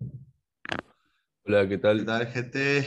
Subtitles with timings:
[0.00, 2.04] Hola, ¿qué ¿Qué tal?
[2.04, 2.84] tal, gente?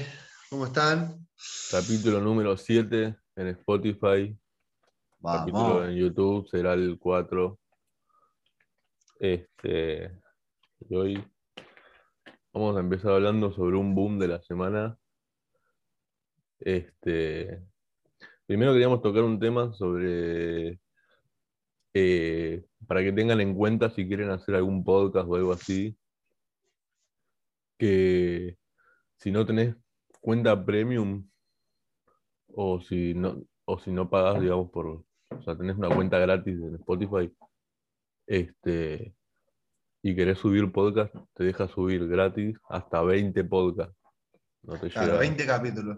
[0.50, 1.28] ¿Cómo están?
[1.72, 4.38] Capítulo número 7 en Spotify,
[5.22, 5.96] capítulo en Vamos.
[5.96, 7.60] YouTube será el 4.
[9.20, 10.12] Este,
[10.90, 11.24] y hoy
[12.54, 14.98] vamos a empezar hablando sobre un boom de la semana.
[16.60, 17.62] Este,
[18.48, 20.80] primero queríamos tocar un tema sobre,
[21.94, 25.96] eh, para que tengan en cuenta si quieren hacer algún podcast o algo así,
[27.78, 28.58] que
[29.18, 29.76] si no tenés
[30.22, 31.30] cuenta premium
[32.54, 36.56] o si no, o si no pagas, digamos, por, o sea, tenés una cuenta gratis
[36.56, 37.32] en Spotify,
[38.26, 39.16] este,
[40.02, 43.96] y querés subir podcast, te deja subir gratis hasta 20 podcasts.
[44.64, 45.20] No te Claro, llega.
[45.20, 45.98] 20 capítulos.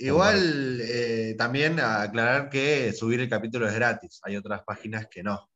[0.00, 4.20] Igual, eh, también aclarar que subir el capítulo es gratis.
[4.22, 5.50] Hay otras páginas que no.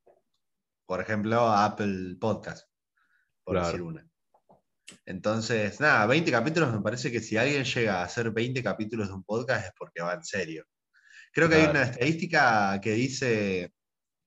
[0.85, 2.69] Por ejemplo, Apple Podcast,
[3.45, 3.67] por Claro.
[3.67, 4.09] decir una.
[5.07, 9.15] Entonces, nada, 20 capítulos, me parece que si alguien llega a hacer 20 capítulos de
[9.15, 10.65] un podcast es porque va en serio.
[11.33, 13.73] Creo que hay una estadística que dice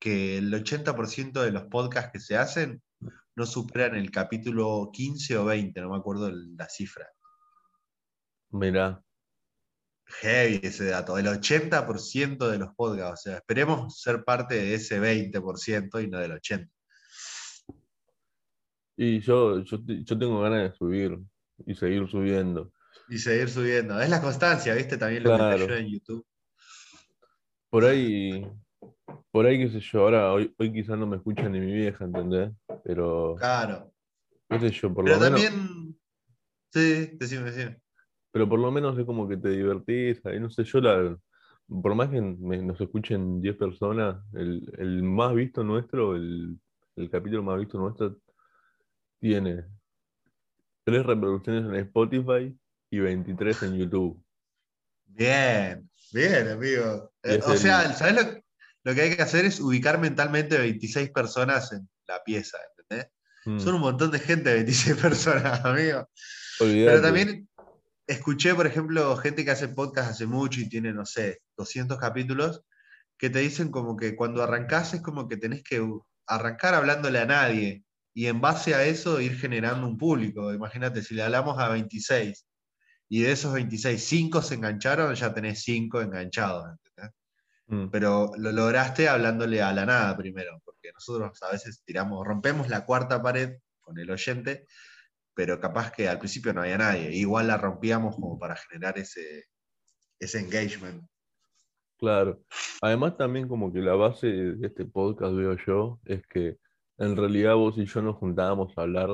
[0.00, 2.82] que el 80% de los podcasts que se hacen
[3.36, 7.08] no superan el capítulo 15 o 20, no me acuerdo la cifra.
[8.50, 9.02] Mirá,
[10.08, 15.00] Heavy ese dato, el 80% de los podcasts, o sea, esperemos ser parte de ese
[15.00, 16.70] 20% y no del 80%.
[18.96, 21.18] Y yo, yo, yo tengo ganas de subir
[21.66, 22.72] y seguir subiendo.
[23.08, 24.00] Y seguir subiendo.
[24.00, 24.96] Es la constancia, ¿viste?
[24.96, 25.56] También lo que Claro.
[25.58, 26.26] te ayuda en YouTube.
[27.70, 28.46] Por ahí,
[29.30, 32.04] por ahí, qué sé yo, ahora hoy, hoy quizás no me escucha ni mi vieja,
[32.04, 32.52] ¿entendés?
[32.84, 33.92] Pero, Claro.
[34.48, 35.98] qué sé yo, por Pero lo menos, también.
[36.72, 37.80] Sí, decime, decime.
[38.32, 41.16] pero por lo menos es como que te divertís, ahí no sé, yo la,
[41.68, 46.58] por más que me- nos escuchen 10 personas, el, el más visto nuestro, el,
[46.96, 48.16] el capítulo más visto nuestro,
[49.20, 49.64] tiene
[50.84, 52.56] tres reproducciones en Spotify
[52.90, 54.22] y 23 en YouTube.
[55.06, 57.12] Bien, bien, amigo.
[57.14, 58.42] O el- sea, ¿sabes lo,
[58.84, 63.10] lo que hay que hacer es ubicar mentalmente 26 personas en la pieza, ¿entendés?
[63.46, 66.08] Mm, Son un montón de gente, 26 personas, amigo.
[66.60, 66.84] olvidate.
[66.86, 67.48] Pero también
[68.06, 72.62] escuché, por ejemplo, gente que hace podcast hace mucho y tiene, no sé, 200 capítulos,
[73.18, 75.82] que te dicen como que cuando arrancás es como que tenés que
[76.26, 77.82] arrancar hablándole a nadie
[78.16, 80.50] y en base a eso ir generando un público.
[80.50, 82.46] Imagínate, si le hablamos a 26
[83.10, 86.64] y de esos 26, 5 se engancharon, ya tenés 5 enganchados.
[87.66, 92.70] Mm, Pero lo lograste hablándole a la nada primero, porque nosotros a veces tiramos, rompemos
[92.70, 94.64] la cuarta pared con el oyente,
[95.34, 97.14] pero capaz que al principio no había nadie.
[97.14, 99.44] Igual la rompíamos como para generar ese,
[100.18, 101.06] ese engagement.
[101.98, 102.42] Claro.
[102.80, 106.56] Además también como que la base de este podcast, veo yo, es que
[106.98, 109.08] en realidad vos y yo nos juntábamos a hablar,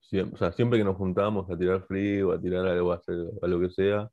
[0.00, 3.16] siem- o sea, siempre que nos juntábamos a tirar frío, a tirar algo, a, hacer,
[3.42, 4.10] a lo que sea,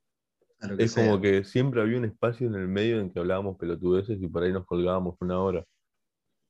[0.61, 3.19] a lo que es como que siempre había un espacio en el medio en que
[3.19, 5.65] hablábamos pelotudeces y por ahí nos colgábamos una hora.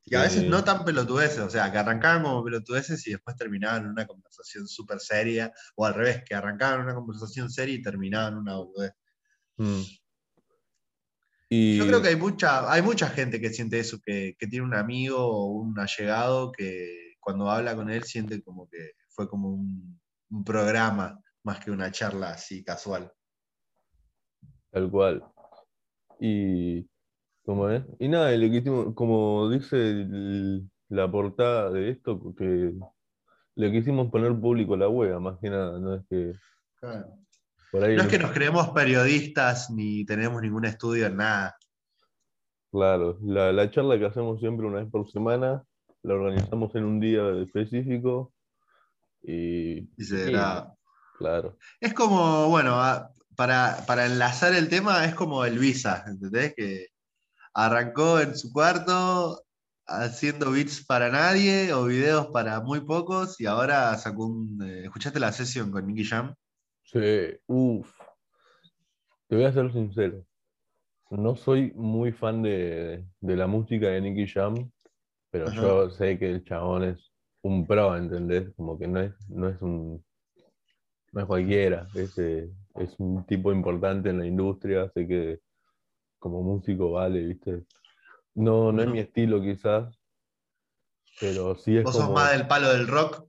[0.05, 3.35] Y a veces Eh, no tan pelotudeces, o sea, que arrancaban como pelotudeces y después
[3.37, 7.81] terminaban en una conversación súper seria, o al revés, que arrancaban una conversación seria y
[7.81, 8.91] terminaban en una boludez.
[11.55, 14.65] Y Yo creo que hay mucha, hay mucha gente que siente eso, que, que tiene
[14.65, 19.49] un amigo o un allegado que cuando habla con él siente como que fue como
[19.49, 23.11] un, un programa más que una charla así casual.
[24.71, 25.23] Tal cual.
[26.19, 26.89] Y,
[27.45, 27.83] ¿cómo es?
[27.99, 32.73] Y nada, quisimos, como dice el- la portada de esto, que
[33.55, 36.33] le quisimos poner público a la web, más que nada, no es que
[37.73, 41.57] por ahí, No es que nos creemos periodistas ni tenemos ningún estudio en nada.
[42.71, 45.63] claro, la, la charla que hacemos siempre una vez por semana,
[46.03, 48.33] la organizamos en un día específico
[49.21, 50.75] y, Y se y, graba.
[51.17, 52.79] claro, Es como, bueno,
[53.35, 56.53] para, para enlazar el tema, es como el Visa, ¿entendés?
[56.55, 56.87] Que
[57.53, 59.43] arrancó en su cuarto
[59.87, 64.61] haciendo beats para nadie o videos para muy pocos y ahora sacó un...
[64.63, 66.33] eh, ¿Escuchaste la sesión con Nicky Jam?
[66.93, 67.91] Sí, uff,
[69.27, 70.25] te voy a ser sincero,
[71.09, 74.71] no soy muy fan de, de la música de Nicky Jam,
[75.31, 75.61] pero Ajá.
[75.61, 77.11] yo sé que el chabón es
[77.41, 78.53] un pro, ¿entendés?
[78.55, 80.05] Como que no es, no es un,
[81.11, 85.39] no es cualquiera, es, eh, es un tipo importante en la industria, sé que
[86.19, 87.63] como músico vale, ¿viste?
[88.35, 89.93] No, no es mi estilo quizás,
[91.19, 93.27] pero sí es ¿Vos sos como más del palo del rock?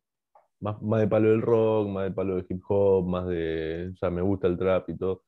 [0.64, 3.96] Más, más de palo del rock, más de palo del hip hop, más de, o
[3.96, 5.22] sea, me gusta el trap y todo.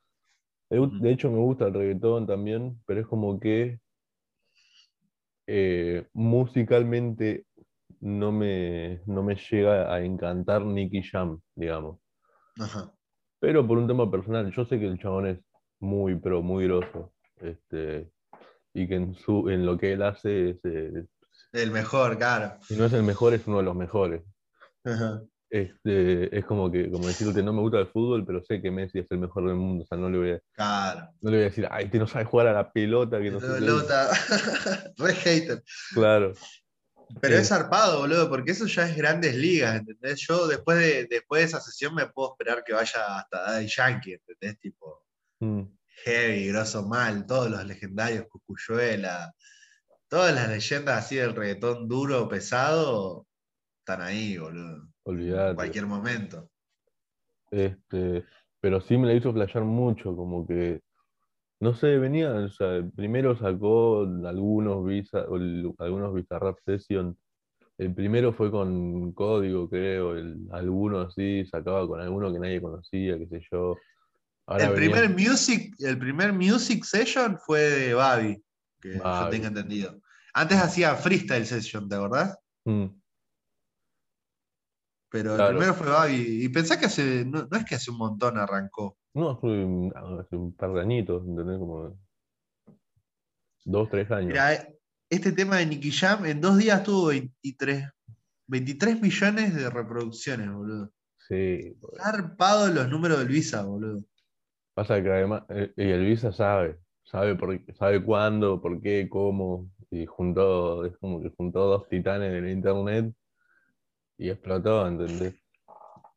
[0.71, 3.79] De hecho, me gusta el reggaetón también, pero es como que
[5.47, 7.47] eh, musicalmente
[8.01, 12.01] no me, no me llega a encantar Nicky Jam, digamos.
[12.59, 12.93] Ajá.
[13.39, 15.39] Pero por un tema personal, yo sé que el chabón es
[15.79, 17.13] muy, pero muy grosso.
[17.37, 18.11] Este,
[18.73, 21.07] y que en, su, en lo que él hace es, eh,
[21.53, 22.57] El mejor, claro.
[22.63, 24.23] si no es el mejor, es uno de los mejores.
[24.87, 25.23] Ajá.
[25.49, 28.99] Este, es como que, como decirte, no me gusta el fútbol, pero sé que Messi
[28.99, 29.85] es el mejor del mundo.
[29.85, 31.09] O sea, no le voy a, Claro.
[31.21, 33.41] no le voy a decir, ay, que no sabe jugar a la pelota, que no
[33.41, 33.61] sé qué".
[33.61, 34.11] Lota.
[34.97, 35.63] Re hater.
[35.95, 36.33] Claro.
[37.21, 37.39] Pero Eh.
[37.41, 40.21] es zarpado, boludo, porque eso ya es grandes ligas, ¿entendés?
[40.27, 44.15] Yo después de, después de esa sesión me puedo esperar que vaya hasta Daddy Yankee,
[44.15, 44.59] ¿entendés?
[44.59, 45.05] Tipo,
[45.39, 45.63] Mm,
[46.05, 49.33] Heavy, Grosso Mal, todos los legendarios, Cucuyuela,
[50.09, 53.26] todas las leyendas así del reggaetón duro, pesado,
[53.87, 54.77] están ahí, boludo.
[54.79, 55.55] En olvídate.
[55.55, 56.51] cualquier momento.
[57.53, 58.25] Este,
[58.61, 60.81] pero sí me la hizo flashear mucho, como que,
[61.61, 65.21] no sé, venía, o sea, primero sacó algunos visa,
[65.79, 67.17] algunos Bizarrap Session.
[67.79, 73.17] El primero fue con código, creo, el, alguno así, sacaba con alguno que nadie conocía,
[73.19, 73.77] qué sé yo.
[74.47, 78.43] Ahora El venía- primer, music, el primer music session fue de Babi,
[78.81, 80.01] que yo tenga entendido.
[80.35, 82.37] Antes hacía freestyle session, ¿te acordás?
[82.65, 82.87] Mm,
[85.17, 85.57] Pero el Claro.
[85.59, 86.45] primero fue Babi.
[86.45, 88.99] Y pensá que hace, no, no es que hace un montón arrancó.
[89.15, 89.91] no, fue un-
[90.21, 91.59] hace un par de añitos, ¿entendés?
[91.59, 91.99] Como
[93.65, 94.29] dos, tres años.
[94.29, 94.79] Mira, eh,
[95.09, 97.89] este tema de Nicky Jam en dos días tuvo 23,
[98.47, 100.91] 23 millones de reproducciones, boludo.
[101.29, 104.05] Sí, Zarpado los números del Visa, boludo.
[104.75, 109.71] pasa que además, eh, y el Visa sabe, sabe, por, sabe cuándo, por qué, cómo,
[109.91, 113.15] y juntó, es como que juntó dos titanes en el internet
[114.19, 115.35] y explotó, ¿entendés?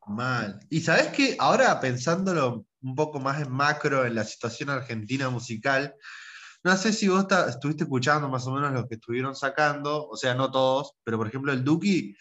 [0.06, 0.60] Mal.
[0.70, 5.94] Y sabes que ahora pensándolo un poco más en macro en la situación argentina musical,
[6.62, 10.34] no sé si vos estuviste escuchando más o menos los que estuvieron sacando, o sea,
[10.34, 12.16] no todos, pero por ejemplo el Duki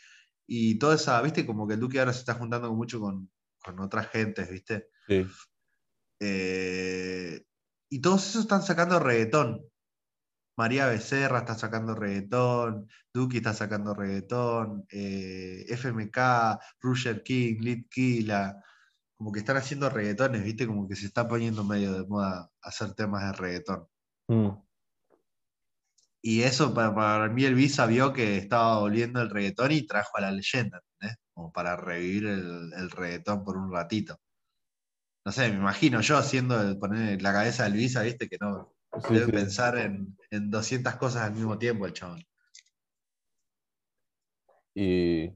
[0.47, 3.29] y toda esa, viste, como que el Duki ahora se está juntando mucho con,
[3.63, 4.89] con otras gentes, viste.
[5.07, 5.25] Sí,
[6.21, 7.43] Eh,
[7.89, 9.63] y todos esos están sacando reggaetón.
[10.59, 16.17] María Becerra está sacando reggaetón, Duki está sacando reggaetón, eh, FMK,
[16.81, 18.61] Roger King, Lit Kila,
[19.17, 20.67] como que están haciendo reggaetones, ¿viste?
[20.67, 23.87] Como que se está poniendo medio de moda hacer temas de reggaetón.
[24.27, 24.49] Mm,
[26.21, 30.17] Y eso para, para mí el Visa vio que estaba volviendo el reggaetón y trajo
[30.17, 31.17] a la leyenda, ¿entendés?
[31.33, 34.19] Como para revivir el, el reggaetón por un ratito.
[35.25, 38.27] No sé, me imagino yo haciendo poner la cabeza del Visa, ¿viste?
[38.27, 38.75] Que no,
[39.07, 39.31] sí, Debe sí.
[39.31, 42.23] pensar en, en 200 cosas al mismo tiempo el chabón.
[44.75, 45.31] Y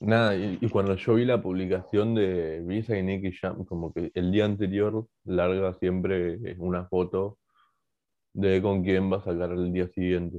[0.00, 4.10] nada, y, y cuando yo vi la publicación de Visa y Nicky Jam, como que
[4.14, 7.38] el día anterior larga siempre una foto
[8.34, 10.38] de con quién va a sacar el día siguiente.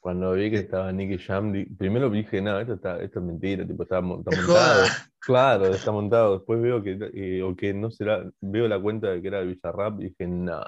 [0.00, 3.82] Cuando vi que estaba Nicky Jam, primero dije, no, esto, está, esto es mentira, tipo,
[3.82, 4.84] está, mon- está ¡Qué montado.
[5.18, 6.36] Claro, está montado.
[6.38, 10.00] Después veo que, eh, o que no será, veo la cuenta de que era Bizarrap
[10.00, 10.62] y dije, no,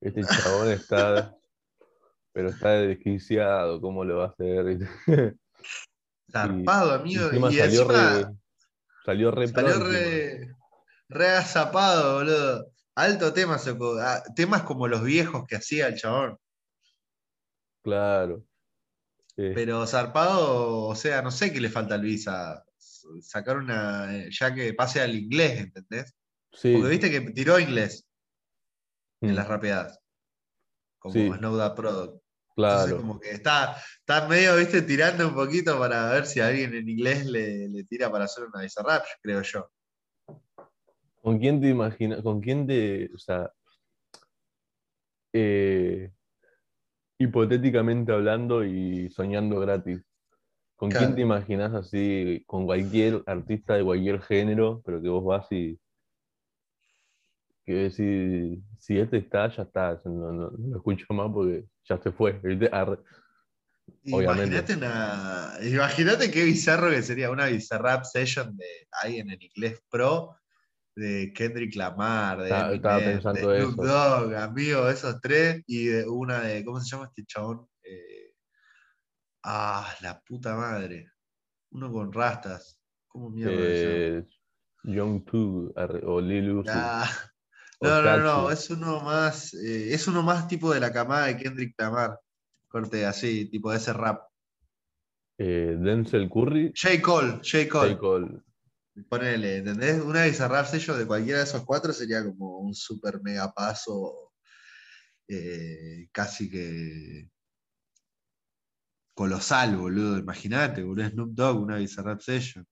[0.00, 1.36] este chabón está,
[2.32, 4.78] pero está desquiciado, ¿cómo lo va a hacer?
[6.32, 7.26] Zarpado, amigo.
[7.26, 8.26] Encima y salió encima re,
[9.04, 10.54] salió re salió re,
[11.08, 12.72] re agazapado, boludo.
[12.94, 13.58] Alto tema.
[14.02, 16.38] Ah, temas como los viejos que hacía el chabón.
[17.82, 18.44] Claro.
[19.36, 22.64] Eh, Pero zarpado, o sea, no sé qué le falta al Visa.
[23.22, 24.28] Sacar una.
[24.28, 26.14] Ya que pase al inglés, ¿entendés?
[26.52, 28.09] sí, Porque viste que tiró inglés
[29.20, 30.00] en mm, las rapeadas.
[30.98, 31.30] Como Sí.
[31.30, 32.22] Snow That Product.
[32.56, 32.96] Entonces, claro.
[32.98, 37.24] como que está, está medio, viste, tirando un poquito para ver si alguien en inglés
[37.24, 39.70] le, le tira para hacer una Bizarrap, creo yo.
[41.22, 42.22] ¿Con quién te imaginas?
[42.22, 43.50] ¿Con quién te, o sea,
[45.32, 46.10] eh,
[47.18, 50.02] hipotéticamente hablando y soñando gratis,
[50.76, 55.52] ¿con quién te imaginas así, con cualquier artista de cualquier género, pero que vos vas
[55.52, 55.78] y
[57.64, 61.98] que si, si este está, ya está, no, no- no lo escucho más porque ya
[61.98, 62.40] se fue.
[64.12, 64.56] Obviamente.
[64.56, 65.52] Imagínate una.
[65.62, 68.66] Imagínate qué bizarro que sería una Bizarrap session de
[69.02, 70.36] alguien en inglés pro
[70.96, 73.84] de Kendrick Lamar, de Estaba- estaba Eminem, pensando de Snoop eso.
[73.92, 76.64] Dogg, amigo, esos tres, y de una de.
[76.64, 77.66] ¿Cómo se llama este chabón?
[77.82, 78.32] Eh,
[79.44, 81.10] ah, la puta madre.
[81.72, 82.78] Uno con rastas.
[83.08, 83.52] ¿Cómo mierda?
[83.56, 84.24] Eh,
[84.84, 86.70] Young 2 arre, o Lil Uzi.
[86.72, 87.10] Ah,
[87.80, 91.36] no, no, no, es uno más, eh, es uno más tipo de la camada de
[91.36, 92.18] Kendrick Lamar.
[92.68, 94.22] Corte así, tipo de ese rap.
[95.38, 97.00] Eh, Denzel Curry, J.
[97.02, 97.68] Cole, J.
[97.68, 97.90] Cole.
[97.90, 97.98] J.
[97.98, 98.42] Cole.
[99.08, 100.02] Ponele, ¿entendés?
[100.02, 104.32] Una Bizarrap sello de cualquiera de esos cuatro sería como un super mega paso,
[105.28, 107.30] eh, casi que
[109.14, 110.18] colosal, boludo.
[110.18, 111.08] Imagínate, boludo.
[111.08, 112.66] Snoop Dogg, una Bizarrap Session.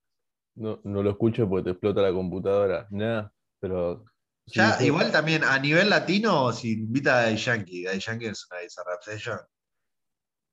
[0.57, 2.87] No, no lo escucho porque te explota la computadora.
[2.91, 4.05] Nada, pero.
[4.51, 8.61] Ya, igual también, a nivel latino, si invita a Daddy Yankee, Daddy Yankee es una
[8.61, 9.39] Bizarrap Session,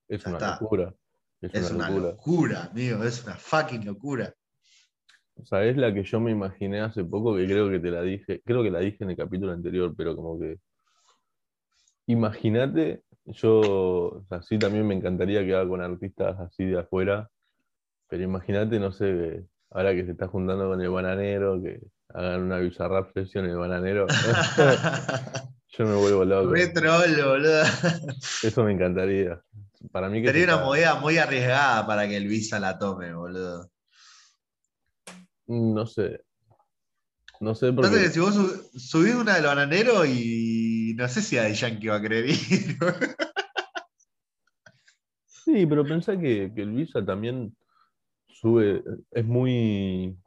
[0.07, 0.57] es ya una está.
[0.59, 0.93] locura.
[1.41, 2.09] Es, es una, locura.
[2.11, 4.33] locura, amigo, es una fucking locura.
[5.43, 7.35] ¿Sabés la que yo me imaginé hace poco?
[7.35, 8.41] Que creo que te la dije.
[8.45, 10.59] Creo que la dije en el capítulo anterior, pero como que.
[12.07, 13.59] Imagínate, yo.
[13.59, 17.29] O sea, sí también me encantaría que haga con artistas así de afuera.
[18.07, 21.81] Pero imagínate, no sé, ahora que se está juntando con el bananero, que
[22.13, 24.07] hagan una bizarrap session en el bananero.
[25.77, 26.51] Yo me vuelvo loco.
[26.51, 27.63] Re troll, boludo.
[28.43, 29.41] Eso me encantaría.
[29.91, 33.13] Para mí que Sería se una movida muy arriesgada para que el Visa la tome,
[33.13, 33.69] boludo.
[35.47, 36.23] No sé.
[37.41, 41.35] No sé porque que si vos sub- subís una del bananero y no sé si
[41.35, 42.77] Daddy Yankee va a querer ir.
[45.25, 47.55] Sí, pero pensá que, que el Visa también
[48.27, 48.81] sube,
[49.11, 50.17] es muy,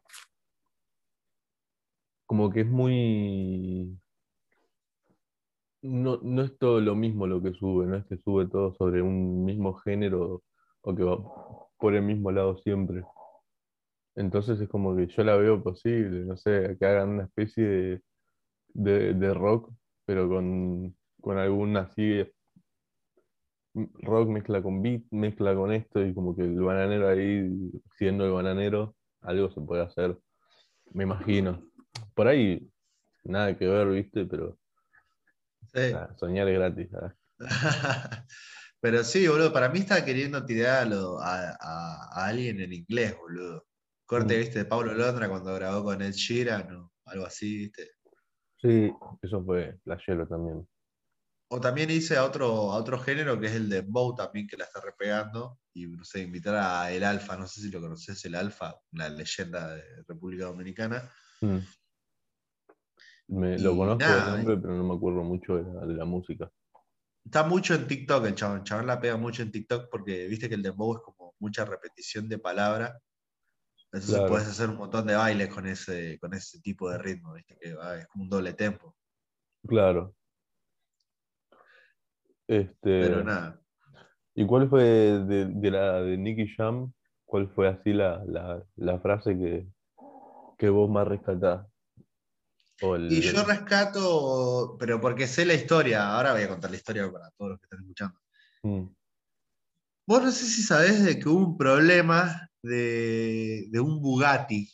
[2.29, 3.99] como que es muy,
[5.83, 9.01] no, no es todo lo mismo lo que sube, no es que sube todo sobre
[9.03, 10.43] un mismo género
[10.83, 11.17] o que va
[11.79, 13.03] por el mismo lado siempre.
[14.15, 18.03] Entonces es como que yo la veo posible, no sé, que hagan una especie de,
[18.75, 19.73] de, de rock,
[20.05, 22.25] pero con, con algún así
[23.75, 28.33] rock mezcla con beat, mezcla con esto y como que el bananero ahí, siendo el
[28.33, 30.19] bananero, algo se puede hacer,
[30.93, 31.63] me imagino.
[32.19, 32.69] Por ahí,
[33.23, 34.59] nada que ver, viste, pero
[35.73, 35.93] Sí.
[36.17, 36.89] soñar es gratis.
[38.81, 40.89] Pero sí, boludo, para mí está queriendo tirar
[41.21, 43.67] a, alguien en inglés, boludo.
[44.05, 44.39] Corte, Mm.
[44.41, 47.89] viste, de Pablo Londra cuando grabó con Ed Sheeran o algo así, viste.
[48.61, 50.69] Sí, eso fue flashero también.
[51.51, 54.57] O también hice a otro, a otro género que es el de Bow también, que
[54.57, 55.61] la está repegando.
[55.73, 59.09] Y no sé, invitar a El Alfa, no sé si lo conoces, El Alfa, una
[59.09, 61.09] leyenda de República Dominicana.
[61.41, 61.59] Mm.
[63.29, 66.05] Me, lo conozco nada, de nombre, pero no me acuerdo mucho de la, de la
[66.05, 66.51] música.
[67.25, 68.59] Está mucho en TikTok el chabón.
[68.59, 71.65] El chabón la pega mucho en TikTok porque viste que el dembow es como mucha
[71.65, 72.99] repetición de palabra.
[73.93, 74.29] Entonces Claro.
[74.29, 77.71] puedes hacer un montón de bailes con ese, con ese tipo de ritmo, viste que
[77.71, 78.95] es como un doble tempo.
[79.67, 80.15] Claro.
[82.47, 83.61] Este, Pero nada.
[84.35, 86.93] ¿Y cuál fue de, de la de Nicky Jam?
[87.27, 89.67] ¿Cuál fue así la, la, la frase que,
[90.57, 91.67] que vos más rescatás?
[92.81, 97.11] El- Y yo rescato, pero porque sé la historia, ahora voy a contar la historia
[97.11, 98.21] para todos los que están escuchando.
[98.63, 98.87] Mm,
[100.07, 104.73] Vos no sé si sabés de que hubo un problema de, de un Bugatti.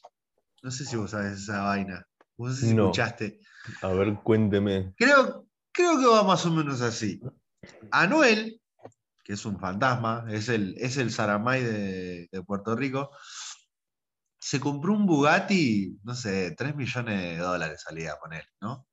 [0.62, 2.06] No sé si vos sabés esa vaina.
[2.36, 2.84] Vos no sé si No.
[2.84, 3.40] escuchaste.
[3.82, 4.94] A ver, cuénteme.
[4.96, 7.20] Creo, creo que va más o menos así.
[7.90, 8.60] Anuel,
[9.24, 13.10] que es un fantasma, es el, es el Saramay de, de Puerto Rico,
[14.44, 18.86] se compró un Bugatti, no sé, 3 millones de dólares salía a poner, ¿no?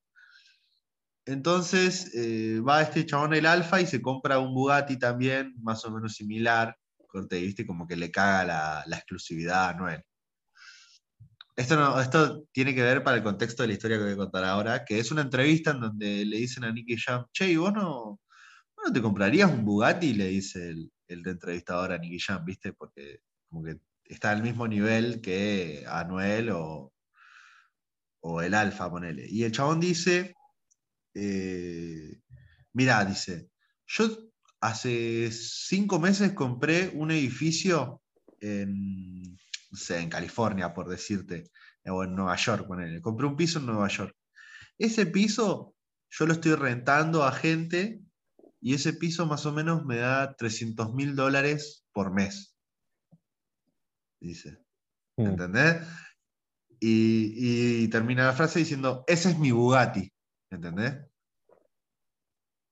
[1.25, 5.91] Entonces eh, va este chabón el Alfa y se compra un Bugatti también, más o
[5.91, 10.01] menos similar, corte, viste, como que le caga la, exclusividad a Anuel.
[11.58, 14.17] Esto, no, esto tiene que ver para el contexto de la historia que voy a
[14.17, 17.58] contar ahora, que es una entrevista en donde le dicen a Nicky Jam, che, ¿y
[17.58, 18.22] vos no,
[18.86, 20.13] no te comprarías un Bugatti?
[20.13, 22.72] Le dice el, el entrevistador a Nicky Jam, ¿viste?
[22.72, 23.81] Porque como que
[24.13, 26.94] está al mismo nivel que Anuel o,
[28.22, 29.25] o el Alfa, ponele.
[29.30, 30.36] Y el chabón dice,
[31.13, 32.20] eh,
[32.74, 33.50] mirá, dice,
[33.88, 34.10] yo
[34.60, 38.01] hace cinco meses compré un edificio
[38.39, 39.38] en,
[39.89, 41.50] en California, por decirte,
[41.86, 43.01] o en Nueva York, ponele.
[43.01, 44.15] Compré un piso en Nueva York.
[44.77, 45.75] Ese piso
[46.10, 48.01] yo lo estoy rentando a gente
[48.60, 52.50] y ese piso más o menos me da 300 mil dólares por mes.
[54.21, 54.59] Dice.
[55.17, 55.87] Mm, ¿Entendés?
[56.79, 60.11] Y, y termina la frase diciendo, ese es mi Bugatti.
[60.49, 60.95] ¿Entendés?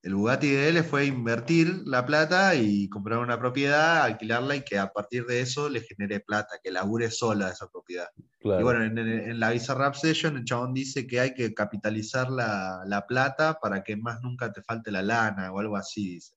[0.02, 4.78] El Bugatti de él fue invertir la plata y comprar una propiedad, alquilarla y que
[4.78, 8.08] a partir de eso le genere plata, que labure sola esa propiedad.
[8.38, 8.60] claro.
[8.60, 11.52] Y bueno, en, en- en la Visa Rap Session el chabón dice que hay que
[11.52, 16.14] capitalizar la, la plata para que más nunca te falte la lana o algo así,
[16.14, 16.34] dice.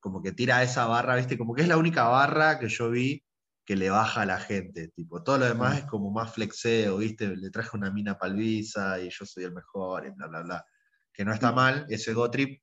[0.00, 1.38] Como que tira esa barra, ¿viste?
[1.38, 3.24] Como que es la única barra que yo vi
[3.70, 7.36] que le baja a la gente, tipo, todo lo demás es como más flexeo, ¿viste?
[7.36, 10.66] Le traje una mina pa'l Visa y yo soy el mejor y bla, bla, bla.
[11.12, 12.60] Que no está mal, ese go trip,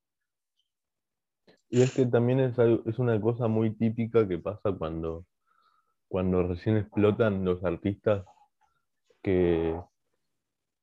[1.69, 5.25] Y es que también es, es una cosa muy típica que pasa cuando,
[6.09, 8.25] cuando recién explotan los artistas,
[9.23, 9.79] que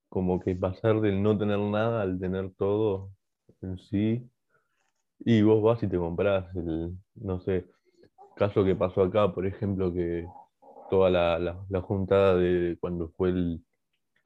[0.09, 3.11] como que pasar del no tener nada al tener todo
[3.61, 4.27] en sí,
[5.19, 7.67] y vos vas y te compras el, no sé,
[8.37, 10.27] caso que pasó acá, por ejemplo, que
[10.91, 13.65] toda la, la- juntada de cuando fue el,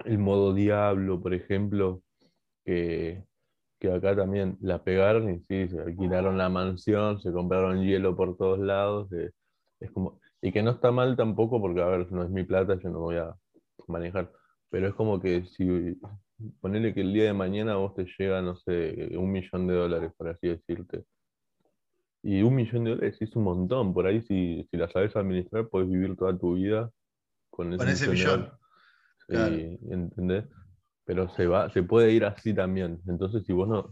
[0.05, 2.03] el modo Diablo, por ejemplo,
[2.65, 3.25] que,
[3.81, 8.37] que acá también la pegaron y sí, se alquilaron la mansión, se compraron hielo por
[8.39, 9.11] todos lados,
[9.81, 12.79] es como, y que no está mal tampoco porque, a ver, no es mi plata,
[12.83, 13.35] yo no voy a
[13.89, 14.33] manejar,
[14.71, 15.99] pero es como que si,
[16.61, 20.13] ponele que el día de mañana vos te llega, no sé, un millón de dólares,
[20.17, 21.05] por así decirte.
[22.23, 23.95] Y un millón de dólares es un montón.
[23.95, 26.91] Por ahí, si, si la sabes administrar, puedes vivir toda tu vida
[27.51, 28.51] con ese Con ese millón.
[29.31, 30.45] Y- ¿entendés?
[31.05, 33.01] Pero se va, se puede ir así también.
[33.09, 33.91] Entonces, si vos no.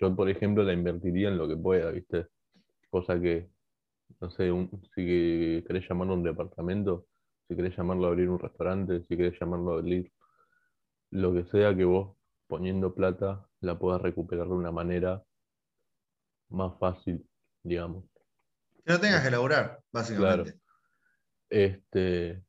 [0.00, 2.26] Yo, por ejemplo, la invertiría en lo que pueda, ¿viste?
[2.90, 3.48] Cosa que,
[4.20, 7.06] no sé, un- si querés llamarlo un departamento,
[7.48, 10.12] si querés llamarlo a abrir un restaurante, si querés llamarlo a abrir
[11.10, 12.16] lo que sea que vos
[12.48, 15.22] poniendo plata la puedas recuperar de una manera
[16.52, 17.26] más fácil,
[17.62, 18.04] digamos.
[18.84, 20.60] Que no tengas que laburar, básicamente.
[21.48, 22.42] Este,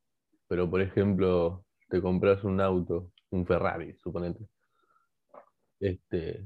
[0.47, 4.47] pero por ejemplo, te compras un auto, un Ferrari, suponete.
[5.79, 6.45] Este,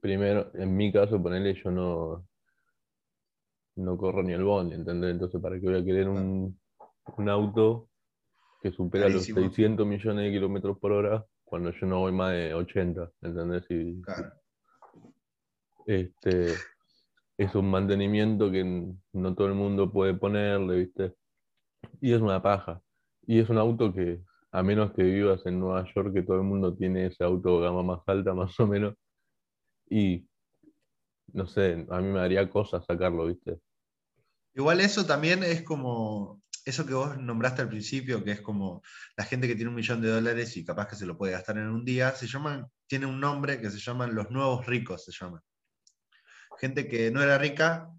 [0.00, 2.26] primero, en mi caso, ponele, yo no,
[3.76, 5.12] no corro ni el bondi, ¿entendés?
[5.12, 6.58] Entonces, ¿para qué voy a querer un,
[7.18, 7.88] un auto
[8.62, 12.54] que supera los 600 millones de kilómetros por hora cuando yo no voy más de
[12.54, 13.64] 80, ¿entendés?
[13.68, 14.32] Y, Claro.
[15.84, 16.54] este,
[17.42, 18.64] es un mantenimiento que
[19.12, 21.14] no todo el mundo puede ponerle, ¿viste?
[22.00, 22.82] Y es una paja.
[23.26, 24.20] Y es un auto que,
[24.50, 27.82] a menos que vivas en Nueva York, que todo el mundo tiene ese auto gama
[27.82, 28.94] más alta, más o menos.
[29.88, 30.26] Y,
[31.32, 33.58] no sé, a mí me daría cosa sacarlo, ¿viste?
[34.54, 38.82] Igual eso también es como eso que vos nombraste al principio, que es como
[39.16, 41.58] la gente que tiene un millón de dólares y capaz que se lo puede gastar
[41.58, 45.12] en un día, se llaman, tiene un nombre que se llaman los nuevos ricos, se
[45.12, 45.40] llaman.
[46.62, 47.90] Gente que no era rica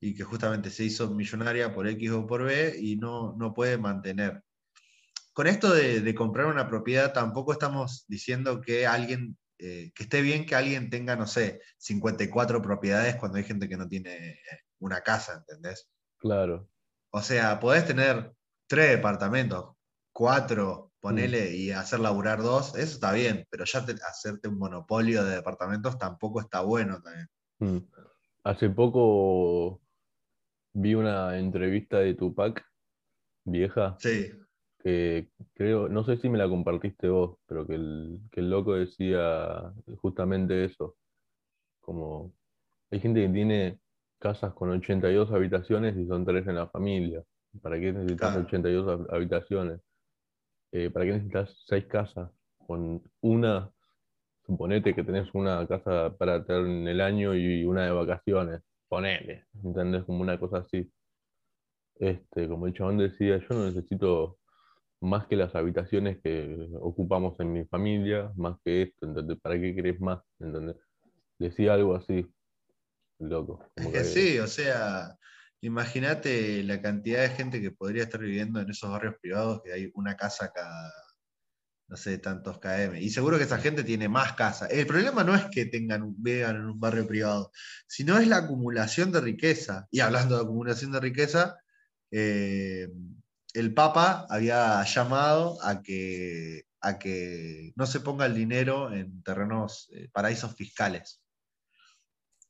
[0.00, 3.76] y que justamente se hizo millonaria por X o por B y no, no puede
[3.76, 4.44] mantener.
[5.32, 10.22] Con esto de, de comprar una propiedad, tampoco estamos diciendo que alguien, eh, que esté
[10.22, 14.38] bien que alguien tenga, no sé, 54 propiedades cuando hay gente que no tiene eh,
[14.78, 15.90] una casa, ¿entendés?
[16.18, 16.68] Claro.
[17.10, 18.32] O sea, podés tener
[18.68, 19.74] tres departamentos,
[20.12, 25.24] cuatro, ponele, y hacer laburar dos, eso está bien, pero ya te- hacerte un monopolio
[25.24, 27.28] de departamentos tampoco está bueno también.
[27.58, 27.78] Mm.
[28.44, 29.80] Hace poco
[30.74, 32.64] vi una entrevista de Tupac,
[33.44, 34.32] vieja, Sí,
[34.78, 38.74] que creo, no sé si me la compartiste vos, pero que el, que el loco
[38.74, 40.96] decía justamente eso.
[41.80, 42.34] Como
[42.90, 43.80] hay gente que tiene
[44.18, 47.22] casas con 82 habitaciones y son tres en la familia.
[47.62, 48.46] ¿Para qué necesitas Claro.
[48.46, 49.80] 82 hab- habitaciones?
[50.72, 52.30] Eh, ¿para qué necesitas seis casas?
[52.66, 53.70] Con una,
[54.46, 58.60] suponete que tenés una casa para tener en el año y una de vacaciones.
[58.88, 60.04] Ponele, ¿entendés?
[60.04, 60.90] Como una cosa así.
[61.96, 64.38] Este, como el chabón decía, yo no necesito
[65.00, 69.38] más que las habitaciones que ocupamos en mi familia, más que esto, ¿entendés?
[69.40, 70.22] ¿Para qué querés más?
[70.40, 70.76] ¿Entendés?
[71.38, 72.26] Decía algo así,
[73.18, 73.64] loco.
[73.76, 75.16] es que- sí, o sea,
[75.60, 79.90] imagínate la cantidad de gente que podría estar viviendo en esos barrios privados, que hay
[79.94, 80.92] una casa cada,
[81.88, 83.00] no sé, tantos km.
[83.00, 84.70] Y seguro que esa gente tiene más casas.
[84.70, 87.52] El problema no es que tengan, en un barrio privado,
[87.86, 89.86] sino es la acumulación de riqueza.
[89.90, 91.56] Y hablando de acumulación de riqueza,
[92.10, 92.88] eh,
[93.52, 99.88] el Papa había llamado a que, a que no se ponga el dinero en terrenos,
[99.92, 101.20] eh, paraísos fiscales.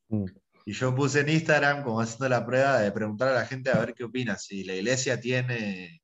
[0.08, 0.26] Mm.
[0.66, 3.78] Y yo puse en Instagram como haciendo la prueba de preguntar a la gente a
[3.78, 6.02] ver qué opina, si la iglesia tiene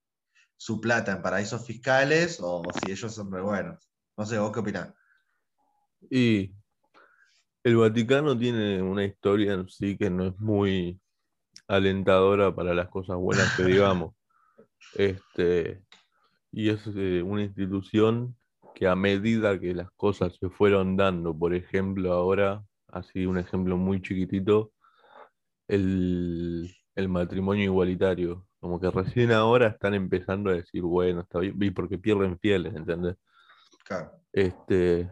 [0.61, 3.91] su plata en paraísos fiscales o si ellos son re buenos.
[4.15, 4.93] No sé, ¿vos qué opinás?
[6.11, 6.53] Y
[7.65, 11.01] el Vaticano tiene una historia en sí que no es muy
[11.67, 14.15] alentadora para las cosas buenas que digamos.
[14.95, 15.83] Este,
[16.53, 18.37] y es eh, una institución
[18.75, 23.77] que a medida que las cosas se fueron dando, por ejemplo, ahora, así un ejemplo
[23.77, 24.73] muy chiquitito,
[25.69, 28.47] el, el matrimonio igualitario.
[28.61, 32.75] Como que recién ahora están empezando a decir, bueno, está bien, y porque pierden fieles,
[32.75, 33.17] ¿entendés?
[33.85, 34.13] Claro.
[34.33, 35.11] Este,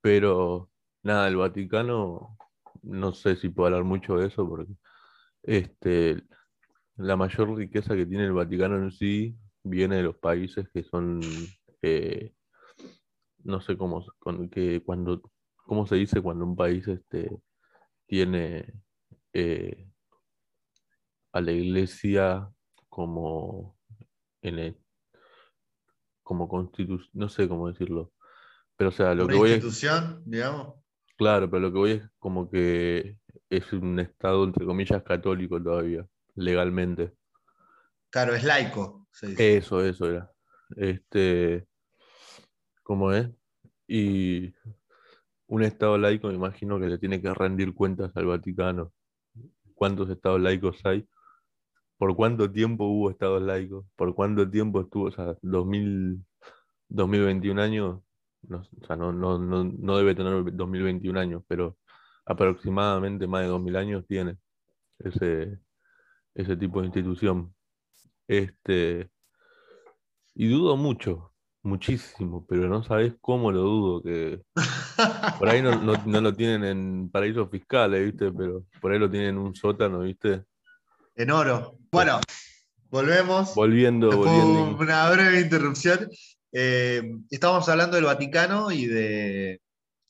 [0.00, 0.70] pero
[1.02, 2.36] nada, el Vaticano,
[2.82, 4.72] no sé si puedo hablar mucho de eso, porque
[5.42, 6.22] este,
[6.96, 11.20] la mayor riqueza que tiene el Vaticano en sí viene de los países que son,
[11.82, 12.34] eh,
[13.42, 15.22] no sé cómo, con- que cuando,
[15.56, 17.30] cómo se dice cuando un país este,
[18.06, 18.74] tiene
[19.32, 19.88] eh,
[21.32, 22.48] a la iglesia
[22.94, 23.76] como
[24.42, 24.76] en el,
[26.22, 28.12] como constitución, no sé cómo decirlo.
[28.76, 30.74] Pero o sea, lo Una que voy es, institución, digamos.
[31.16, 33.18] claro, pero lo que voy es como que
[33.50, 36.06] es un estado entre comillas católico todavía.
[36.36, 37.12] legalmente.
[38.10, 39.08] Claro, es laico.
[39.12, 39.56] se dice.
[39.58, 40.30] Eso, eso era.
[40.76, 41.66] Este,
[42.82, 43.28] ¿cómo es?
[43.86, 44.54] Y
[45.48, 48.92] un Estado laico, me imagino que le tiene que rendir cuentas al Vaticano.
[49.74, 51.06] ¿Cuántos estados laicos hay?
[52.04, 53.86] ¿Por cuánto tiempo hubo estados laicos?
[53.96, 55.06] ¿Por cuánto tiempo estuvo?
[55.06, 56.22] O sea, 2000,
[56.90, 58.02] 2021 años,
[58.42, 61.78] no, o sea, no, no, no, no debe tener 2021 años, pero
[62.26, 64.36] aproximadamente más de 2000 años tiene
[65.00, 65.58] ese,
[66.34, 67.54] ese tipo de institución.
[68.28, 69.10] Este,
[70.34, 74.42] y dudo mucho, muchísimo, pero no sabes cómo lo dudo, que
[75.38, 78.32] por ahí no, no- no lo tienen en paraísos fiscales, ¿viste?
[78.32, 80.44] Pero por ahí lo tienen en un sótano, ¿viste?
[81.16, 81.78] En oro.
[81.92, 82.20] Bueno,
[82.90, 83.54] volvemos.
[83.54, 84.82] Volviendo, Después volviendo.
[84.82, 86.08] Una breve interrupción.
[86.52, 89.60] Eh, estábamos hablando del Vaticano y de,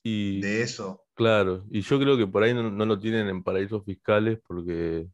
[0.02, 1.04] Y de eso.
[1.14, 5.06] claro, y yo creo que por ahí no, no lo tienen en paraísos fiscales porque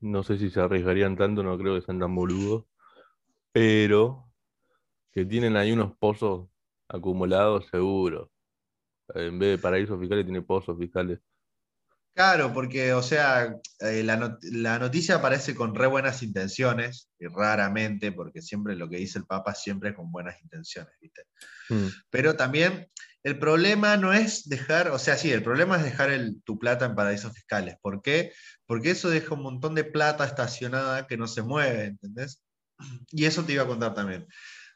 [0.00, 2.64] no sé si se arriesgarían tanto, no creo que sean tan boludos,
[3.52, 4.30] pero
[5.12, 6.48] que tienen ahí unos pozos
[6.88, 8.30] acumulados seguro.
[9.14, 11.18] En vez de paraísos fiscales tiene pozos fiscales.
[12.18, 17.28] Claro, porque, o sea, eh, la, not- la noticia aparece con re buenas intenciones, y
[17.28, 21.22] raramente, porque siempre lo que dice el Papa siempre es con buenas intenciones, ¿viste?
[21.70, 22.88] Mm, Pero también
[23.22, 26.86] el problema no es dejar, o sea, sí, el problema es dejar el- tu plata
[26.86, 27.76] en paraísos fiscales.
[27.80, 28.32] ¿Por qué?
[28.66, 32.42] Porque eso deja un montón de plata estacionada que no se mueve, ¿entendés?
[33.12, 34.26] Y eso te iba a contar también.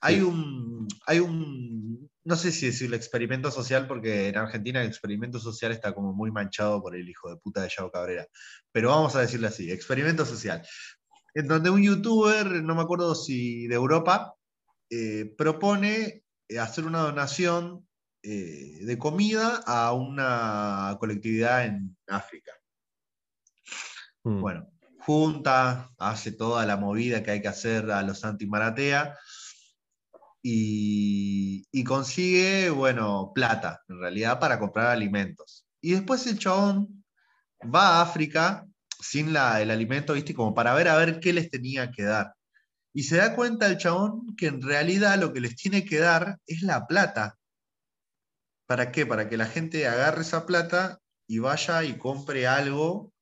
[0.00, 0.22] Hay Sí.
[0.22, 5.72] un, hay un, no sé si decirlo experimento social, porque en Argentina el experimento social
[5.72, 8.26] está como muy manchado por el hijo de puta de Yao Cabrera.
[8.70, 10.62] Pero vamos a decirlo así, experimento social.
[11.34, 14.34] En donde un youtuber, no me acuerdo si de Europa,
[14.90, 17.88] eh, propone eh, hacer una donación
[18.22, 22.52] eh, de comida a una colectividad en África.
[24.22, 24.40] mm.
[24.40, 24.68] Bueno,
[25.00, 29.18] junta, hace toda la movida que hay que hacer a los anti-Maratea
[30.42, 35.66] y, y consigue, bueno, plata, en realidad, para comprar alimentos.
[35.80, 37.04] Y después el chabón
[37.62, 38.66] va a África
[39.00, 40.34] sin la- el alimento, ¿viste?
[40.34, 42.34] Como para ver a ver qué les tenía que dar.
[42.94, 46.38] Y se da cuenta el chabón que en realidad lo que les tiene que dar
[46.46, 47.38] es la plata.
[48.66, 49.06] ¿Para qué?
[49.06, 53.12] Para que la gente agarre esa plata y vaya y compre algo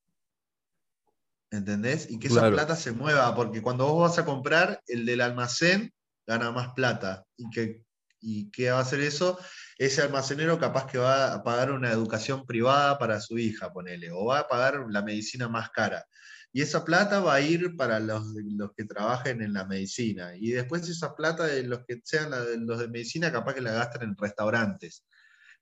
[1.51, 2.09] ¿Entendés?
[2.09, 2.55] Y que esa Claro.
[2.55, 5.91] plata se mueva, porque cuando vos vas a comprar, el del almacén
[6.27, 7.25] gana más plata.
[7.37, 7.83] ¿Y qué,
[8.19, 9.37] y qué va a hacer eso?
[9.77, 14.25] Ese almacenero capaz que va a pagar una educación privada para su hija, ponele, o
[14.25, 16.05] va a pagar la medicina más cara.
[16.53, 20.35] Y esa plata va a ir para los, los que trabajen en la medicina.
[20.35, 22.31] Y después esa plata de los que sean
[22.67, 25.05] los de medicina, capaz que la gastan en restaurantes,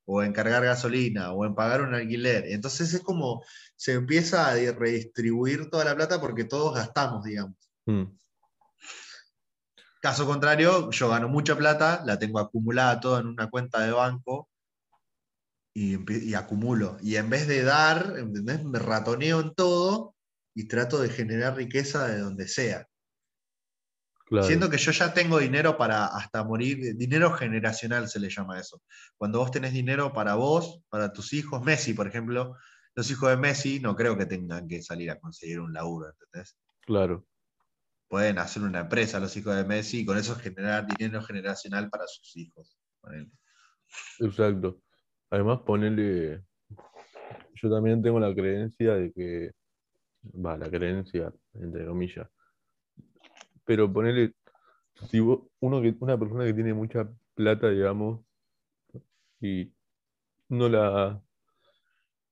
[0.05, 2.45] o en cargar gasolina, o en pagar un alquiler.
[2.47, 3.43] Entonces es como
[3.75, 7.55] se empieza a di- redistribuir toda la plata porque todos gastamos, digamos.
[7.85, 8.05] Mm,
[10.01, 14.49] Caso contrario, yo gano mucha plata, la tengo acumulada toda en una cuenta de banco
[15.73, 16.97] y, acumulo.
[17.01, 18.63] Y en vez de dar, ¿entendés?
[18.63, 20.15] Me ratoneo en todo
[20.55, 22.87] y trato de generar riqueza de donde sea.
[24.25, 24.47] claro.
[24.47, 28.81] Siendo que yo ya tengo dinero para hasta morir, dinero generacional se le llama eso.
[29.17, 32.55] Cuando vos tenés dinero para vos, para tus hijos, Messi, por ejemplo,
[32.95, 36.57] los hijos de Messi no creo que tengan que salir a conseguir un laburo, ¿entendés?
[36.81, 37.28] Claro.
[38.09, 42.07] Pueden hacer una empresa los hijos de Messi y con eso generar dinero generacional para
[42.07, 42.75] sus hijos.
[44.19, 44.81] Exacto.
[45.29, 46.43] Además, ponerle.
[47.53, 49.51] Yo también tengo la creencia de que.
[50.43, 52.27] Va, la creencia, entre comillas.
[53.63, 54.33] Pero ponerle.
[55.09, 58.25] Si vos- uno que, una persona que tiene mucha plata, digamos,
[59.39, 59.71] y
[60.49, 61.21] no la.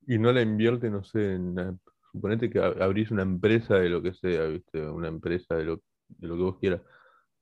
[0.07, 1.79] Y no la invierte, no sé, en.
[2.11, 4.81] Suponete que abrís una empresa de lo que sea, ¿viste?
[4.89, 6.81] Una empresa de lo, de lo que vos quieras.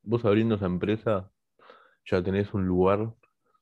[0.03, 1.31] Vos abriendo esa empresa,
[2.05, 3.13] ya tenés un lugar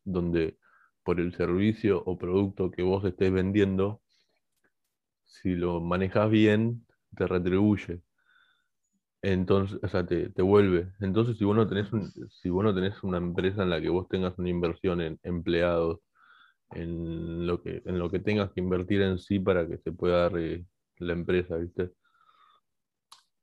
[0.03, 0.57] donde
[1.03, 4.01] por el servicio o producto que vos estés vendiendo,
[5.23, 6.85] si lo manejas bien,
[7.15, 8.01] te retribuye.
[9.21, 10.91] Entonces, o sea, te, te vuelve.
[10.99, 11.87] Entonces, si vos no tenés
[12.29, 15.99] si vos no tenés una empresa en la que vos tengas una inversión en empleados,
[16.71, 20.29] en lo que, en lo que tengas que invertir en sí para que se pueda
[20.99, 21.91] la empresa, ¿viste?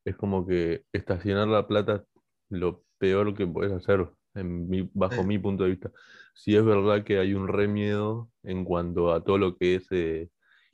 [0.04, 2.04] Es como que estacionar la plata
[2.48, 5.28] lo peor que puedes hacer, en mi- bajo Sí.
[5.28, 5.90] mi punto de vista.
[6.34, 9.86] Si es verdad que hay un re miedo en cuanto a todo lo que es
[9.90, 10.30] eh,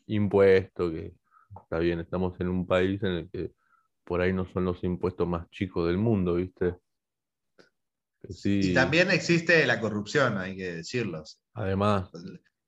[0.07, 1.15] impuesto, que
[1.63, 3.53] está bien, estamos en un país en el que
[4.05, 6.77] por ahí no son los impuestos más chicos del mundo, ¿viste?
[8.31, 11.25] Sí, Y también existe la corrupción, hay que decirlo.
[11.55, 12.13] además,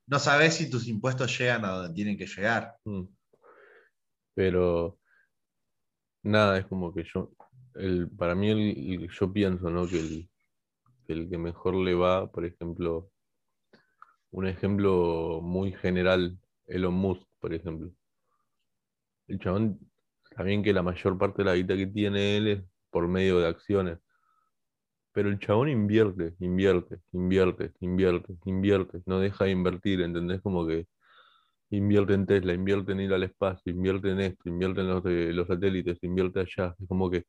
[0.08, 2.74] No sabes si tus impuestos llegan a donde tienen que llegar.
[2.84, 3.04] mm,
[4.38, 4.98] pero
[6.22, 7.30] nada, es como que yo,
[7.74, 9.86] el, para mí el- yo pienso, ¿no?
[9.88, 10.30] Que el,
[11.08, 13.10] el que mejor le va, por ejemplo,
[14.30, 17.90] un ejemplo muy general, Elon Musk, por ejemplo.
[19.28, 19.78] El chabón,
[20.34, 23.46] también que la mayor parte de la guita que tiene él es por medio de
[23.46, 23.98] acciones.
[25.12, 30.40] Pero el chabón invierte, invierte, invierte, invierte, invierte, no deja de invertir, ¿entendés?
[30.42, 30.86] Como que
[31.70, 35.32] invierte en Tesla, invierte en ir al espacio, invierte en esto, invierte en los, de-
[35.32, 36.74] los satélites, invierte allá.
[36.78, 37.24] Es como que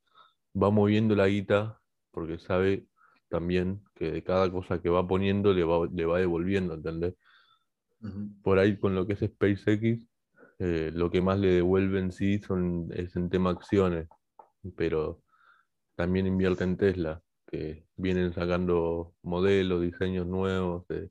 [0.61, 1.79] va moviendo la guita
[2.11, 2.87] porque sabe
[3.29, 7.15] también que de cada cosa que va poniendo le va, le va devolviendo, ¿entendés?
[8.41, 9.99] Por ahí con lo que es SpaceX,
[10.59, 14.07] eh, lo que más le devuelve en sí son, es en tema acciones,
[14.77, 15.23] pero
[15.95, 20.85] también invierte en Tesla, que vienen sacando modelos, diseños nuevos.
[20.91, 21.09] eh,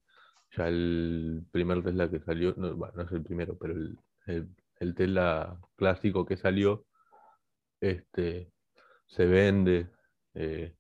[0.59, 4.49] ya el primer Tesla que salió, no, bueno, no es el primero, pero el, el-
[4.81, 6.87] el Tesla clásico que salió,
[7.81, 8.53] este,
[9.07, 9.91] se vende.
[10.35, 10.75] eh,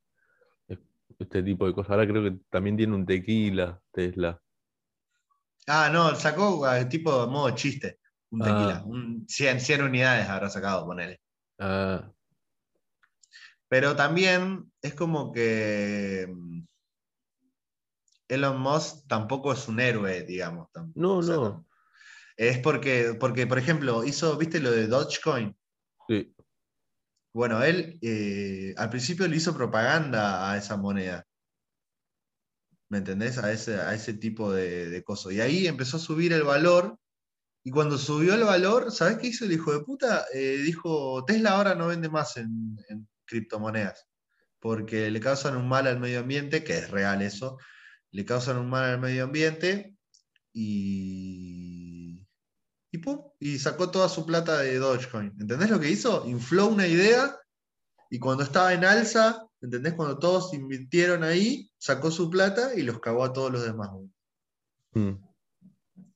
[0.68, 0.78] es-
[1.18, 1.92] este tipo de cosas.
[1.92, 4.40] Ahora creo que también tiene un tequila, Tesla.
[5.66, 7.98] Ah, no, sacó eh, tipo de modo chiste,
[8.30, 8.78] un tequila.
[8.78, 8.84] Ah.
[8.86, 11.20] Un 100, 100 unidades habrá sacado, ponele.
[11.58, 12.10] Ah,
[13.68, 16.60] Pero también es como que mm,
[18.28, 20.68] Elon Musk tampoco es un héroe, digamos.
[20.72, 21.66] tam- no, o sea, no.
[22.36, 25.56] Es porque, porque, por ejemplo, hizo, ¿viste lo de Dogecoin?
[26.08, 26.34] Sí.
[27.34, 31.26] Bueno, él eh, al principio le hizo propaganda a esa moneda.
[32.90, 33.38] ¿Me entendés?
[33.38, 35.32] A ese, a ese tipo de, de cosas.
[35.32, 36.98] Y ahí empezó a subir el valor.
[37.64, 40.24] Y cuando subió el valor, ¿sabés qué hizo el hijo de puta?
[40.32, 44.06] Eh, dijo, Tesla ahora no vende más en, en criptomonedas.
[44.58, 47.58] Porque le causan un mal al medio ambiente, que es real eso.
[48.10, 49.96] Le causan un mal al medio ambiente.
[50.52, 52.26] Y.
[52.90, 55.34] Y pum, y sacó toda su plata de Dogecoin.
[55.38, 56.26] ¿Entendés lo que hizo?
[56.26, 57.38] Infló una idea
[58.10, 59.94] y cuando estaba en alza, ¿entendés?
[59.94, 63.90] Cuando todos invirtieron ahí, sacó su plata y los cagó a todos los demás.
[64.92, 65.12] Mm.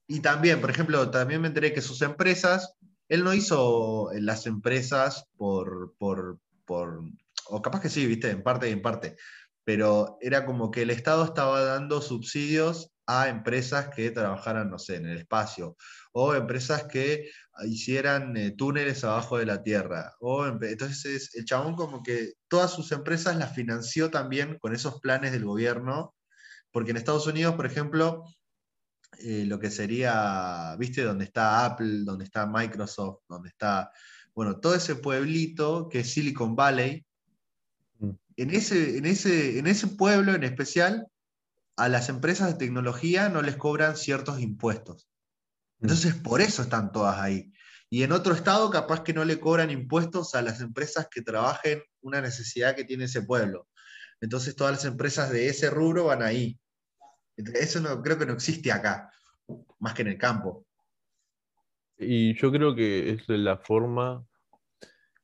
[0.06, 2.74] Y también, por ejemplo, también me enteré que sus empresas,
[3.08, 7.02] él no hizo las empresas por, por, por,
[7.48, 9.16] o capaz que sí, viste, en parte y en parte,
[9.64, 14.96] pero era como que el Estado estaba dando subsidios a empresas que trabajaran, no sé,
[14.96, 15.76] en el espacio,
[16.12, 17.30] o empresas que
[17.64, 20.12] hicieran eh, túneles abajo de la tierra.
[20.20, 25.32] O entonces el chabón como que todas sus empresas las financió también con esos planes
[25.32, 26.14] del gobierno,
[26.70, 28.24] porque en Estados Unidos, por ejemplo,
[29.18, 33.90] eh, lo que sería, viste, donde está Apple, donde está Microsoft, donde está,
[34.34, 37.04] bueno, todo ese pueblito que es Silicon Valley.
[38.42, 41.06] En ese, en ese, en ese pueblo en especial,
[41.76, 45.08] a las empresas de tecnología no les cobran ciertos impuestos.
[45.78, 45.84] Mm.
[45.84, 47.52] Entonces, por eso están todas ahí.
[47.88, 51.82] Y en otro estado, capaz que no le cobran impuestos a las empresas que trabajen
[52.00, 53.68] una necesidad que tiene ese pueblo.
[54.20, 56.58] Entonces, todas las empresas de ese rubro van ahí.
[57.36, 59.10] Eso no, creo que no existe acá,
[59.78, 60.66] más que en el campo.
[61.98, 64.26] Y yo creo que es la forma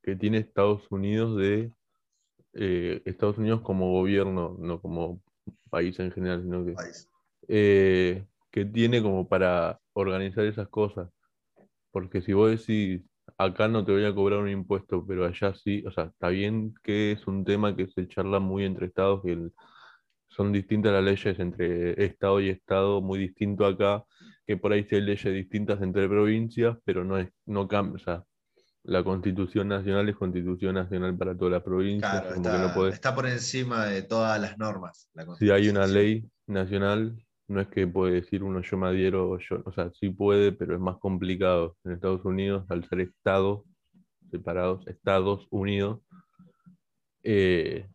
[0.02, 1.72] que tiene Estados Unidos de
[2.58, 5.22] eh, Estados Unidos como gobierno, no como
[5.70, 6.74] país en general, sino que,
[7.48, 11.10] eh, que tiene como para organizar esas cosas.
[11.90, 13.02] Porque si vos decís,
[13.38, 16.74] acá no te voy a cobrar un impuesto, pero allá sí, o sea, está bien
[16.82, 19.52] que es un tema que se charla muy entre estados, que el-
[20.28, 24.04] son distintas las leyes entre estado y estado, muy distinto acá,
[24.46, 27.98] que por ahí sí hay leyes distintas entre provincias, pero no es, no cambia, o
[27.98, 28.24] sea,
[28.88, 32.74] la constitución nacional es constitución nacional para todas las provincias, Claro, como que está, no
[32.74, 35.09] podés, está por encima de todas las normas.
[35.14, 37.16] la si hay una ley nacional,
[37.48, 40.53] no es que puede decir uno yo me adhiero o yo, o sea, sí puede,
[40.53, 41.77] pero es más complicado.
[41.85, 43.64] En Estados Unidos, al ser estados
[44.31, 46.01] separados, Estados Unidos,
[47.22, 47.88] eh,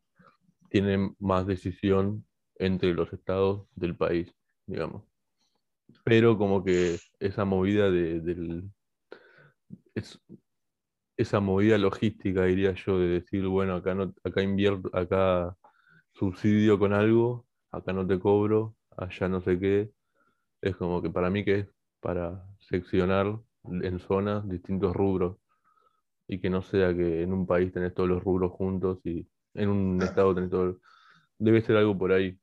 [0.69, 2.25] tienen más decisión
[2.57, 4.31] entre los estados del país,
[4.67, 5.03] digamos.
[6.03, 8.71] Pero como que esa movida de, del,
[9.95, 10.19] es-
[11.17, 15.55] esa movida logística, diría yo, de decir, bueno, acá no, acá invierto, acá
[16.13, 19.91] subsidio con algo, acá no te cobro, allá no sé qué.
[20.61, 21.67] Es como que para mí que es
[21.99, 25.37] para seccionar en zonas distintos rubros
[26.27, 29.69] y que no sea que en un país tenés todos los rubros juntos y en
[29.69, 30.79] un estado tenés todo.
[31.37, 32.37] Debe ser algo por ahí.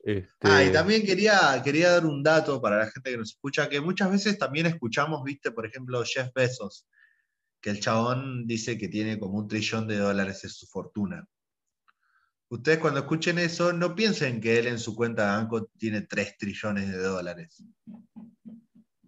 [0.00, 3.68] Este, Ah, y también quería, quería dar un dato para la gente que nos escucha,
[3.68, 6.86] que muchas veces también escuchamos, viste, por ejemplo, Jeff Bezos,
[7.60, 11.26] que el chabón dice que tiene como un trillón de dólares en su fortuna.
[12.50, 16.36] Ustedes cuando escuchen eso, no piensen que él en su cuenta de banco tiene 3
[16.38, 17.62] trillones de dólares.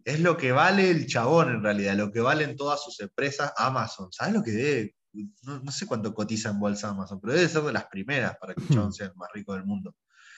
[0.04, 3.52] Es lo que vale el chabón en realidad, lo que valen todas sus empresas.
[3.56, 4.94] Amazon, ¿sabes lo que debe
[5.42, 8.54] no, no sé cuánto cotiza en bolsa Amazon, pero debe ser de las primeras para
[8.54, 9.94] que el chabón sea el más rico del mundo.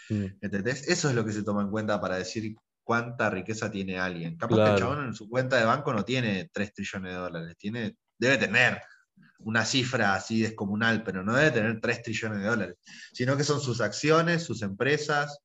[0.09, 0.89] ¿Entendés?
[0.89, 4.37] Eso es lo que se toma en cuenta para decir cuánta riqueza tiene alguien.
[4.37, 7.57] Capaz que el chabón en su cuenta de banco no tiene 3 trillones de dólares,
[7.59, 8.81] tiene, debe tener
[9.41, 12.77] una cifra así descomunal, pero no debe tener 3 trillones de dólares,
[13.13, 15.39] sino que son sus acciones, sus empresas,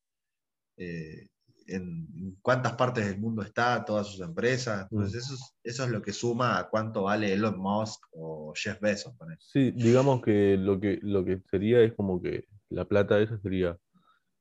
[0.77, 1.27] eh,
[1.67, 4.87] en, cuántas partes del mundo está, todas sus empresas.
[4.89, 8.79] Entonces, eso, es, eso es lo que suma a cuánto vale Elon Musk o Jeff
[8.79, 9.13] Bezos.
[9.39, 13.77] Sí, digamos que lo que lo que sería es como que la plata esa sería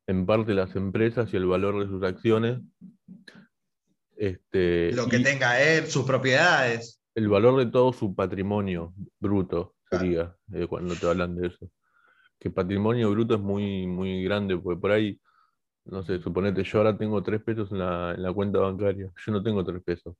[0.07, 2.61] en parte las empresas y el valor de sus acciones.
[4.17, 7.03] Este, Lo que tenga él, sus propiedades.
[7.15, 10.05] el valor de todo su patrimonio bruto Claro.
[10.05, 11.71] sería eh, cuando te hablan de eso.
[12.41, 15.21] Que patrimonio bruto es muy, muy grande, porque por ahí,
[15.85, 19.11] no sé, suponete, yo ahora tengo tres pesos en la, en la cuenta bancaria.
[19.25, 20.17] Yo no tengo tres pesos,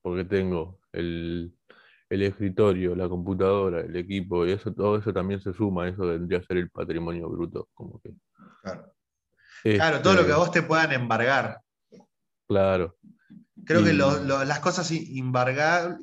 [0.00, 1.52] porque tengo el,
[2.08, 6.38] el escritorio, la computadora, el equipo, y eso, todo eso también se suma, eso vendría
[6.38, 7.68] a ser el patrimonio bruto.
[7.74, 8.10] Como que,
[8.62, 8.93] Claro.
[9.64, 11.60] Claro, todo lo que a este, vos te puedan embargar.
[12.46, 12.96] Claro,
[13.66, 15.96] Creo que Y- lo- lo- las cosas embargar,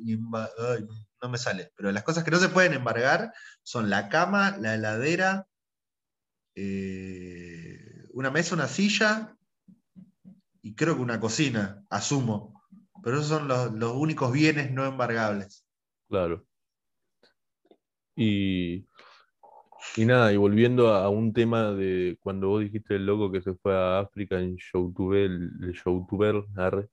[1.22, 4.74] no me sale, pero las cosas que no se pueden embargar son la cama, la
[4.74, 5.46] heladera,
[6.56, 9.36] eh, una mesa, una silla
[10.64, 12.62] y creo que una cocina, asumo.
[13.04, 15.66] Pero esos son los, los únicos bienes no embargables.
[16.10, 16.46] Claro.
[18.16, 18.88] Y,
[19.96, 23.54] y nada, y volviendo a, un tema de cuando vos dijiste el loco que se
[23.56, 26.88] fue a África en Youtube, el, el youtuber, arre,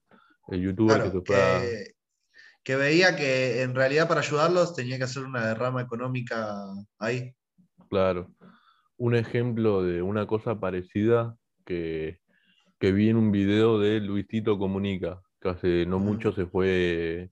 [0.49, 1.61] el youtuber que se fue a-
[2.63, 6.65] que, veía que en realidad para ayudarlos tenía que hacer una derrama económica
[6.99, 7.33] ahí.
[7.89, 8.29] Claro.
[8.97, 11.35] Un ejemplo de una cosa parecida
[11.65, 12.19] que,
[12.79, 17.31] que vi en un video de Luisito Comunica, que hace no mucho se fue,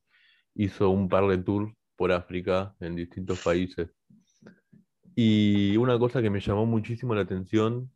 [0.55, 3.89] hizo un par de tours por África en distintos países.
[5.17, 7.91] Y una cosa que me llamó muchísimo la atención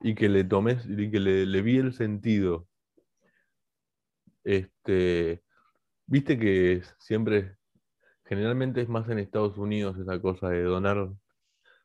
[0.00, 2.68] y que le tomé, y que le, le vi el sentido.
[4.44, 5.42] Este,
[6.06, 7.56] viste que siempre,
[8.26, 11.10] generalmente es más en Estados Unidos esa cosa de donar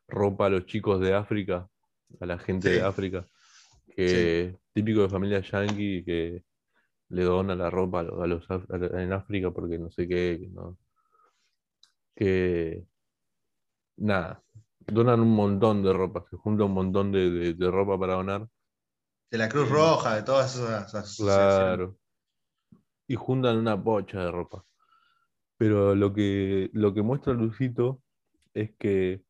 [0.08, 1.68] ropa a los chicos de África,
[2.20, 2.82] a la gente de.
[2.82, 3.26] África,
[3.96, 6.44] que típico de familia yankee que
[7.10, 9.90] le dona la ropa a los, a los af- a la- en África porque no
[9.90, 10.78] sé qué, que no,
[12.14, 12.86] que
[13.96, 14.42] nada,
[14.86, 18.48] donan un montón de ropa, se junta un montón de, de- de ropa para donar,
[19.30, 19.74] De la Cruz Sí.
[19.74, 21.16] Roja, de todas esas asociaciones.
[21.16, 21.98] claro,
[23.06, 24.64] y juntan una pocha de ropa.
[25.58, 28.02] Pero lo que, lo que muestra Lucito
[28.54, 29.24] es que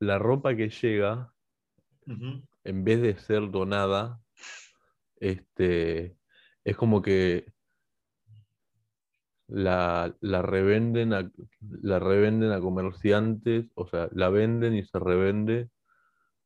[0.00, 1.34] la ropa que llega
[2.64, 4.20] en vez de ser donada,
[5.16, 6.18] este,
[6.64, 7.52] es como que
[9.48, 11.30] la, la revenden a,
[11.82, 15.68] la revenden a comerciantes, o sea, la venden y se revende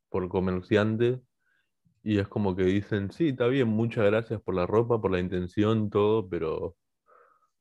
[0.09, 1.21] por comerciantes,
[2.03, 5.21] y es como que dicen, sí, está bien, muchas gracias por la ropa, por la
[5.21, 6.77] intención, todo, pero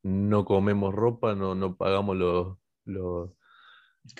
[0.02, 3.30] no comemos ropa, no, no pagamos los, los,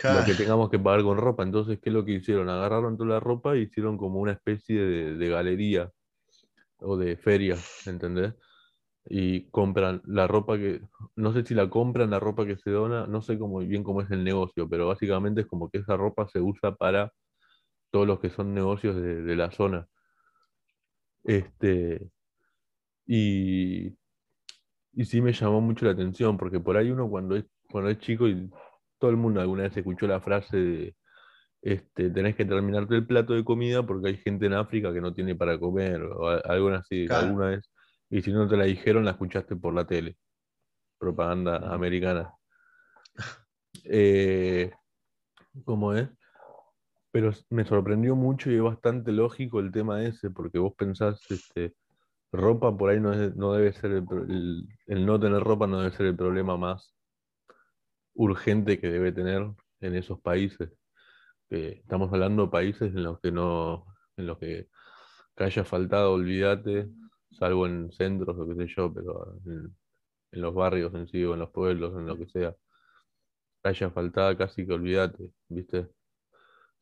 [0.05, 1.43] lo que tengamos que pagar con ropa.
[1.43, 2.49] Entonces, ¿qué es lo que hicieron?
[2.49, 5.91] Agarraron toda la ropa y hicieron como una especie de, de galería
[6.79, 7.57] o de feria,
[7.87, 8.35] ¿entendés?
[9.05, 10.81] Y compran la ropa que,
[11.17, 14.01] no sé si la compran, la ropa que se dona, no sé cómo, bien cómo
[14.03, 17.13] es el negocio, pero básicamente es como que esa ropa se usa para
[17.91, 19.89] todos los que son negocios de, de la zona.
[21.25, 22.11] Este,
[23.07, 23.97] y,
[24.93, 27.99] y sí me llamó mucho la atención, porque por ahí uno cuando es, cuando es
[27.99, 28.51] chico y
[28.99, 30.97] todo el mundo alguna vez escuchó la frase de
[31.63, 35.15] este, tenés que terminarte el plato de comida porque hay gente en África que no
[35.15, 37.27] tiene para comer o algo así, Claro.
[37.29, 37.72] alguna vez.
[38.13, 40.17] Y si no te la dijeron, la escuchaste por la tele.
[40.99, 42.35] Propaganda americana.
[43.85, 44.71] Eh,
[45.65, 46.09] ¿cómo es?
[47.13, 51.75] Pero me sorprendió mucho y es bastante lógico el tema ese, porque vos pensás, este,
[52.33, 55.81] ropa por ahí no, es- no debe ser el, el- el no tener ropa no
[55.81, 56.97] debe ser el problema más
[58.15, 59.47] urgente que debe tener
[59.81, 60.71] en esos países.
[61.51, 63.87] Que estamos hablando de países en los que no,
[64.17, 64.69] en los que,
[65.37, 66.89] que haya faltado, olvídate,
[67.33, 69.77] salvo en centros o qué sé yo, pero en,
[70.33, 72.57] en los barrios en sí o en los pueblos, en lo que sea,
[73.65, 75.79] haya faltado casi que olvídate, ¿viste?
[75.81, 75.89] O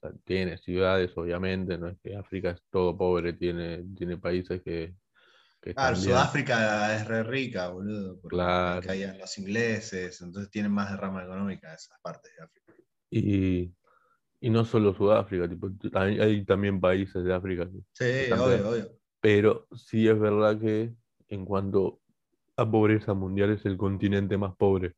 [0.01, 4.97] sea, tiene ciudades, obviamente, no es que África es todo pobre, tiene, tiene países que,
[5.63, 6.31] que Claro, están bien.
[6.31, 8.81] Sudáfrica es re rica, boludo, porque Claro.
[8.81, 12.75] caían los ingleses, entonces tienen más derrama económica esas partes de África.
[13.11, 13.75] Y,
[14.41, 19.00] y no solo Sudáfrica, tipo, hay, hay también países de África que, Sí, obvio, obvio.
[19.21, 20.95] Pero sí es verdad que
[21.29, 22.01] en cuanto
[22.57, 24.95] a pobreza mundial es el continente más pobre.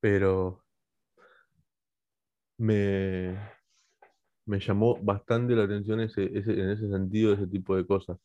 [0.00, 0.64] Pero
[2.58, 3.36] me,
[4.46, 8.18] me llamó bastante la atención ese, ese- en ese sentido, ese tipo de cosas.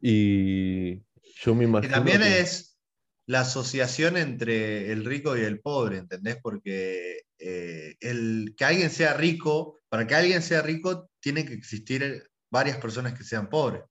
[0.00, 0.96] Y
[1.42, 2.78] yo me Y imagino también que- es
[3.26, 6.38] la asociación entre el rico y el pobre, ¿entendés?
[6.42, 12.27] Porque eh, el, que alguien sea rico, para que alguien sea rico, tiene que existir
[12.50, 13.82] varias personas que sean pobres.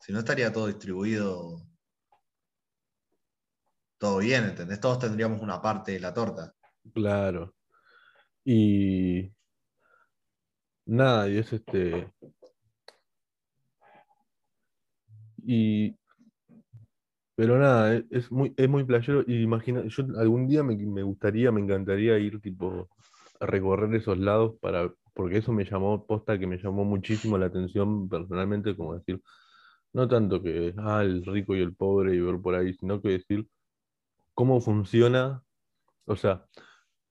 [0.00, 1.66] Si no, estaría todo distribuido,
[3.98, 4.80] todo bien, ¿entendés?
[4.80, 6.54] Todos tendríamos una parte de la torta.
[6.94, 7.54] Claro.
[8.44, 9.30] Y
[10.86, 12.10] nada, y es este.
[15.44, 15.94] Y.
[17.36, 19.22] Pero nada, es, muy, es muy playero.
[19.26, 22.88] Y imagina, yo algún día me, me gustaría, me encantaría ir tipo
[23.40, 27.46] a recorrer esos lados para, porque eso me llamó, posta que me llamó muchísimo la
[27.46, 29.20] atención personalmente, como decir,
[29.92, 33.10] no tanto que, ah, el rico y el pobre y ver por ahí, sino que
[33.10, 33.46] decir
[34.34, 35.42] cómo funciona,
[36.06, 36.46] o sea,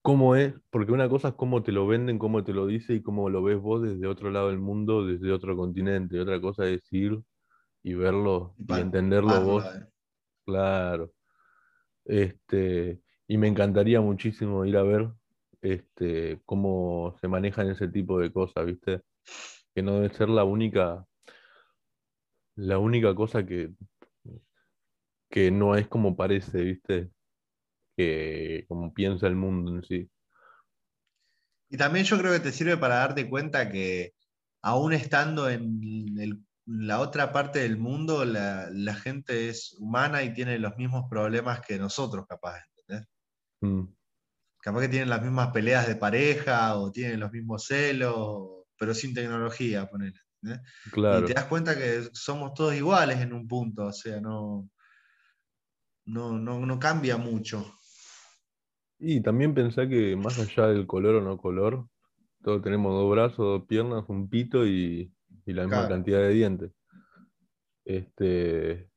[0.01, 3.01] cómo es, porque una cosa es cómo te lo venden, cómo te lo dice y
[3.01, 6.19] cómo lo ves vos desde otro lado del mundo, desde otro continente.
[6.19, 7.19] Otra cosa es ir
[7.83, 9.85] y verlo y entenderlo vos, eh.
[10.45, 11.11] claro.
[12.05, 15.09] Este, y me encantaría muchísimo ir a ver
[15.61, 19.01] este, cómo se manejan ese tipo de cosas, ¿viste?
[19.75, 21.05] Que no debe ser la única,
[22.55, 23.71] la única cosa que,
[25.29, 27.09] que no es como parece, ¿viste?
[27.95, 30.09] Que como piensa el mundo en sí.
[31.69, 34.13] Y también yo creo que te sirve para darte cuenta que
[34.61, 40.33] aún estando en el- la otra parte del mundo, la, la gente es humana y
[40.33, 43.07] tiene los mismos problemas que nosotros, capaz, ¿entendés?
[43.61, 43.83] Mm,
[44.61, 49.13] Capaz que tienen las mismas peleas de pareja o tienen los mismos celos, pero sin
[49.13, 50.19] tecnología, ponele.
[50.41, 50.69] ¿entendés?
[50.85, 51.25] Y claro.
[51.25, 54.69] te das cuenta que somos todos iguales en un punto, o sea, no,
[56.05, 57.73] no, no, no cambia mucho.
[58.99, 61.87] Y también pensá que más allá del color o no color,
[62.43, 65.13] todos tenemos dos brazos, dos piernas, un pito y,
[65.45, 65.89] y la misma Claro.
[65.89, 66.71] cantidad de dientes.
[67.85, 68.89] Este,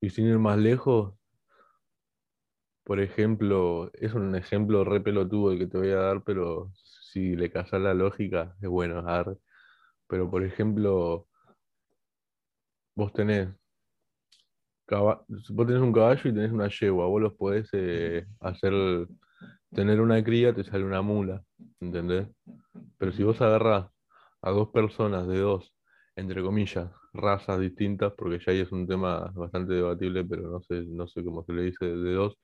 [0.00, 1.15] y sin ir más lejos,
[2.86, 6.72] por ejemplo, es un ejemplo re pelotudo el que te voy a dar, pero
[7.12, 9.00] si le casas la lógica, es bueno.
[9.08, 9.38] arre.
[10.08, 11.26] Pero por ejemplo,
[12.94, 13.48] vos tenés,
[14.88, 18.72] vos tenés un caballo y tenés una yegua, vos los podés eh, hacer,
[19.74, 21.42] tener una cría, te sale una mula,
[21.80, 22.28] ¿entendés?
[22.98, 23.90] Pero si vos agarrás
[24.42, 25.74] a dos personas de dos,
[26.16, 30.82] entre comillas, razas distintas, porque ya ahí es un tema bastante debatible, pero no sé,
[30.86, 32.38] no sé cómo se le dice de dos,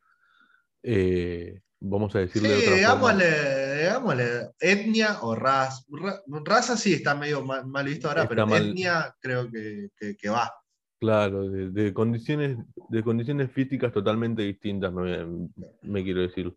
[0.83, 3.15] eh, vamos a Sí, decirle de otra forma.
[3.15, 5.85] digámosle, digámosle etnia o raza.
[5.91, 8.67] Ra- raza sí está medio mal, mal visto ahora, Está pero mal.
[8.69, 10.51] etnia creo que, que- que va.
[10.99, 12.57] Claro, de, de condiciones,
[12.89, 15.49] de condiciones físicas totalmente distintas, me,
[15.83, 16.55] me quiero decir.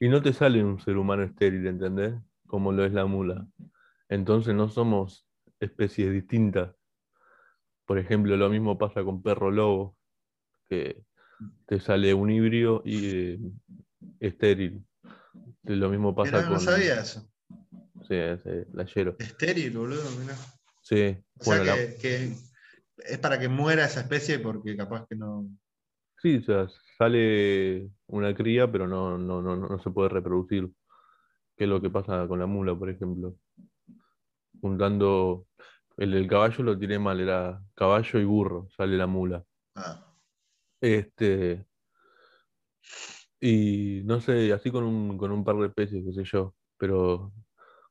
[0.00, 2.14] Y no te sale un ser humano estéril, ¿entendés?
[2.46, 3.46] Como lo es la mula.
[4.08, 5.28] Entonces no somos
[5.60, 6.74] especies distintas.
[7.86, 9.96] Por ejemplo, lo mismo pasa con perro lobo,
[10.68, 11.04] que
[11.66, 13.38] te sale un híbrido y eh,
[14.20, 14.84] estéril.
[15.64, 17.28] Lo mismo pasa Mirá, no con sabía eso.
[18.08, 19.16] sí, ese, la Yero.
[19.18, 20.34] Estéril, boludo, mirá.
[20.82, 22.32] Sí, O sea la- que, que
[22.98, 25.48] es para que muera esa especie porque capaz que no.
[26.20, 26.68] sí, o sea,
[26.98, 30.68] sale una cría, pero no, no, no, no se puede reproducir.
[31.56, 33.36] Que es lo que pasa con la mula, por ejemplo.
[34.60, 35.46] Juntando,
[35.96, 39.44] el del caballo lo tiré mal, era caballo y burro, sale la mula.
[39.74, 40.11] Ah,
[40.82, 41.64] Este,
[43.40, 47.32] y no sé, así con un, con un par de especies, qué sé yo, pero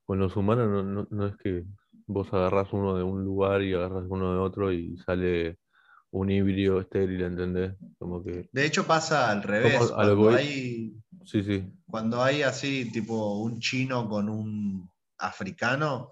[0.06, 1.66] con los humanos no, no- no es que
[2.08, 5.58] vos agarrás uno de un lugar y agarras uno de otro y sale
[6.12, 7.76] un híbrido estéril, ¿entendés?
[7.98, 9.78] Como que, De hecho pasa al revés.
[9.78, 10.94] Como Cuando hay,
[11.26, 16.12] sí, sí, cuando hay así, tipo un chino con un africano,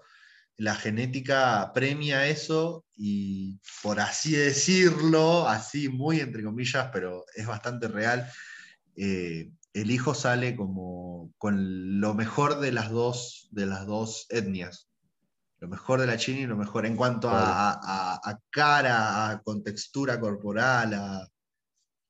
[0.60, 7.88] la genética premia eso y por así decirlo, así muy entre comillas, pero es bastante
[7.88, 8.30] real,
[8.94, 14.88] eh, el hijo sale como con lo mejor de las dos, de las dos etnias.
[15.60, 17.46] Lo mejor de la China y lo mejor en cuanto a, Claro.
[17.54, 17.80] a-
[18.14, 21.26] a- a cara, a contextura corporal, a,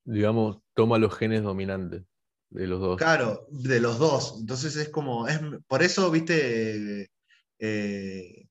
[0.04, 2.02] digamos, toma los genes dominantes
[2.50, 2.96] de los dos.
[2.98, 4.38] Claro, de los dos.
[4.40, 7.10] Entonces es como, es, por eso, viste,
[7.60, 8.48] eh,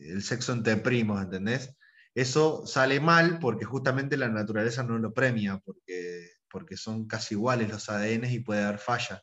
[0.00, 1.74] el sexo entre primos, ¿entendés?
[2.14, 7.68] Eso sale mal porque justamente la naturaleza no lo premia, porque, porque son casi iguales
[7.68, 9.22] los ADN y puede haber falla.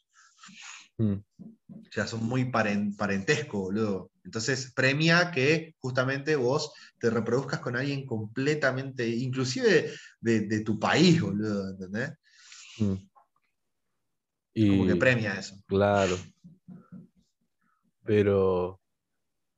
[0.98, 4.12] Mm, O sea, son muy paren- parentesco, boludo.
[4.24, 11.22] Entonces premia que justamente vos te reproduzcas con alguien completamente, inclusive de, de tu país,
[11.22, 12.12] boludo, ¿entendés?
[12.80, 12.94] mm.
[14.68, 15.56] Como que Y, premia eso.
[15.66, 16.18] claro.
[18.04, 18.81] Pero,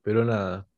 [0.04, 0.68] pero nada.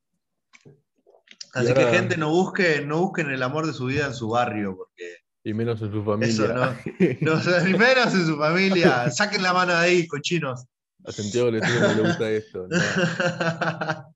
[1.52, 4.28] Así ahora- que gente, no busquen, no busquen el amor de su vida en su
[4.30, 6.32] barrio, porque Y menos en su familia.
[6.32, 6.74] eso no,
[7.20, 9.10] no se ni menos en su familia.
[9.10, 10.64] Saquen la mano de ahí, cochinos.
[11.04, 12.66] A Santiago le no le gusta esto.
[12.70, 14.14] no.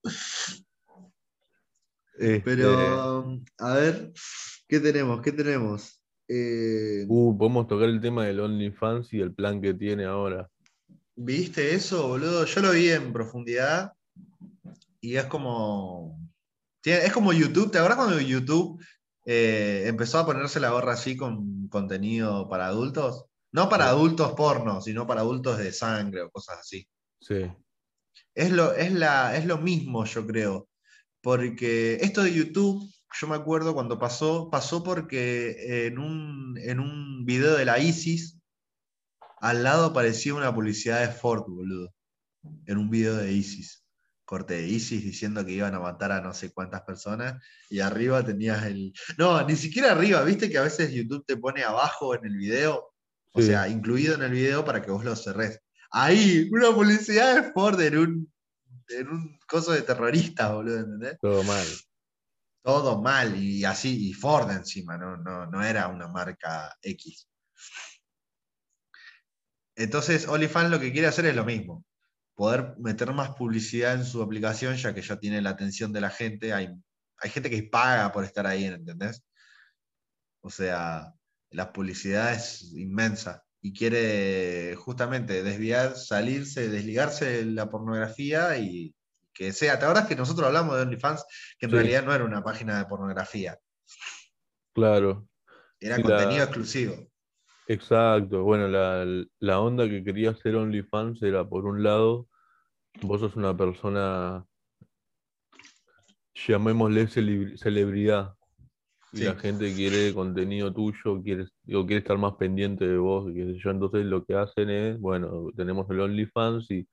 [2.19, 4.13] Este, Pero, a ver,
[4.69, 5.23] ¿qué tenemos?
[5.23, 6.01] ¿Qué tenemos?
[6.29, 10.49] Eh, uh, podemos tocar el tema del OnlyFans y el plan que tiene ahora.
[11.17, 12.45] ¿Viste eso, boludo?
[12.45, 13.93] Yo lo vi en profundidad
[15.01, 16.18] y es como.
[16.84, 17.70] es como YouTube.
[17.70, 18.82] ¿Te acuerdas cuando YouTube
[19.24, 23.26] eh, empezó a ponerse la gorra así con contenido para adultos?
[23.53, 26.86] No para adultos porno, sino para adultos de sangre o cosas así.
[27.20, 27.51] Sí,
[28.34, 30.68] Es lo, es la, es lo mismo, yo creo.
[31.20, 32.88] Porque esto de YouTube,
[33.20, 38.38] yo me acuerdo cuando pasó, pasó porque en un, en un video de la ISIS,
[39.40, 41.92] al lado aparecía una publicidad de Ford, boludo.
[42.66, 43.80] En un video de ISIS.
[44.31, 47.43] Corte de ISIS diciendo que iban a matar a no sé cuántas personas.
[47.68, 48.93] Y arriba tenías el.
[49.18, 52.95] No, ni siquiera arriba, viste que a veces YouTube te pone abajo en el video.
[53.33, 53.49] O Sí.
[53.49, 55.59] sea, incluido en el video para que vos lo cerrés.
[55.91, 58.33] Ahí, una publicidad de Ford en un,
[58.91, 61.18] en un coso de terrorista, boludo, ¿entendés?
[61.20, 61.66] todo mal.
[62.62, 67.26] Todo mal, y así, y Ford encima, no, no, no era una marca X.
[69.74, 71.85] Entonces, OnlyFans lo que quiere hacer es lo mismo.
[72.41, 76.09] Poder meter más publicidad en su aplicación, ya que ya tiene la atención de la
[76.09, 76.55] gente.
[76.55, 76.70] Hay,
[77.18, 79.22] hay gente que paga por estar ahí, ¿entendés?
[80.41, 81.12] O sea,
[81.51, 88.95] la publicidad es inmensa y quiere justamente desviar, salirse, desligarse de la pornografía y
[89.34, 89.78] que sea.
[89.78, 91.22] ¿Te acuerdas que nosotros hablamos de OnlyFans
[91.59, 91.76] que en Sí.
[91.76, 93.59] realidad no era una página de pornografía,
[94.72, 95.28] Claro,
[95.78, 97.07] era la- contenido exclusivo?
[97.66, 98.45] exacto.
[98.45, 99.05] Bueno, la,
[99.41, 102.30] la onda que quería hacer OnlyFans era, por un lado,
[103.03, 104.45] vos sos una persona,
[106.34, 108.34] llamémosle celebri- celebridad,
[109.12, 109.24] y Sí.
[109.24, 113.45] la gente quiere contenido tuyo, quiere, o quiere estar más pendiente de vos, y qué
[113.47, 113.70] sé yo.
[113.70, 116.86] Entonces lo que hacen es, bueno, tenemos el OnlyFans y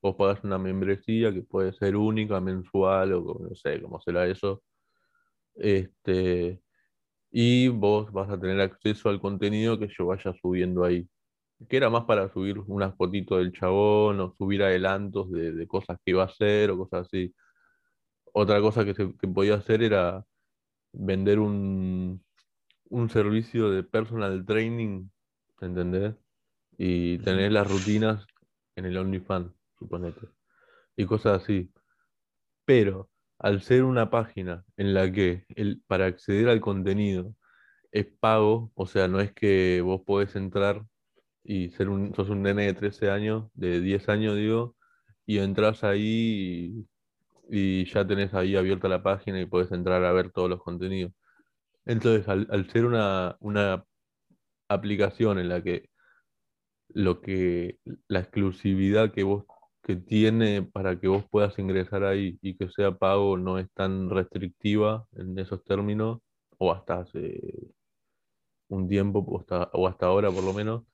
[0.00, 4.62] vos pagás una membresía que puede ser única, mensual, o no sé cómo será eso.
[5.54, 6.62] Este,
[7.30, 11.06] y vos vas a tener acceso al contenido que yo vaya subiendo ahí.
[11.68, 15.98] Que era más para subir unas fotitos del chabón o subir adelantos de, de cosas
[16.04, 17.34] que iba a hacer o cosas así.
[18.32, 20.24] Otra cosa que, se, que podía hacer era
[20.92, 22.24] vender un,
[22.90, 25.08] un servicio de personal training,
[25.60, 26.14] ¿entendés?
[26.76, 28.26] Y tener las rutinas
[28.76, 30.28] en el OnlyFans, suponete.
[30.96, 31.72] Y cosas así.
[32.64, 37.34] Pero al ser una página en la que el, para acceder al contenido
[37.92, 40.84] es pago, o sea, no es que vos podés entrar
[41.48, 44.76] y ser un, sos un nene de 13 años, de 10 años digo,
[45.26, 46.86] y entras ahí
[47.50, 51.12] y, ya tenés ahí abierta la página y podés entrar a ver todos los contenidos.
[51.86, 53.84] Entonces, al, al ser una, una
[54.68, 55.88] aplicación en la que
[56.90, 57.78] lo que
[58.08, 59.44] la exclusividad que vos
[59.82, 64.10] que tiene para que vos puedas ingresar ahí y que sea pago no es tan
[64.10, 66.20] restrictiva en esos términos,
[66.58, 67.40] o hasta hace
[68.68, 70.84] un tiempo, o hasta, o hasta ahora por lo menos,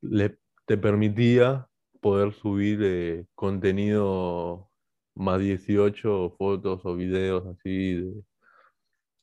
[0.00, 1.68] le, te permitía
[2.00, 4.70] poder subir eh, contenido
[5.14, 8.22] más 18, o fotos o videos así, de-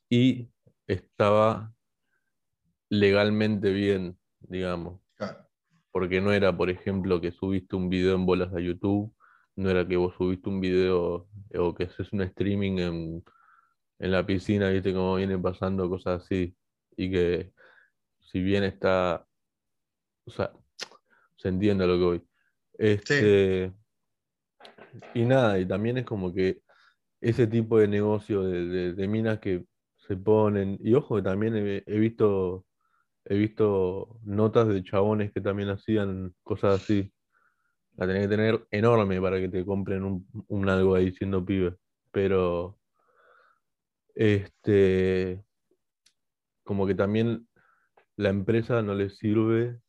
[0.10, 0.50] y
[0.88, 1.74] estaba
[2.90, 5.48] legalmente bien, digamos Claro.
[5.92, 9.14] porque no era, por ejemplo, que subiste un video en bolas a YouTube,
[9.56, 13.24] no era que vos subiste un video eh, o que haces un streaming en,
[14.00, 16.56] en la piscina, viste cómo vienen pasando cosas así,
[16.98, 17.54] y que
[18.20, 19.26] si bien está,
[20.26, 20.52] o sea,
[21.46, 22.28] se entiende lo que voy.
[22.74, 23.72] Este,
[25.14, 26.62] y nada, y también es como que
[27.22, 29.66] ese tipo de negocio de, de- de minas que
[30.08, 32.66] se ponen, y ojo que también he, he visto
[33.28, 37.12] He visto notas de chabones que también hacían cosas así.
[37.98, 41.76] La tenés que tener enorme para que te compren un, un algo ahí siendo pibe.
[42.12, 42.78] Pero,
[44.14, 45.44] este,
[46.64, 47.48] como que también
[48.16, 49.80] la empresa no le sirve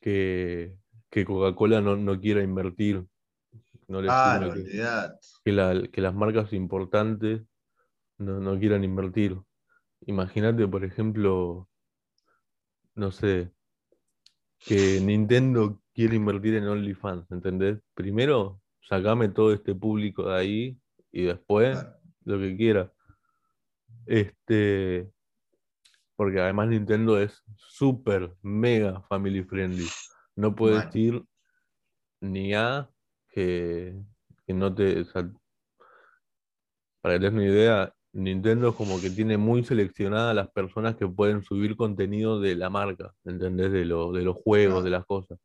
[0.00, 0.76] que,
[1.10, 3.06] que Coca-Cola no, no quiera invertir.
[3.88, 4.80] No le Claro, sirve que,
[5.44, 7.42] que la- que las marcas importantes
[8.18, 9.38] no, no quieran invertir.
[10.06, 11.68] Imagínate, por ejemplo,
[12.94, 13.52] no sé,
[14.58, 17.78] que Nintendo quiere invertir en OnlyFans, ¿entendés?
[17.94, 20.78] Primero, sacame todo este público de ahí
[21.12, 21.98] y después Claro.
[22.24, 22.92] lo que quiera.
[24.06, 25.10] Este,
[26.16, 29.86] porque además Nintendo es súper, mega family friendly.
[30.34, 30.96] No puedes Mal.
[30.96, 31.24] ir
[32.20, 32.88] ni A
[33.30, 33.94] que,
[34.46, 35.00] que no te.
[35.00, 35.30] o sea,
[37.02, 40.96] para que te des una idea, Nintendo es como que tiene muy seleccionadas las personas
[40.96, 43.70] que pueden subir contenido de la marca, ¿entendés?
[43.72, 45.38] De, lo- de los juegos, de las cosas.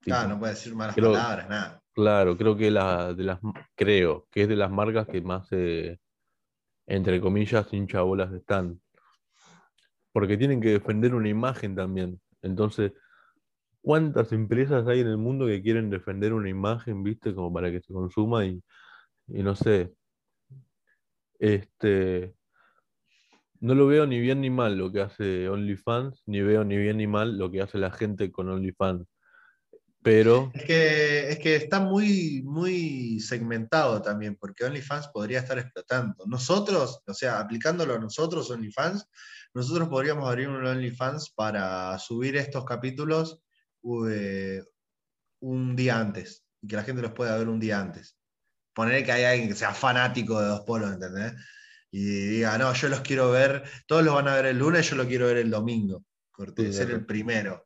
[0.00, 1.82] Claro, Tipo, no puede decir malas creo- palabras, nada.
[1.92, 3.40] Claro, creo que la, de las,
[3.74, 5.98] creo que es de las marcas que más, eh,
[6.86, 8.80] entre comillas, hincha bolas están.
[10.18, 12.20] Porque tienen que defender una imagen también.
[12.42, 12.92] Entonces,
[13.80, 17.80] ¿cuántas empresas hay en el mundo que quieren defender una imagen, viste, como para que
[17.80, 18.60] se consuma y,
[19.28, 19.94] y no sé.
[21.38, 22.34] Este,
[23.60, 26.96] no lo veo ni bien ni mal lo que hace OnlyFans, ni veo ni bien
[26.96, 29.06] ni mal lo que hace la gente con OnlyFans.
[30.02, 36.24] Pero, Es que, es que está muy, muy segmentado también, porque OnlyFans podría estar explotando.
[36.26, 39.06] Nosotros, o sea, aplicándolo a nosotros, OnlyFans,
[39.54, 43.42] nosotros podríamos abrir un OnlyFans para subir estos capítulos
[44.10, 44.62] eh,
[45.40, 48.16] un día antes, y que la gente los pueda ver un día antes.
[48.74, 51.32] Poner que hay alguien que sea fanático de Dos Polos, ¿entendés?
[51.90, 54.96] Y diga, no, yo los quiero ver, todos los van a ver el lunes, yo
[54.96, 56.04] lo quiero ver el domingo.
[56.30, 57.00] Corte, Sí, ser claro.
[57.00, 57.64] el primero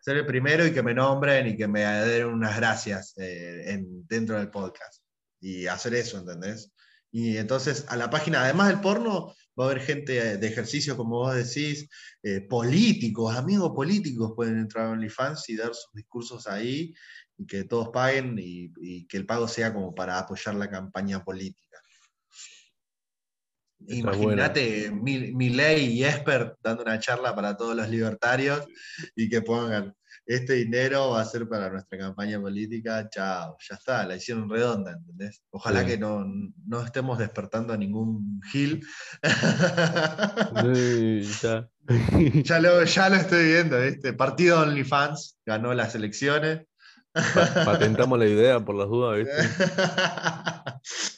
[0.00, 4.06] ser el primero y que me nombren y que me den unas gracias eh, en-
[4.06, 5.02] dentro del podcast.
[5.40, 6.72] Y hacer eso, ¿entendés?
[7.10, 11.16] Y entonces a la página, además del porno, va a haber gente de ejercicio, como
[11.18, 11.88] vos decís,
[12.22, 16.94] eh, políticos, amigos políticos pueden entrar a OnlyFans y dar sus discursos ahí
[17.38, 21.24] y que todos paguen y, y que el pago sea como para apoyar la campaña
[21.24, 21.78] política.
[23.88, 28.66] Imagínate Mi- Milei y Esper dando una charla para todos los libertarios
[29.14, 29.94] y que pongan
[30.26, 34.92] este dinero va a ser para nuestra campaña política, chao, ya está, la hicieron redonda,
[34.92, 35.42] ¿entendés?
[35.50, 35.86] Ojalá Sí.
[35.86, 36.24] que no,
[36.66, 38.84] no estemos despertando a ningún Gil.
[40.74, 41.68] sí, ya.
[42.44, 44.12] ya, lo, ya lo estoy viendo, ¿viste?
[44.12, 46.66] Partido OnlyFans ganó las elecciones.
[47.12, 49.32] Pa- patentamos la idea por las dudas, ¿viste?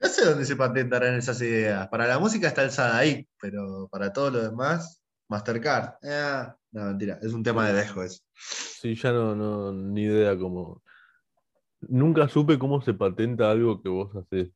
[0.00, 1.86] No sé dónde se patentarán esas ideas.
[1.86, 5.94] Para la música está el SADAIC, pero para todo lo demás, Mastercard.
[6.02, 8.22] Eh, no, mentira, es un tema de dejo eso.
[8.34, 10.82] Sí, ya no, no, ni idea cómo.
[11.82, 14.50] Nunca supe cómo se patenta algo que vos haces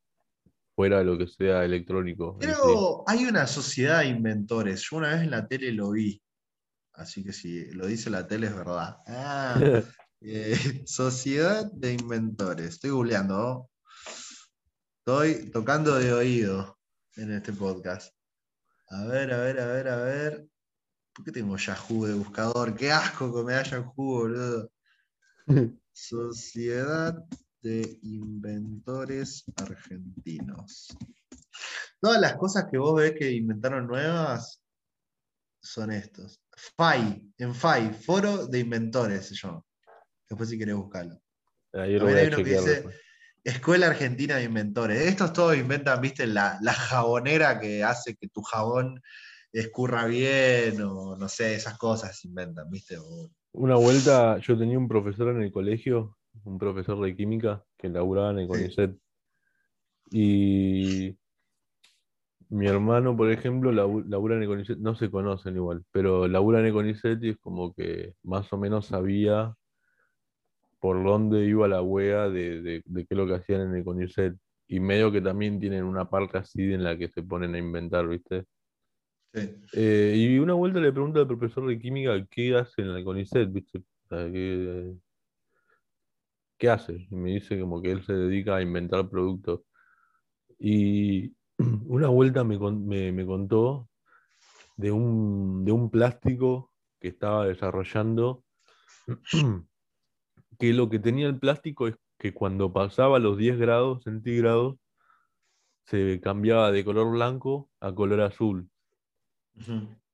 [0.75, 2.39] fuera de lo que sea electrónico.
[2.39, 4.87] Pero hay una sociedad de inventores.
[4.89, 6.23] Yo una vez en la tele lo vi.
[6.95, 8.97] Así que si lo dice la tele es verdad.
[9.07, 9.59] Ah,
[10.23, 12.69] eh, sociedad de inventores.
[12.69, 13.37] Estoy googleando.
[13.37, 13.71] ¿no?
[15.01, 16.79] Estoy tocando de oído
[17.17, 18.14] en este podcast.
[18.89, 20.47] A ver, a ver, a ver, a ver.
[21.17, 22.77] ¿Por qué tengo Yahoo de buscador?
[22.77, 24.71] Qué asco que me da Yahoo, boludo.
[25.91, 27.25] Sociedad
[27.62, 30.95] de Inventores Argentinos.
[32.03, 34.62] Todas las cosas que vos ves que inventaron nuevas
[35.59, 36.39] son estos.
[36.77, 39.62] FAI, en FAI, Foro de Inventores se llama.
[40.29, 41.19] Después si querés buscarlo.
[41.73, 42.85] Ahí lo hay uno que dice-.
[43.43, 45.01] Escuela Argentina de Inventores.
[45.01, 49.01] Estos todos inventan, viste, la, la jabonera que hace que tu jabón
[49.53, 52.97] escurra bien, o no sé, esas cosas se inventan, viste.
[52.99, 57.88] O- Una vuelta, yo tenía un profesor en el colegio, un profesor de química que
[57.88, 58.49] laburaba en el Sí.
[58.53, 58.97] CONICET.
[60.11, 61.16] Y
[62.49, 66.61] mi hermano, por ejemplo, labu- labura en el CONICET, no se conocen igual, pero labura
[66.61, 69.55] en el CONICET y es como que más o menos sabía
[70.78, 73.84] por dónde iba la wea de, de, de qué es lo que hacían en el
[73.84, 74.34] CONICET.
[74.68, 78.07] Y medio que también tienen una parte así en la que se ponen a inventar,
[78.07, 78.44] ¿viste?
[79.72, 83.53] Eh, y una vuelta le pregunto al profesor de química qué hace en el CONICET,
[83.53, 83.82] ¿viste?
[86.59, 87.07] ¿qué, hace?
[87.11, 89.61] Y me dice como que él se dedica a inventar productos.
[90.59, 91.34] Y
[91.87, 93.89] una vuelta me, me- me contó
[94.76, 98.45] de un, de un plástico que estaba desarrollando,
[100.59, 104.76] que lo que tenía el plástico es que cuando pasaba los 10 grados centígrados,
[105.87, 108.68] se cambiaba de color blanco a color azul.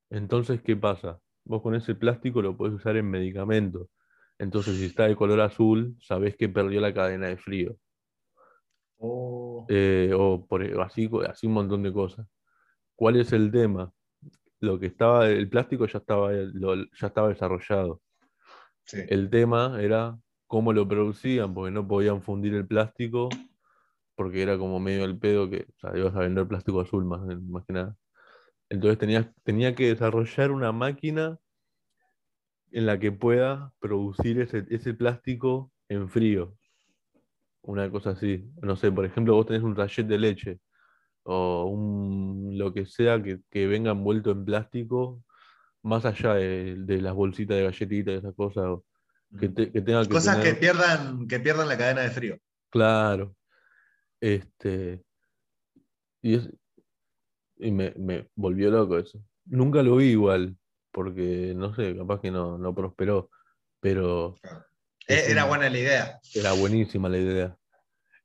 [0.09, 1.19] Entonces, ¿qué pasa?
[1.45, 3.89] Vos con ese plástico lo podés usar en medicamentos.
[4.39, 7.77] Entonces, si está de color azul, sabés que perdió la cadena de frío.
[8.99, 12.27] Oh, Eh, o por, así, así un montón de cosas.
[12.95, 13.93] ¿Cuál es el tema?
[14.61, 18.01] Lo que estaba, el plástico ya estaba, lo- ya estaba desarrollado.
[18.85, 19.03] sí.
[19.07, 23.29] El tema era cómo lo producían, porque no podían fundir el plástico,
[24.15, 27.21] porque era como medio el pedo que, o sea, ibas a vender plástico azul más,
[27.43, 27.97] más que nada.
[28.73, 31.37] Entonces tenías, tenía que desarrollar una máquina
[32.71, 36.55] en la que pueda producir ese, ese plástico en frío.
[37.61, 38.49] Una cosa así.
[38.63, 40.59] No sé, por ejemplo, vos tenés un rachet de leche
[41.21, 45.23] o un lo que sea que, que venga envuelto en plástico,
[45.83, 48.79] más allá de, de las bolsitas de galletitas esas cosas.
[49.39, 52.39] que, te- que tenga que Cosas que pierdan, que pierdan la cadena de frío.
[52.71, 53.35] Claro.
[54.19, 55.03] Este.
[56.23, 56.49] Y, es,
[57.63, 59.19] y me, me volvió loco eso.
[59.45, 60.55] Nunca lo vi igual,
[60.91, 63.29] porque no sé, capaz que no, no prosperó,
[63.79, 64.35] pero
[65.07, 66.19] Eh, Era buena la idea.
[66.33, 67.57] era buenísima la idea.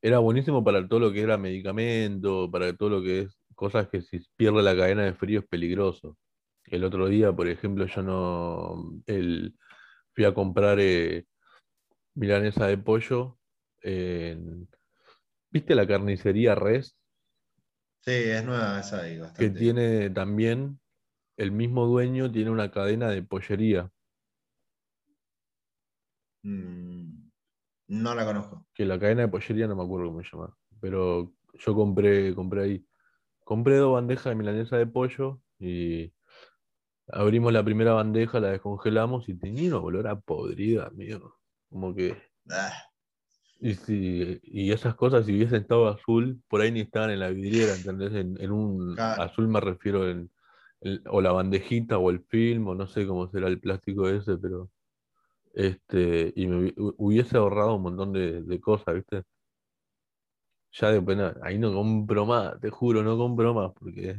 [0.00, 4.02] Era buenísimo para todo lo que era medicamento, para todo lo que es cosas que
[4.02, 6.16] si pierde la cadena de frío es peligroso.
[6.64, 9.56] El otro día, por ejemplo, yo no el,
[10.14, 11.24] fui a comprar eh,
[12.14, 13.38] milanesa de pollo
[13.82, 14.68] en,
[15.50, 16.97] ¿viste la carnicería Res?
[18.08, 19.58] Sí, es nueva esa ahí, que bastante.
[19.58, 20.80] tiene también,
[21.36, 23.92] el mismo dueño tiene una cadena de pollería,
[26.44, 27.30] Mm,
[27.88, 28.66] no la conozco.
[28.74, 32.62] que la cadena de pollería no me acuerdo cómo se llama, pero yo compré, compré
[32.62, 32.86] ahí.
[33.44, 36.14] Compré dos bandejas de milanesa de pollo y
[37.08, 41.36] abrimos la primera bandeja, la descongelamos y tenía un olor a podrida, amigo.
[41.70, 42.16] Como que,
[42.50, 42.87] Ah,
[43.60, 47.30] y, si, y esas cosas, si hubiesen estado azul, por ahí ni estaban en la
[47.30, 48.12] vidriera, ¿entendés?
[48.14, 49.16] En, en un Claro.
[49.16, 50.30] azul me refiero en,
[50.80, 54.38] el- o la bandejita o el film, o no sé cómo será el plástico ese,
[54.38, 54.70] pero
[55.54, 59.24] este, y me hubi- hu- hubiese ahorrado un montón de, de cosas, ¿viste?
[60.72, 64.16] Ya de pena, ahí no compro más, te juro, no compro más, porque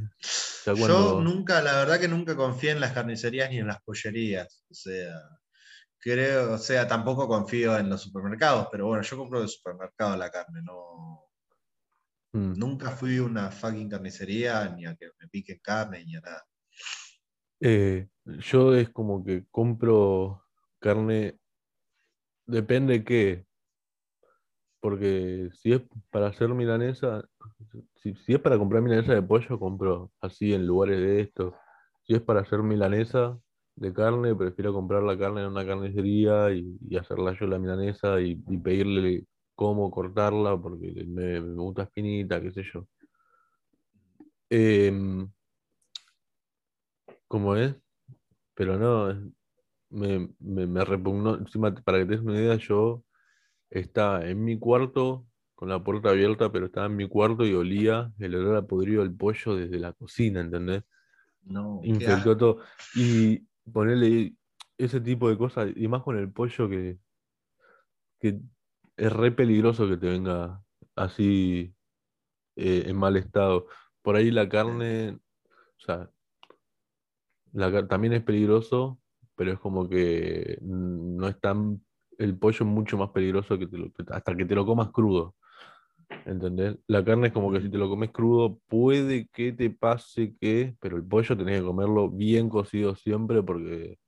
[0.66, 4.66] ya Yo nunca, la verdad que nunca confié en las carnicerías ni en las pollerías.
[4.70, 5.39] O sea,
[6.00, 10.32] creo, o sea, tampoco confío en los supermercados, pero bueno, yo compro de supermercado la
[10.32, 11.30] carne, no.
[12.32, 12.54] Mm.
[12.58, 16.46] Nunca fui a una fucking carnicería ni a que me piquen carne ni a nada.
[17.62, 20.46] Eh, yo es como que compro
[20.80, 21.38] carne,
[22.46, 23.46] depende qué,
[24.80, 27.28] porque si es para hacer milanesa,
[27.96, 31.54] si, si es para comprar milanesa de pollo, compro así en lugares de estos.
[32.04, 33.38] Si es para hacer milanesa
[33.80, 38.22] de carne, prefiero comprar la carne en una carnicería y, y hacerla yo la milanesa
[38.22, 39.26] y, y pedirle
[39.56, 42.88] cómo cortarla, porque me, me gusta finita, qué sé yo.
[44.50, 45.30] Em,
[47.28, 47.76] ¿cómo es?
[48.56, 49.18] Pero no, es-
[49.92, 51.36] me, me, me repugnó.
[51.38, 53.04] Encima, para que te des una idea, yo
[53.70, 55.26] estaba en mi cuarto
[55.56, 59.04] con la puerta abierta, pero estaba en mi cuarto y olía el olor a podrido
[59.04, 60.84] del pollo desde la cocina, ¿entendés?
[61.44, 62.60] No, Infectó todo.
[62.96, 64.36] Y ponerle
[64.78, 67.00] ese tipo de cosas, y más con el pollo que,
[68.20, 68.40] que
[68.98, 70.62] es re peligroso que te venga
[70.96, 71.74] así
[72.56, 73.68] eh, en mal estado.
[74.02, 76.10] Por ahí la carne, o sea,
[77.54, 79.00] la también es peligroso,
[79.36, 81.84] pero es como que no es tan.
[82.18, 84.90] El pollo es mucho más peligroso que te lo- que- hasta que te lo comas
[84.92, 85.36] crudo.
[86.26, 86.78] ¿Entendés?
[86.88, 90.76] La carne es como que si te lo comes crudo, puede que te pase que,
[90.80, 94.00] pero el pollo tenés que comerlo bien cocido siempre porque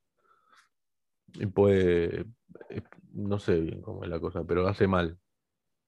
[1.54, 2.26] puede,
[2.70, 2.82] eh,
[3.14, 5.18] no sé bien cómo es la cosa, pero hace mal.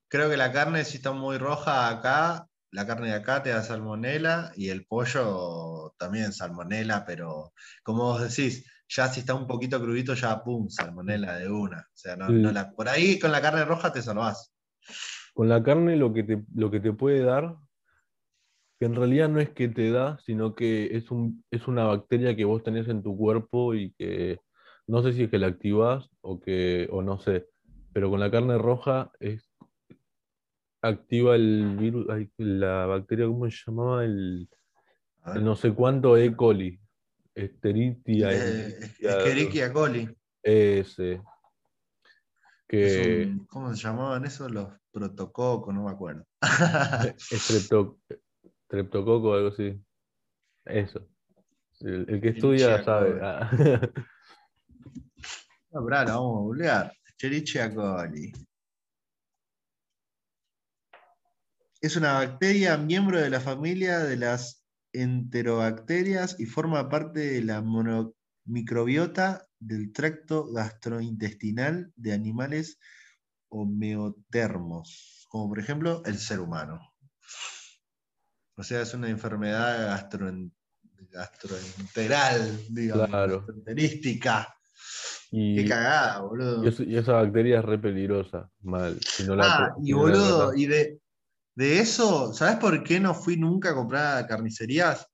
[0.07, 3.61] Creo que la carne, si está muy roja acá, la carne de acá te da
[3.63, 7.53] salmonela y el pollo también salmonela, pero
[7.83, 11.79] como vos decís, ya si está un poquito crudito, ya pum, salmonela de una.
[11.79, 12.33] O sea, no, Sí.
[12.33, 14.53] no la- por ahí con la carne roja te salvás.
[15.33, 17.57] Con la carne lo que te, lo que te puede dar,
[18.79, 22.35] que en realidad no es que te da, sino que es, un, es una bacteria
[22.35, 24.39] que vos tenés en tu cuerpo y que
[24.87, 27.47] no sé si es que la activás o que, o no sé,
[27.93, 29.49] pero con la carne roja es
[30.81, 32.05] activa el virus,
[32.37, 34.03] la bacteria, ¿cómo se llamaba?
[34.03, 34.49] El,
[35.41, 36.35] no sé cuánto E.
[36.35, 36.79] coli,
[37.33, 40.09] Esteritia, Eh, Escherichia, coli.
[40.43, 41.21] ese, Es
[42.67, 44.51] que un- ¿Cómo se llamaban esos?
[44.51, 46.25] Los protococos, no me acuerdo.
[47.17, 47.99] Strepto-
[48.65, 49.83] Streptococo, algo así.
[50.65, 51.09] Eso.
[51.81, 53.19] El, el que estudia sabe.
[53.21, 53.49] Ah.
[55.71, 56.93] La vamos a googlear.
[57.05, 58.31] Escherichia coli.
[61.81, 64.63] Es una bacteria miembro de la familia de las
[64.93, 68.13] enterobacterias y forma parte de la mono-
[68.45, 72.77] microbiota del tracto gastrointestinal de animales
[73.53, 76.79] homeotermos, como por ejemplo el ser humano.
[78.55, 80.51] O sea, es una enfermedad gastroen-
[81.11, 83.37] gastroenteral, digamos, Claro.
[83.37, 84.53] gastroenterística.
[85.31, 86.63] Qué cagada, boludo.
[86.63, 88.99] y es- y esa bacteria es re peligrosa, mal.
[89.01, 90.99] Si no la, Ah, si y no boludo, y de,
[91.55, 95.07] de eso, ¿sabes por qué no fui nunca a comprar carnicerías?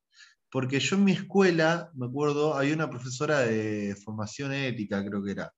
[0.52, 5.32] Porque yo en mi escuela, me acuerdo, había una profesora de formación ética, creo que
[5.32, 5.54] era,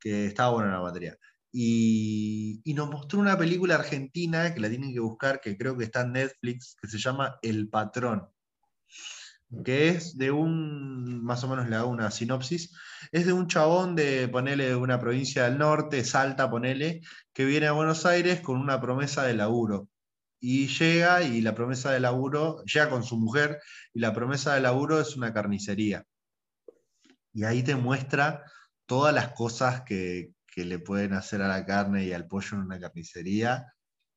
[0.00, 1.16] que estaba buena la materia.
[1.52, 5.84] Y, y nos mostró una película argentina que la tienen que buscar, que creo que
[5.84, 8.28] está en Netflix, que se llama El Patrón.
[9.64, 12.72] que es de un, más o menos le hago una sinopsis,
[13.10, 17.00] es de un chabón de, ponele, una provincia del norte, Salta, ponele,
[17.32, 19.88] que viene a Buenos Aires con una promesa de laburo.
[20.40, 23.60] Y llega y la promesa de laburo, llega con su mujer
[23.92, 26.04] y la promesa de laburo es una carnicería.
[27.32, 28.44] Y ahí te muestra
[28.86, 32.62] todas las cosas que, que le pueden hacer a la carne y al pollo en
[32.64, 33.66] una carnicería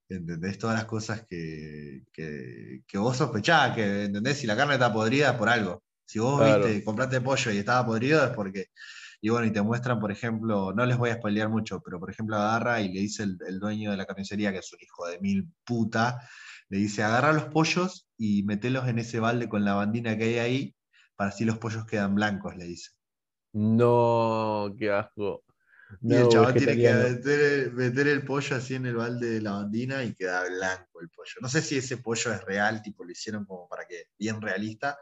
[0.09, 0.57] ¿Entendés?
[0.59, 4.37] Todas las cosas que, que, que vos sospechás, que, ¿entendés?
[4.37, 5.83] Si la carne está podrida es por algo.
[6.05, 8.67] Si vos viste, compraste pollo y estaba podrido es porque...
[9.21, 12.11] Y bueno, y te muestran, por ejemplo, no les voy a spoilear mucho, pero por
[12.11, 15.19] ejemplo agarra y le dice el, dueño de la carnicería, que es un hijo de
[15.21, 16.19] mil puta,
[16.67, 20.39] le dice, agarra los pollos y metelos en ese balde con la bandina que hay
[20.39, 20.75] ahí,
[21.15, 22.89] para así los pollos quedan blancos, le dice.
[23.53, 25.43] No, qué asco
[26.01, 30.03] y el chaval tiene que meter, el pollo así en el balde de la bandina
[30.03, 31.33] y queda blanco el pollo.
[31.41, 34.97] No sé si ese pollo es real, tipo lo hicieron como para que, bien realista,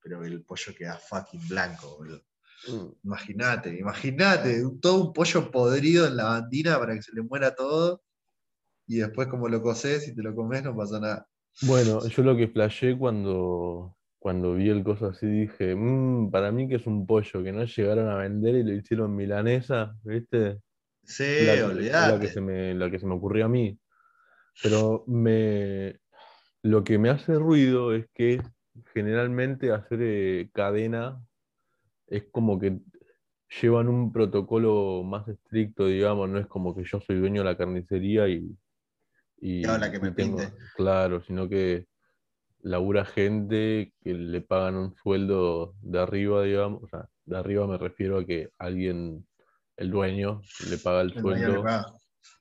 [0.00, 2.22] pero el pollo queda fucking blanco, boludo.
[2.68, 2.88] Mm.
[3.04, 8.02] Imagínate, imagínate, todo un pollo podrido en la bandina para que se le muera todo
[8.86, 11.28] y después como lo coces y te lo comes no pasa nada.
[11.62, 16.66] Bueno, yo lo que flashé cuando cuando vi el coso así dije, mmm, para mí
[16.66, 20.62] que es un pollo que no llegaron a vender y lo hicieron milanesa, ¿viste?
[21.02, 23.78] Sí, la, La que, se me, la que se me ocurrió a mí.
[24.62, 26.00] Pero me,
[26.62, 28.40] lo que me hace ruido es que
[28.94, 31.22] generalmente hacer eh, cadena
[32.06, 32.78] es como que
[33.60, 37.58] llevan un protocolo más estricto, digamos, no es como que yo soy dueño de la
[37.58, 38.56] carnicería y...
[39.36, 40.50] Y, que me pinte.
[40.76, 41.86] Claro, sino que
[42.64, 47.76] labura gente que le pagan un sueldo de arriba, digamos, o sea, de arriba me
[47.76, 49.26] refiero a que alguien,
[49.76, 50.40] el dueño,
[50.70, 51.62] le paga el, sueldo.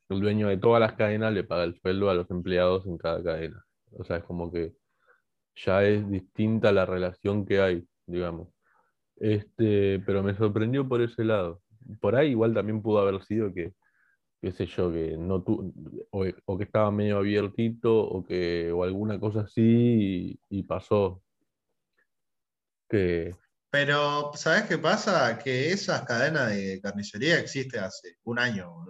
[0.09, 3.21] El dueño de todas las cadenas le paga el sueldo a los empleados en cada
[3.21, 3.65] cadena.
[3.91, 4.73] O sea, es como que
[5.55, 8.47] ya es distinta la relación que hay, digamos.
[9.17, 11.61] Este, pero me sorprendió por ese lado.
[11.99, 13.73] Por ahí igual también pudo haber sido que
[14.43, 15.73] qué sé yo, que no tu,
[16.11, 21.23] o, que estaba medio abiertito o que o alguna cosa así y, pasó.
[22.89, 23.33] Que...
[23.71, 25.39] Pero, ¿sabes qué pasa?
[25.39, 28.85] Que esas cadenas de carnicería existen hace un año,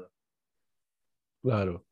[1.43, 1.85] Claro.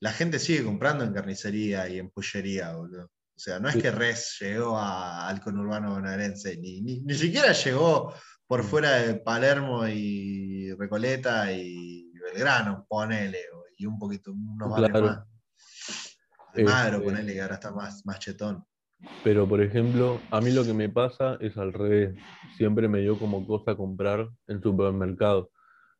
[0.00, 3.04] La gente sigue comprando en carnicería y en pollería, boludo.
[3.04, 8.14] O sea, no es que Res llegó al conurbano bonaerense, ni, ni, ni, siquiera llegó
[8.46, 8.66] por mm.
[8.66, 11.97] fuera de Palermo y Recoleta y
[12.32, 13.38] Belgrano, ponele,
[13.76, 15.06] y un poquito, unos claro.
[15.06, 15.24] más.
[16.54, 18.64] De Magro, este, ponele, que ahora está más, más chetón.
[19.22, 22.16] Pero, por ejemplo, a mí lo que me pasa es al revés.
[22.56, 25.50] Siempre me dio como cosa comprar en supermercado.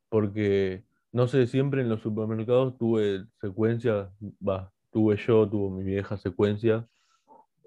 [0.08, 4.10] Porque, no sé, siempre en los supermercados tuve secuencia,
[4.46, 6.88] va, tuve yo, tuvo mi vieja secuencia.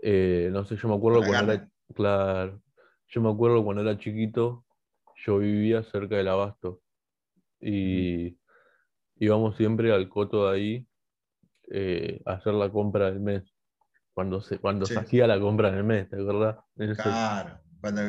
[0.02, 2.62] Eh, no sé, yo me acuerdo cuando era, claro,
[3.08, 4.66] yo me acuerdo cuando era chiquito,
[5.16, 6.82] yo vivía cerca del abasto.
[7.60, 8.38] Y
[9.22, 10.88] íbamos siempre al coto de ahí
[11.70, 13.44] eh, a hacer la compra del mes.
[14.14, 16.58] Cuando se, cuando se hacía la compra del mes, ¿te acuerdas?
[16.98, 18.02] Claro, cuando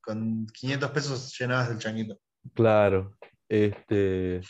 [0.00, 2.16] con, 500 pesos llenabas el changuito.
[2.54, 3.16] Claro,
[3.48, 4.40] este,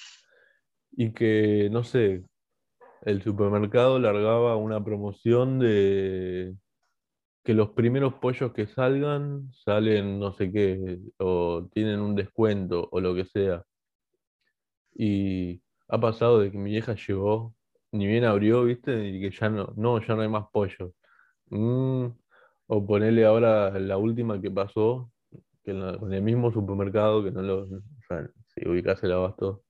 [0.93, 2.23] y que, no sé,
[3.03, 6.55] el supermercado largaba una promoción de
[7.43, 13.01] que los primeros pollos que salgan salen no sé qué, o tienen un descuento, o
[13.01, 13.65] lo que sea.
[14.95, 17.55] Y ha pasado de que mi vieja llegó,
[17.93, 19.09] ni bien abrió, ¿viste?
[19.09, 20.95] Y que ya no, no, ya no hay más pollo.
[21.51, 22.07] Mm,
[22.67, 25.11] o ponerle ahora la última que pasó,
[25.65, 29.65] que en, el mismo supermercado, que no lo, o sea, si ubicás el abasto,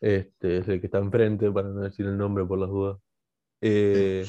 [0.00, 2.98] este, es el que está enfrente, para no decir el nombre por las dudas.
[3.60, 4.26] Eh,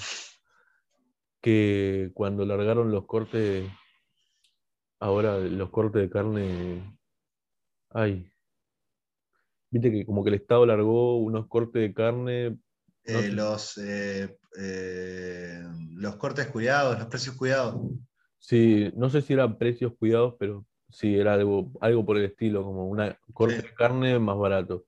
[1.42, 3.70] que cuando largaron los cortes,
[5.00, 6.98] ahora los cortes de carne,
[7.90, 8.32] ay,
[9.74, 12.60] Viste que como que el Estado largó unos cortes de carne.
[13.06, 15.64] Eh, los, eh, eh,
[15.96, 17.82] los cortes cuidados, los precios cuidados.
[18.38, 22.64] Sí, no sé si eran precios cuidados, pero sí, era algo, algo por el estilo,
[22.64, 24.86] como una corte de carne más barato.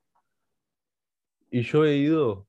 [1.50, 2.48] Y yo he ido,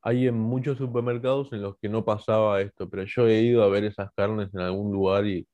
[0.00, 3.68] hay en muchos supermercados en los que no pasaba esto, pero yo he ido a
[3.68, 5.46] ver esas carnes en algún lugar y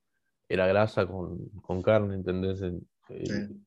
[0.49, 2.61] era grasa con, con carne, ¿entendés?
[2.61, 3.64] Sí.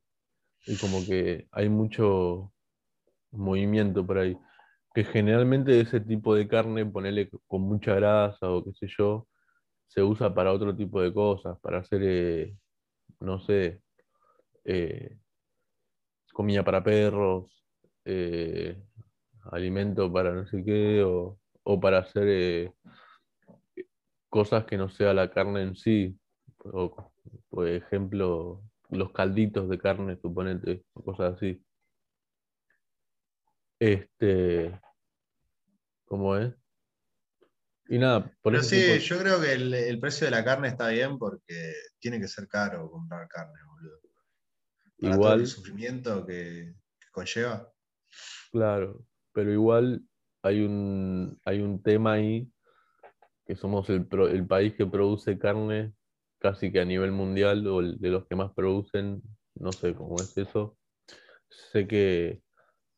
[0.68, 2.54] Y como que hay mucho
[3.32, 4.38] movimiento por ahí.
[4.94, 9.28] Que generalmente ese tipo de carne, ponerle con mucha grasa o qué sé yo,
[9.88, 12.56] se usa para otro tipo de cosas, para hacer, eh,
[13.20, 13.82] no sé,
[14.66, 15.18] eh,
[16.34, 17.66] comida para perros,
[18.06, 18.82] eh,
[19.52, 21.40] alimento para no sé qué, o,
[21.82, 22.74] para hacer
[24.30, 26.18] cosas que no sea la carne en sí.
[26.60, 26.96] O,
[27.50, 31.62] por ejemplo, los calditos de carne, suponete, o cosas así.
[33.80, 34.80] Este,
[36.06, 36.54] ¿cómo es?
[37.90, 40.44] Y nada, por Pero eso sí, tipo- yo creo que el, el precio de la
[40.44, 44.00] carne está bien porque tiene que ser caro comprar carne, boludo.
[45.00, 47.72] Para todo igual, el sufrimiento que, que conlleva.
[48.52, 50.02] claro, pero igual
[50.42, 52.52] hay un, hay un tema ahí
[53.46, 55.94] que somos el, pro- el país que produce carne
[56.40, 59.22] casi que a nivel mundial o de los que más producen,
[59.56, 60.78] no sé cómo es eso.
[61.50, 62.42] Sé que,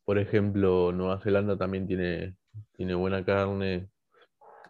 [0.04, 2.36] por ejemplo, Nueva Zelanda también tiene,
[2.72, 3.88] tiene buena carne.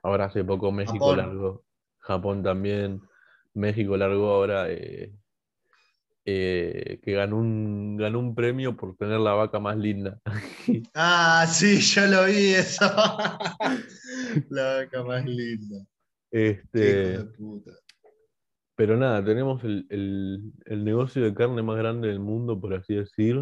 [0.03, 1.17] Ahora hace poco México Japón.
[1.17, 1.65] largó,
[1.99, 3.01] Japón también.
[3.55, 5.13] México largó ahora eh,
[6.25, 10.21] eh, que ganó un, ganó un premio por tener la vaca más linda.
[10.95, 12.85] Ah, sí, yo lo vi eso.
[14.51, 15.85] la vaca más linda.
[16.31, 17.73] Este, hijo de puta.
[18.81, 22.95] Pero nada, tenemos el, el- el negocio de carne más grande del mundo, por así
[22.95, 23.37] decir,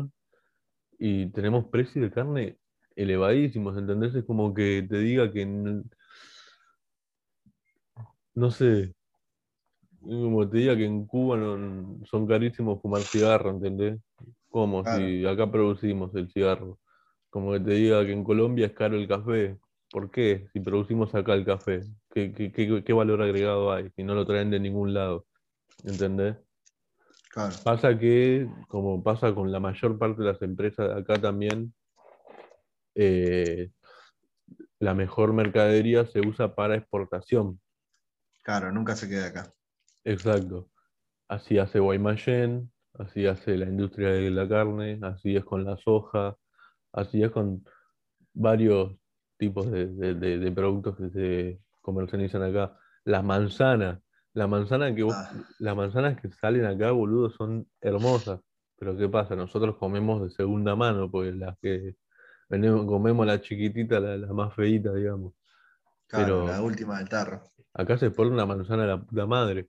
[0.98, 2.58] y tenemos precios de carne
[2.96, 4.14] elevadísimos, ¿entendés?
[4.16, 5.84] Es como que te diga que, n-
[8.34, 8.94] no sé, es
[10.00, 14.00] como te diga que en Cuba no- son carísimos fumar cigarro, ¿entendés?
[14.48, 14.98] Como Claro.
[14.98, 16.78] si acá producimos el cigarro.
[17.30, 19.58] Como que te diga que en Colombia es caro el café.
[19.92, 20.48] ¿Por qué?
[20.52, 23.90] Si producimos acá el café, ¿qué, qué- qué- qué valor agregado hay?
[23.96, 25.27] Si no lo traen de ningún lado,
[25.84, 26.36] ¿entendés?
[27.30, 27.54] Claro.
[27.64, 31.74] Pasa que, como pasa con la mayor parte de las empresas de acá también,
[32.94, 33.70] eh,
[34.80, 37.60] la mejor mercadería se usa para exportación.
[38.42, 39.52] Claro, nunca se queda acá.
[40.04, 40.70] Exacto.
[41.28, 46.36] Así hace Guaymallén, así hace la industria de la carne, así es con la soja,
[46.92, 47.64] así es con
[48.32, 48.96] varios
[49.36, 52.76] tipos de, de- de- de productos que se comercializan acá.
[53.04, 54.00] Las manzanas,
[54.38, 55.30] la manzana que vos- Ah.
[55.58, 58.40] las manzanas que salen acá, boludo, son hermosas.
[58.78, 59.34] Pero ¿qué pasa?
[59.34, 61.96] Nosotros comemos de segunda mano, porque las que
[62.48, 65.34] venimos, comemos la chiquitita, la, la más feíta, digamos.
[66.06, 67.42] Claro, Pero- la última del tarro.
[67.74, 69.68] Acá se pone una manzana de la puta madre.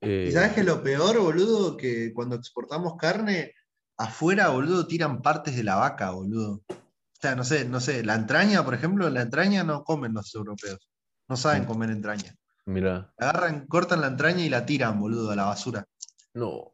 [0.00, 1.76] Eh, ¿Y sabes que lo peor, boludo?
[1.76, 3.52] Que cuando exportamos carne,
[3.96, 6.62] afuera, boludo, tiran partes de la vaca, boludo.
[6.68, 10.34] O sea, no sé, no sé, la entraña, por ejemplo, la entraña no comen los
[10.34, 10.90] europeos.
[11.28, 11.66] No saben Mm.
[11.66, 12.34] comer entraña.
[12.66, 15.86] Mira, Agarran, cortan la entraña y la tiran, boludo, a la basura.
[16.34, 16.72] no,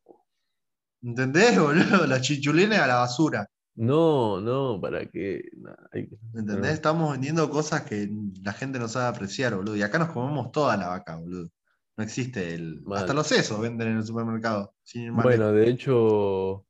[1.03, 2.07] ¿Entendés, boludo?
[2.07, 3.49] La chichulina a la basura.
[3.75, 5.43] no, no, ¿para qué?
[5.57, 6.59] Nah, hay ¿Entendés?
[6.59, 6.67] no.
[6.67, 8.09] Estamos vendiendo cosas que
[8.43, 9.77] la gente no sabe apreciar, boludo.
[9.77, 11.49] Y acá nos comemos toda la vaca, boludo.
[11.97, 12.83] No existe el.
[12.83, 12.99] Mal.
[12.99, 14.75] Hasta los sesos venden en el supermercado.
[14.83, 16.67] sin Bueno, de hecho,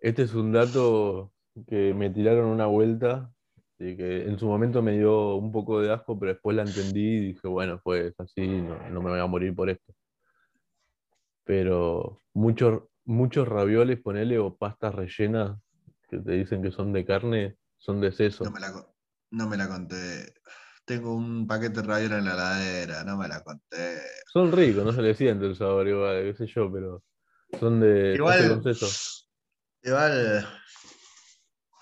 [0.00, 1.32] este es un dato
[1.68, 3.32] que me tiraron una vuelta
[3.82, 7.00] y que en su momento me dio un poco de asco, pero después la entendí
[7.16, 9.94] y dije, bueno, pues así, no, no me voy a morir por esto.
[11.44, 15.58] Pero muchos, muchos ravioles, ponele, o pastas rellenas
[16.08, 18.44] que te dicen que son de carne, son de seso.
[18.44, 18.86] No me la,
[19.30, 20.34] no me la conté.
[20.84, 24.00] Tengo un paquete de raviola en la heladera, no me la conté.
[24.32, 27.02] Son ricos, no se les siente el sabor igual, qué sé yo, pero
[27.58, 28.86] son de Igual- seso.
[29.82, 30.46] Igual,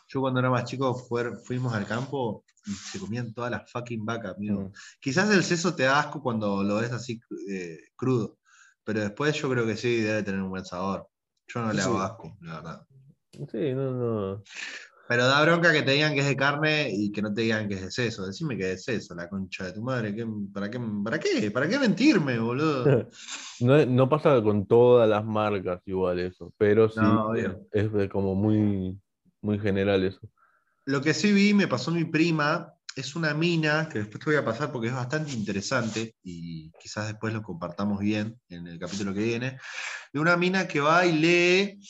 [0.09, 4.05] yo cuando era más chico fuer- fuimos al campo y se comían todas las fucking
[4.05, 4.63] vacas, amigo.
[4.63, 4.73] Mm.
[5.01, 8.39] Quizás el seso te da asco cuando lo ves así eh, crudo,
[8.85, 11.09] pero después yo creo que sí debe tener un buen sabor.
[11.47, 12.87] Yo no le hago asco, la verdad.
[13.33, 14.43] Sí, no, no.
[15.09, 17.67] Pero da bronca que te digan que es de carne y que no te digan
[17.67, 18.27] que es de seso.
[18.27, 20.15] Decime que es de seso, la concha de tu madre.
[20.15, 21.51] ¿Qué- para, qué, ¿Para qué?
[21.51, 22.85] ¿Para qué mentirme, boludo?
[23.61, 28.35] No, no pasa con todas las marcas igual eso, pero sí No, es de como
[28.37, 28.97] muy,
[29.43, 30.21] muy general eso.
[30.85, 34.37] Lo que sí vi, me pasó mi prima, es una mina, que después te voy
[34.37, 39.13] a pasar porque es bastante interesante y quizás después lo compartamos bien en el capítulo
[39.15, 39.59] que viene,
[40.13, 41.81] de una mina que va y lee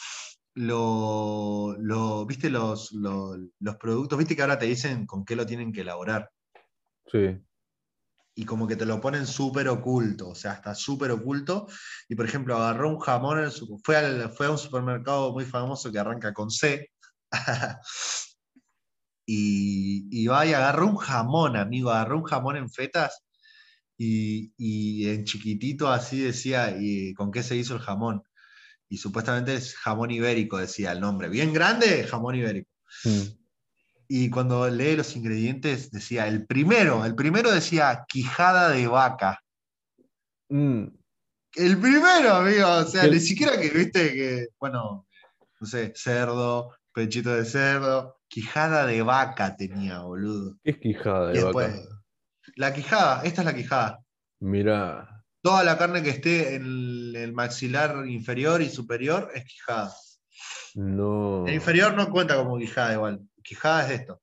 [0.54, 4.18] lo, lo- ¿viste los, lo- los productos?
[4.18, 6.30] ¿Viste que ahora te dicen con qué lo tienen que elaborar?
[7.10, 7.38] Sí,
[8.34, 11.66] y como que te lo ponen súper oculto, o sea, está súper oculto.
[12.08, 15.32] Y por ejemplo, agarró un jamón, en el su- fue, al- fue a un supermercado
[15.32, 16.90] muy famoso que arranca con C.
[19.26, 23.24] y, y va y agarró un jamón, amigo, agarró un jamón en fetas
[23.96, 28.22] y, y en chiquitito así decía, ¿y con qué se hizo el jamón?
[28.88, 31.28] Y supuestamente es jamón ibérico, decía el nombre.
[31.28, 32.70] Bien grande, jamón ibérico.
[33.04, 33.22] Mm.
[34.08, 39.44] Y cuando lee los ingredientes, decía, el primero, el primero decía quijada de vaca.
[40.48, 40.84] Mm,
[41.56, 43.10] El primero, amigo, o sea, ¿Qué?
[43.10, 45.06] ni siquiera que viste que, bueno,
[45.60, 50.56] no sé, cerdo, pechito de cerdo, quijada de vaca tenía, boludo.
[50.64, 52.02] ¿Qué es quijada de después, vaca?
[52.56, 54.00] la quijada, esta es la quijada.
[54.40, 59.92] Mira, Toda la carne que esté en el, maxilar inferior y superior es quijada.
[60.74, 61.46] no.
[61.46, 63.20] El inferior no cuenta como quijada igual.
[63.42, 64.20] Quijada es esto.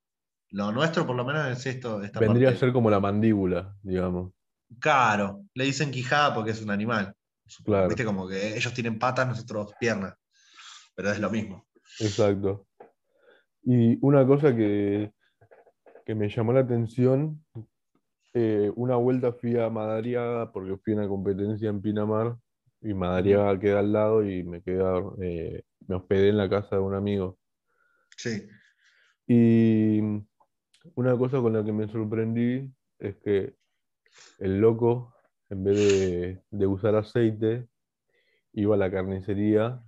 [0.52, 2.04] Lo nuestro por lo menos es esto.
[2.04, 4.34] Esta Vendría a ser como la mandíbula, digamos.
[4.80, 7.16] Claro, le dicen quijada porque es un animal.
[7.64, 7.88] Claro.
[7.88, 10.16] Viste como que ellos tienen patas, nosotros piernas.
[10.94, 11.66] Pero es lo mismo.
[12.00, 12.66] Exacto.
[13.64, 15.12] Y una cosa que,
[16.06, 17.44] que me llamó la atención,
[18.34, 22.36] eh, una vuelta fui a Madariaga porque fui a una competencia en Pinamar
[22.82, 26.76] y Madariaga queda al lado y me quedé, a- eh, me hospedé en la casa
[26.76, 27.40] de un amigo.
[28.18, 28.48] Sí.
[29.28, 30.00] Y
[30.94, 33.56] una cosa con la que me sorprendí es que
[34.38, 35.16] el loco,
[35.50, 37.68] en vez de, de usar aceite,
[38.54, 39.82] iba a la carnicería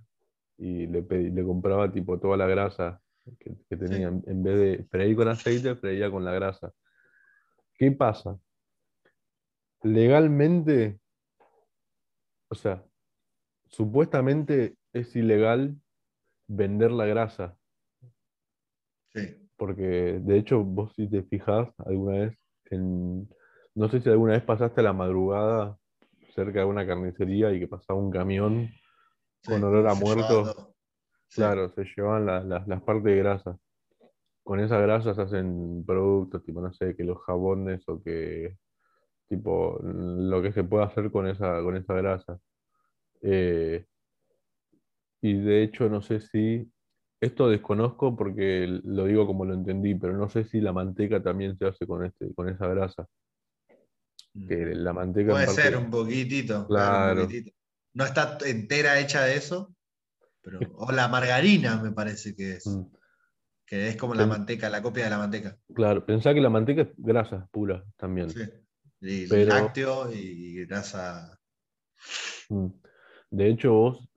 [0.58, 3.00] y le, pedí- le compraba tipo toda la grasa
[3.38, 4.08] que, que tenía.
[4.08, 6.72] En- En vez de freír con aceite, freía con la grasa.
[7.74, 8.36] ¿Qué pasa?
[9.82, 10.98] Legalmente,
[12.48, 12.84] o sea,
[13.68, 15.76] supuestamente es ilegal
[16.48, 17.56] vender la grasa.
[19.14, 19.48] Sí.
[19.56, 22.38] Porque de hecho, vos si te fijas alguna vez,
[22.70, 23.28] en,
[23.74, 25.78] no sé si alguna vez pasaste a la madrugada
[26.34, 28.68] cerca de una carnicería y que pasaba un camión
[29.48, 30.74] con olor a muerto.
[31.34, 33.58] Claro, se llevaban la- la- las partes de grasa.
[34.42, 38.56] Con esa grasa se hacen productos, tipo, no sé, que los jabones o que,
[39.28, 42.38] tipo, lo que se puede hacer con esa, con esa grasa.
[43.20, 43.84] Eh,
[45.20, 46.70] y de hecho, no sé si,
[47.20, 51.58] esto desconozco porque lo digo como lo entendí, pero no sé si la manteca también
[51.58, 53.06] se hace con, este, con esa grasa.
[54.46, 57.56] Que la manteca Puede parte- ser un poquitito, claro, un poquitito.
[57.98, 59.74] No está entera hecha de eso,
[60.40, 62.86] pero, o la margarina me parece que es, Mm,
[63.66, 65.58] que es como la manteca, la copia de la manteca.
[65.74, 68.30] Claro, pensá que la manteca es grasa pura también.
[68.30, 68.42] Sí.
[69.00, 71.36] Y Pero- lácteo y grasa.
[72.50, 72.68] Mm.
[73.30, 74.08] De hecho, vos,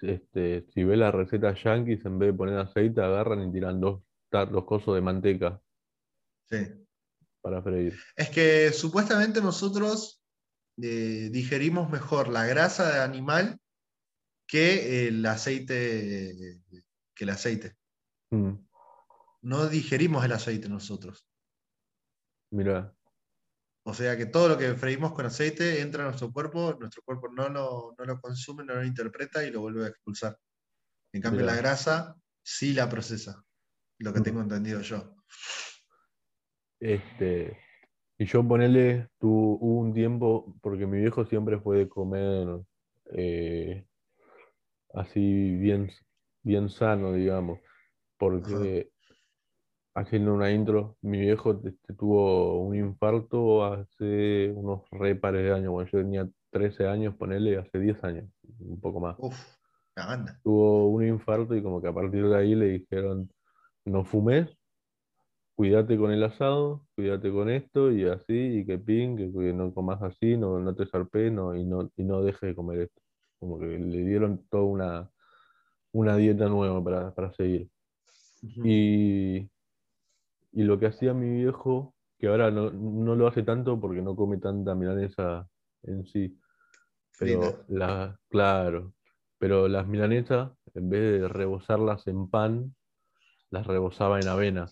[0.00, 4.00] este, si ves las recetas yankees, en vez de poner aceite, agarran y tiran dos,
[4.30, 5.60] dos cosos de manteca
[6.48, 6.58] Sí.
[7.42, 7.98] para freír.
[8.14, 10.17] Es que supuestamente nosotros
[10.82, 13.58] eh, digerimos mejor la grasa de animal
[14.46, 16.60] que el aceite.
[17.14, 17.76] Que el aceite.
[18.30, 18.52] Mm,
[19.42, 21.24] No digerimos el aceite nosotros.
[22.50, 22.94] Mirá,
[23.84, 27.28] O sea que todo lo que freímos con aceite entra a nuestro cuerpo, nuestro cuerpo
[27.28, 30.38] no lo, no lo consume, no lo interpreta y lo vuelve a expulsar.
[31.12, 31.54] En cambio, Mirá.
[31.54, 33.42] la grasa sí la procesa,
[33.98, 34.22] lo que Mm.
[34.22, 35.14] tengo entendido yo.
[36.80, 37.58] este,
[38.18, 42.48] y yo ponele, tu, hubo un tiempo, porque mi viejo siempre fue de comer
[43.12, 43.86] eh,
[44.92, 45.90] así bien,
[46.42, 47.60] bien sano, digamos,
[48.18, 48.90] porque
[49.94, 55.72] haciendo una intro, mi viejo este, tuvo un infarto hace unos re pares de años,
[55.72, 59.14] cuando yo tenía 13 años, ponele, hace 10 años, un poco más.
[59.18, 59.38] Uf,
[59.94, 60.40] la banda.
[60.42, 63.30] Tuvo un infarto y como que a partir de ahí le dijeron,
[63.84, 64.57] no fumes,
[65.58, 69.74] cuídate con el asado, cuídate con esto y así, y que pin, que, que no
[69.74, 73.02] comas así, no, no te zarpes no, y, no, y no dejes de comer esto.
[73.40, 75.10] Como que le dieron toda una,
[75.90, 77.68] una dieta nueva para, para seguir.
[78.62, 79.50] Y,
[80.52, 84.14] y lo que hacía mi viejo, que ahora no, no lo hace tanto porque no
[84.14, 85.48] come tanta milanesa
[85.82, 86.38] en sí,
[87.18, 87.64] pero Frita.
[87.66, 88.94] la, claro,
[89.38, 92.76] pero las milanesas, en vez de rebozarlas en pan,
[93.50, 94.68] las rebozaba en avena,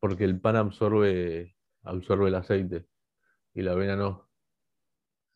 [0.00, 2.86] porque el pan absorbe, absorbe el aceite
[3.54, 4.28] y la avena no.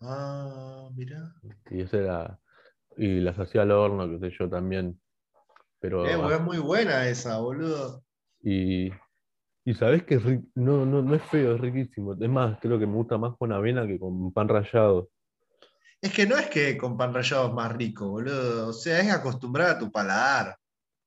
[0.00, 1.34] Ah, mira.
[1.70, 2.40] Y esa era,
[2.96, 5.00] y las hacía al horno, qué sé yo también.
[5.80, 8.02] Pero Eh, es muy buena esa, boludo.
[8.42, 8.90] Y,
[9.64, 10.24] y sabés que es
[10.54, 12.14] no, no, no es feo, es riquísimo.
[12.14, 15.10] Es más, creo que me gusta más con avena que con pan rallado.
[16.00, 18.68] Es que no es que con pan rallado es más rico, boludo.
[18.68, 20.56] O sea, es acostumbrar a tu paladar.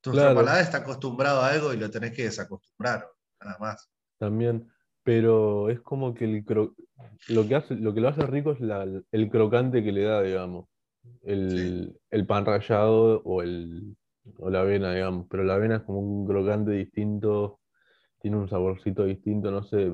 [0.01, 0.35] Tu Claro.
[0.35, 3.09] paladar está acostumbrado a algo y lo tenés que desacostumbrar,
[3.45, 3.89] nada más.
[4.17, 4.67] También.
[5.03, 6.75] Pero es como que el cro-
[7.27, 10.21] lo que hace, lo que lo hace rico es la- el crocante que le da,
[10.23, 10.67] digamos.
[11.23, 13.95] El, el pan rallado o el
[14.39, 15.27] o la avena, digamos.
[15.29, 17.59] Pero la avena es como un crocante distinto,
[18.21, 19.91] tiene un saborcito distinto, no sé.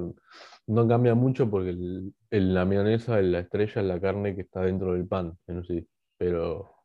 [0.67, 4.61] No cambia mucho porque el, el- la milanesa, la estrella es la carne que está
[4.61, 5.87] dentro del pan en sí.
[6.17, 6.80] Pero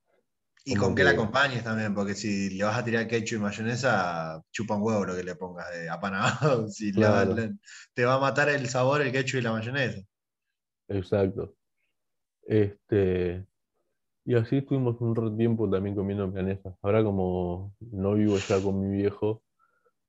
[0.69, 4.43] Y con qué la acompañes también, porque si le vas a tirar ketchup y mayonesa,
[4.51, 6.67] chupa un huevo lo que le pongas de apanado.
[6.69, 10.01] Si te va a matar el sabor el ketchup y la mayonesa.
[10.89, 11.55] Exacto.
[12.43, 13.47] Este,
[14.25, 16.75] y así estuvimos un tiempo también comiendo milanesas.
[16.83, 19.45] Ahora como no vivo ya con mi viejo,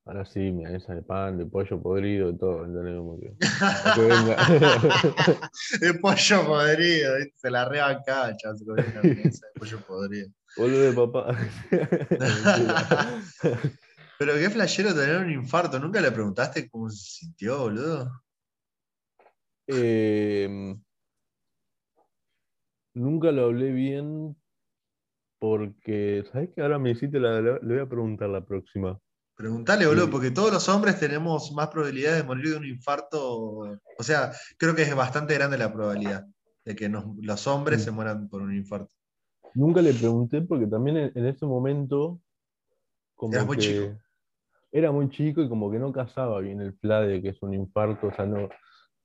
[0.08, 2.60] Ahora sí, esa de pan, de pollo podrido, de todo.
[2.60, 3.34] Como que,
[3.94, 4.38] que venga.
[5.82, 8.58] de pollo podrido, se la rebanca, chaval,
[9.04, 10.30] de pollo podrido.
[10.58, 11.38] Boludo de papá.
[14.20, 15.80] Pero qué flashero tener un infarto.
[15.80, 18.12] ¿Nunca le preguntaste cómo se sintió, boludo?
[19.68, 20.82] Em,
[22.96, 24.36] nunca lo hablé bien
[25.40, 26.64] porque, ¿sabes qué?
[26.64, 29.00] Ahora me hiciste la, le voy a preguntar la próxima.
[29.36, 33.30] Preguntale, boludo, porque todos los hombres tenemos más probabilidades de morir de un infarto.
[33.30, 36.26] O sea, creo que es bastante grande la probabilidad
[36.66, 38.96] de que los hombres se mueran por un infarto.
[39.58, 42.22] Nunca le pregunté porque también en, ese momento.
[43.16, 43.98] Como Eras muy chico.
[44.72, 47.56] Era muy chico y como que no casaba bien el plan de que es un
[47.56, 48.50] infarto, o sea, no,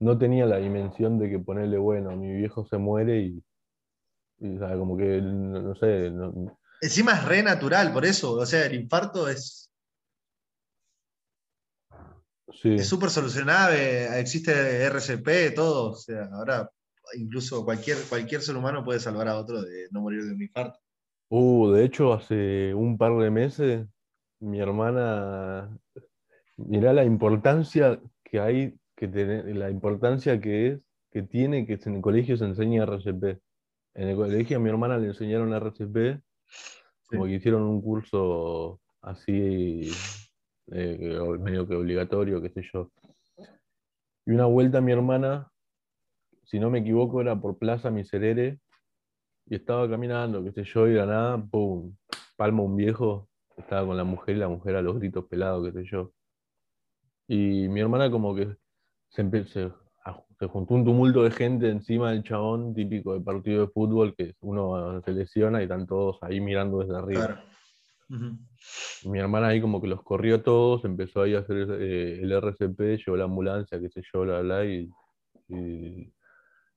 [0.00, 3.44] no tenía la dimensión de que ponerle, bueno, mi viejo se muere y,
[4.40, 6.12] o sea, como que, no, sé.
[6.82, 9.72] Encima es re natural, por eso, o sea, el infarto es
[12.62, 15.92] es súper solucionable, existe RCP, todo.
[15.92, 16.70] O sea, ahora
[17.14, 20.78] incluso cualquier, cualquier ser humano puede salvar a otro de no morir de un infarto.
[21.28, 23.86] Uh, de hecho, hace un par de meses,
[24.40, 25.78] mi hermana,
[26.56, 30.80] mirá la importancia que hay, que tener, la importancia que es,
[31.10, 33.40] que tiene que en el colegio se enseñe RCP.
[33.94, 36.22] En el colegio a mi hermana le enseñaron RCP,
[37.06, 39.90] como que hicieron un curso así
[40.70, 42.90] eh, medio que obligatorio, qué sé yo.
[44.24, 45.51] Y una vuelta mi hermana,
[46.44, 48.58] si no me equivoco, era por Plaza Miserere,
[49.46, 51.94] y estaba caminando, qué sé yo, y de nada, pum,
[52.36, 55.72] palma un viejo, estaba con la mujer y la mujer a los gritos pelados, qué
[55.80, 56.12] sé yo.
[57.28, 58.56] Y mi hermana como que
[59.08, 59.70] se, se,
[60.38, 64.34] se juntó un tumulto de gente encima del chabón típico de partido de fútbol, que
[64.40, 67.44] uno se lesiona y están todos ahí mirando desde arriba.
[69.04, 72.32] Mi hermana ahí como que los corrió a todos, empezó ahí a hacer eh, el
[72.32, 74.90] RCP, llevó la ambulancia, qué sé yo, la, la, y,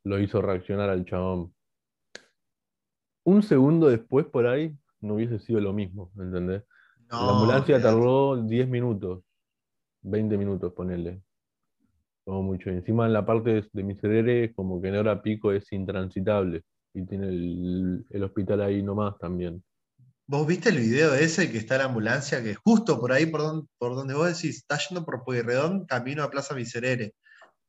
[0.06, 1.54] lo hizo reaccionar al chabón.
[3.26, 6.64] Un segundo después, por ahí, no hubiese sido lo mismo, ¿entendés?
[7.10, 9.24] la ambulancia tardó 10 minutos,
[10.02, 11.22] 20 minutos, ponerle.
[12.24, 12.72] Como mucho.
[12.72, 16.64] Y encima en la parte de, Miserere, como que en hora pico es intransitable.
[16.94, 19.64] Y tiene el, el hospital ahí nomás también.
[20.28, 23.68] ¿Vos viste el video ese que está la ambulancia, que justo por ahí por donde,
[23.78, 27.14] por donde vos decís, está yendo por Pueyrredón, camino a Plaza Miserere,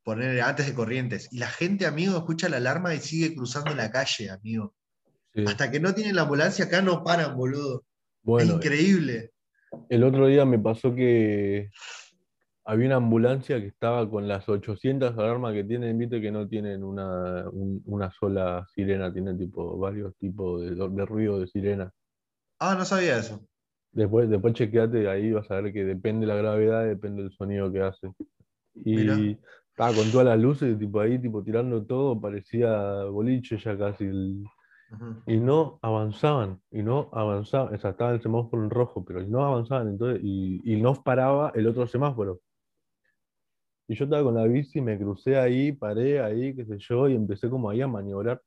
[0.06, 3.90] poner antes de Corrientes, y la gente, amigo, escucha la alarma y sigue cruzando la
[3.90, 4.72] calle, amigo.
[5.44, 7.84] Hasta que no tienen la ambulancia acá no paran, boludo.
[8.22, 9.32] Bueno, es increíble.
[9.88, 11.70] El otro día me pasó que
[12.64, 16.84] había una ambulancia que estaba con las 800 alarmas que tienen, viste que no tienen
[16.84, 21.92] una, una sola sirena, tienen tipo varios tipos de, de ruido de sirena.
[22.60, 23.44] Ah, no sabía eso.
[23.90, 27.80] Después, después chequeate, ahí vas a ver que depende la gravedad, depende del sonido que
[27.80, 28.12] hace.
[28.84, 29.36] Y
[29.76, 34.06] estaba con todas las luces, tipo ahí, tipo tirando todo, parecía boliche ya casi.
[35.26, 37.74] Y no avanzaban, y no avanzaban.
[37.74, 41.52] O sea, estaba el semáforo en rojo, pero no avanzaban, entonces, y, y no paraba
[41.54, 42.40] el otro semáforo.
[43.86, 47.14] Y yo estaba con la bici, me crucé ahí, paré ahí, qué sé yo, y
[47.14, 48.40] empecé como ahí a maniobrar.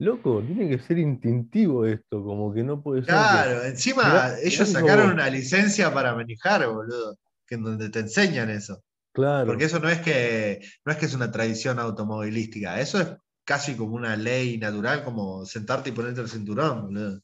[0.00, 3.14] Loco, tiene que ser instintivo esto, como que no puede ser.
[3.14, 7.16] Claro, encima ellos sacaron una licencia para manejar, boludo,
[7.46, 8.82] que en donde te enseñan eso.
[9.12, 9.46] Claro.
[9.46, 13.08] Porque eso no es que no es que es una tradición automovilística, eso es
[13.44, 17.22] casi como una ley natural, como sentarte y ponerte el cinturón.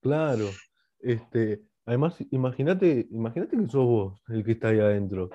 [0.00, 0.50] Claro.
[1.00, 5.30] Este, además, imagínate, imagínate que sos vos el que está ahí adentro.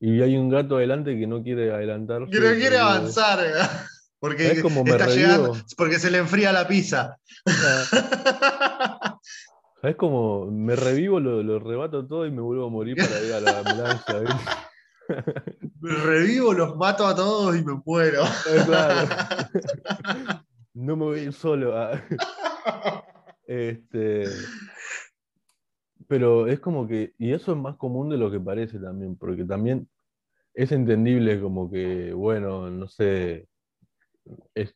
[0.00, 2.28] Y hay un gato adelante que no quiere adelantar.
[2.28, 3.40] Que no quiere avanzar.
[4.20, 7.18] Porque, está llegando, porque se le enfría la pizza.
[9.82, 13.40] ¿Sabes cómo me revivo, lo, rebato todo y me vuelvo a morir para ir a
[13.40, 14.14] la ambulancia?
[15.80, 18.24] me revivo, los mato a todos y me muero.
[20.76, 21.78] No me voy a ir solo.
[21.78, 22.02] Ah.
[23.46, 24.24] Este,
[26.08, 29.44] pero es como que, y eso es más común de lo que parece también, porque
[29.44, 29.88] también
[30.54, 33.48] es entendible como que, bueno, no sé,
[34.54, 34.74] es,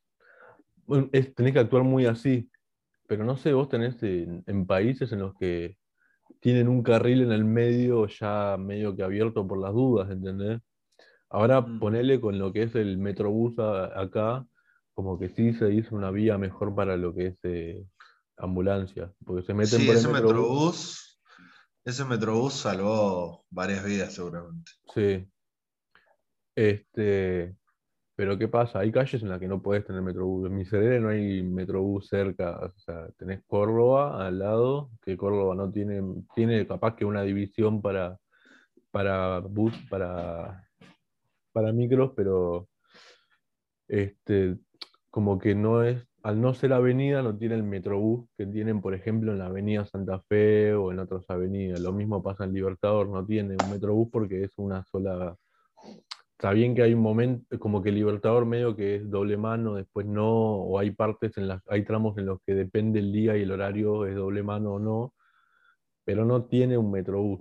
[1.34, 2.50] tenés que actuar muy así,
[3.06, 5.76] pero no sé, vos tenés en, países en los que
[6.40, 10.60] tienen un carril en el medio ya medio que abierto por las dudas, ¿entendés?
[11.30, 11.78] Ahora mm.
[11.78, 14.46] ponele con lo que es el metrobús acá,
[14.94, 17.84] como que sí se hizo una vía mejor para lo que es eh,
[18.36, 21.20] ambulancia, porque se meten por ese metrobús.
[21.84, 24.72] Ese metrobús salvó varias vidas seguramente.
[24.94, 25.26] Sí.
[26.54, 27.56] Este,
[28.18, 28.80] pero ¿qué pasa?
[28.80, 30.48] Hay calles en las que no puedes tener metrobús.
[30.48, 32.58] En Miserere no hay metrobús cerca.
[32.58, 36.02] O sea, tenés Córdoba al lado, que Córdoba no tiene,
[36.34, 38.18] tiene capaz que una división para,
[38.90, 40.66] para bus, para,
[41.52, 42.68] para micros, pero
[43.86, 44.58] este,
[45.10, 48.94] como que no es, al no ser avenida, no tiene el metrobús que tienen, por
[48.94, 51.78] ejemplo, en la avenida Santa Fe o en otras avenidas.
[51.78, 55.36] Lo mismo pasa en Libertador, no tiene un metrobús porque es una sola.
[56.38, 60.06] Está bien que hay un momento, como que Libertador medio que es doble mano, después
[60.06, 63.42] no, o hay partes en las, hay tramos en los que depende el día y
[63.42, 65.14] el horario, es doble mano o no,
[66.04, 67.40] pero no tiene un metrobús.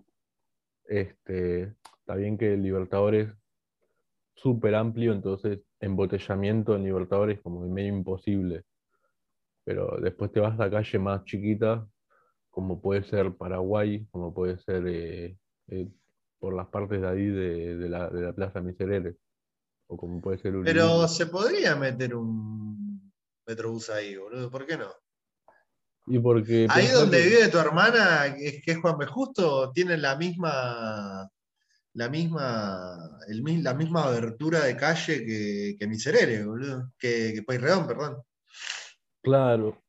[0.86, 3.30] Este, está bien que el Libertador es
[4.34, 8.64] súper amplio, entonces embotellamiento en Libertadores como medio imposible.
[9.64, 11.88] Pero después te vas a calle más chiquita,
[12.50, 15.38] como puede ser Paraguay, como puede ser eh,
[15.68, 15.88] eh,
[16.40, 19.18] por las partes de ahí de, la, Plaza Miserere,
[19.88, 23.12] o como puede ser Pero se podría meter un
[23.46, 24.92] metrobús ahí, boludo, ¿por qué no?
[26.08, 29.06] Y porque ahí donde vive tu hermana, que es Juan B.
[29.08, 31.30] Justo, tiene la misma
[31.98, 36.94] la misma, la misma abertura de calle que, que Miserere, boludo.
[37.00, 38.22] Que, que Payreón, perdón.
[39.24, 39.84] Claro.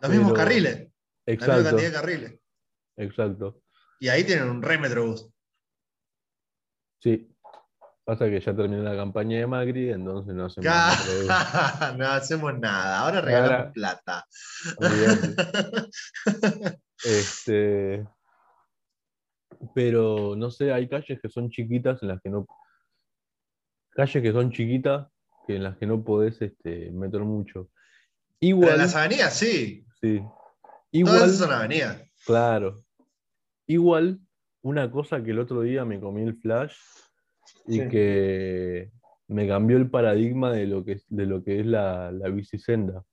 [0.00, 0.88] Los mismos carriles.
[1.26, 1.52] Exacto.
[1.52, 2.40] La misma cantidad de carriles.
[2.96, 3.62] Exacto.
[4.00, 5.30] Y ahí tienen un re metrobús.
[7.00, 7.28] Sí.
[8.04, 11.94] Pasa que ya terminó la campaña de Macri, entonces no hacemos nada.
[11.98, 13.00] no hacemos nada.
[13.00, 14.26] Ahora regalamos plata.
[17.04, 18.06] este
[19.74, 22.46] pero no sé, hay calles que son chiquitas en las que no.
[23.90, 25.08] Calles que son chiquitas
[25.46, 27.70] que en las que no podés este, meter mucho.
[28.40, 28.64] Igual.
[28.64, 29.84] Pero en las avenidas sí.
[30.00, 30.22] Sí.
[30.92, 32.02] Igual, Todas son avenidas.
[32.24, 32.82] Claro.
[33.66, 34.20] Igual,
[34.62, 36.74] una cosa que el otro día me comí el flash
[37.66, 38.90] y que
[39.28, 43.04] me cambió el paradigma de lo que, es, de lo que es la, la bicicenda.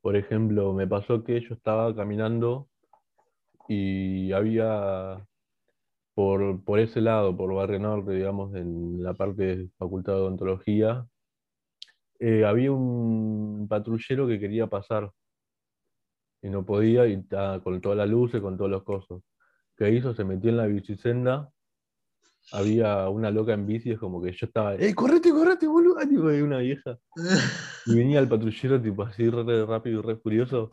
[0.00, 2.68] Por ejemplo, me pasó que yo estaba caminando
[3.68, 5.26] y había
[6.14, 11.06] por, por, ese lado, por Barrio Norte, digamos, en la parte de Facultad de Odontología,
[12.18, 15.12] eh, había un patrullero que quería pasar
[16.42, 19.22] y no podía, y estaba con todas las luces, con todos los cosos.
[19.78, 20.14] ¿Qué hizo?
[20.14, 21.50] Se metió en la bicisenda,
[22.52, 25.96] había una loca en bici, es como que yo estaba, ¡eh, correte, correte, boludo!
[26.08, 26.98] Tipo, una vieja.
[27.86, 30.72] Y venía el patrullero, tipo así, re rápido y re furioso.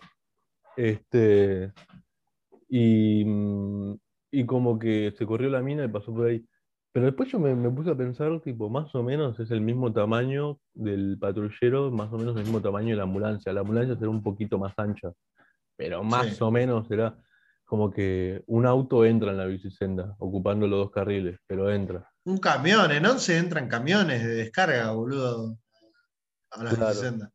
[0.75, 1.71] Este,
[2.69, 3.93] Mm,
[4.31, 6.45] y, como que se corrió la mina y pasó por ahí.
[6.91, 10.59] Pero después yo me, puse a pensar, tipo, más o menos es el mismo tamaño
[10.73, 13.53] del patrullero, más o menos el mismo tamaño de la ambulancia.
[13.53, 15.11] La ambulancia será un poquito más ancha,
[15.75, 17.17] pero más o menos será
[17.65, 22.09] como que un auto entra en la bicisenda, ocupando los dos carriles, pero entra.
[22.23, 25.57] Un camión, en 11 entran camiones de descarga, boludo,
[26.51, 27.31] a la bicisenda.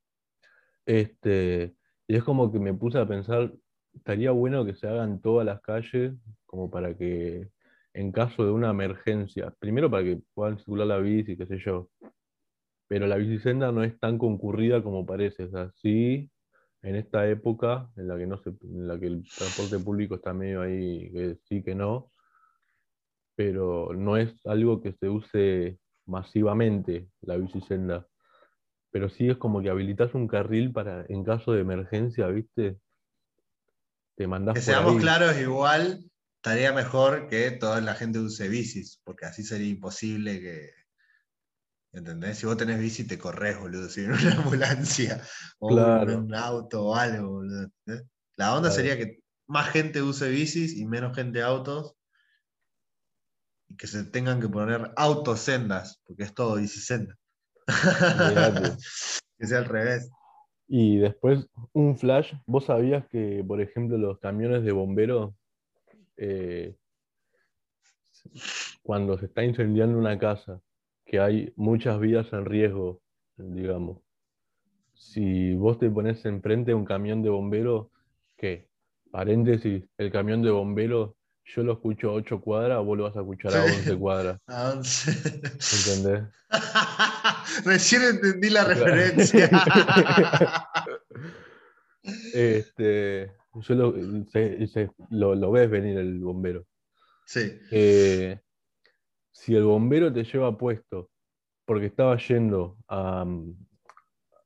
[0.87, 1.75] Este,
[2.07, 3.53] y es como que me puse a pensar,
[3.93, 6.15] estaría bueno que se hagan todas las calles
[6.47, 7.51] como para que
[7.93, 11.91] en caso de una emergencia, primero para que puedan circular la bici, qué sé yo,
[12.89, 15.45] pero la bicicenda no es tan concurrida como parece.
[15.45, 16.31] O sea, sí,
[16.83, 20.33] en esta época en la que, no se, en la que el transporte público está
[20.33, 22.11] medio ahí, que sí que no,
[23.37, 28.07] pero no es algo que se use masivamente la bicicenda.
[28.91, 32.79] Pero sí es como que habilitas un carril para en caso de emergencia, ¿viste?
[34.17, 36.05] Que seamos claros, igual
[36.37, 40.80] estaría mejor que toda la gente use bicis, porque así sería imposible que.
[41.93, 42.39] ¿Entendés?
[42.39, 43.89] Si vos tenés bici, te corres, boludo.
[43.89, 45.23] Si en una ambulancia
[45.59, 47.71] o un, auto o algo, boludo.
[48.37, 51.95] La onda sería que más gente use bicis y menos gente autos.
[53.69, 57.17] Y que se tengan que poner autosendas, porque es todo bicisenda.
[59.39, 60.11] que sea al revés.
[60.69, 65.35] Y después, un flash, vos sabías que, por ejemplo, los camiones de bomberos,
[66.17, 66.77] eh,
[68.83, 70.61] cuando se está incendiando una casa,
[71.11, 73.03] que hay muchas vidas en riesgo,
[73.37, 73.99] digamos,
[74.95, 77.89] si vos te pones enfrente a un camión de bomberos,
[78.37, 78.69] ¿qué?
[79.11, 83.23] Paréntesis, el camión de bomberos yo lo escucho a 8 cuadras, vos lo vas a
[83.23, 84.39] escuchar a 11 cuadras.
[84.47, 85.11] A 11.
[85.89, 86.29] ¿Entendés?
[87.65, 89.51] Recién entendí la referencia.
[92.33, 93.33] este,
[93.69, 96.67] yo lo, lo, ves venir el bombero.
[97.27, 97.59] Sí.
[97.73, 98.39] Eh,
[99.33, 101.11] si el bombero te lleva puesto
[101.65, 103.25] porque estaba yendo a,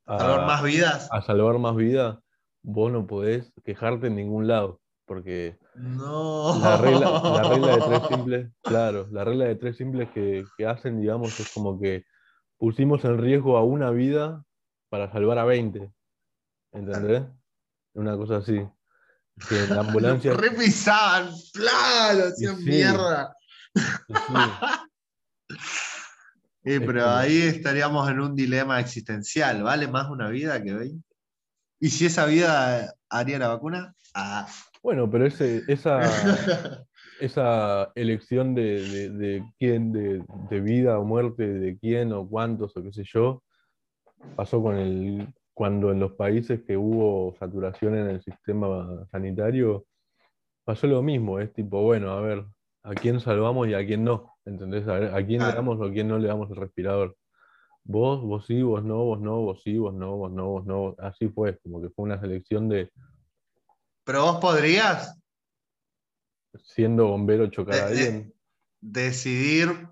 [0.06, 2.18] a salvar más vidas, a salvar más vidas,
[2.62, 6.58] vos no podés quejarte en ningún lado porque no.
[6.60, 11.52] la, regla, de tres simples, claro, la regla de tres simples que, hacen, digamos, es
[11.52, 12.04] como que
[12.58, 14.44] pusimos en riesgo a una vida
[14.88, 15.92] para salvar a 20.
[16.72, 17.24] ¿Entendés?
[17.94, 18.66] Una cosa así.
[19.48, 20.34] Que en la ambulancia.
[20.34, 23.36] Repisaban, claro, hacían mierda.
[26.64, 29.62] Sí, pero ahí estaríamos en un dilema existencial.
[29.62, 31.04] ¿Vale más una vida que 20?
[31.78, 33.94] ¿Y si esa vida haría la vacuna?
[34.14, 34.46] Ah.
[34.82, 36.00] Bueno, pero ese, esa,
[37.20, 42.92] esa elección de, de, quién, de, vida o muerte, de quién o cuántos o qué
[42.92, 43.42] sé yo,
[44.34, 49.84] pasó con el, cuando en los países que hubo saturación en el sistema sanitario,
[50.64, 52.44] pasó lo mismo, es tipo, bueno, a ver,
[52.84, 54.36] ¿a quién salvamos y a quién no?
[54.44, 54.86] ¿Entendés?
[54.86, 57.16] A, ver, ¿a quién le damos o a quién no le damos el respirador?
[57.82, 60.94] Vos, vos sí, vos no, vos no, vos sí, vos no, vos no, vos no.
[60.98, 62.90] Así fue, como que fue una selección de...
[64.04, 65.18] ¿Pero vos podrías?
[66.62, 68.32] Siendo bombero chocar a alguien.
[68.80, 69.88] decidir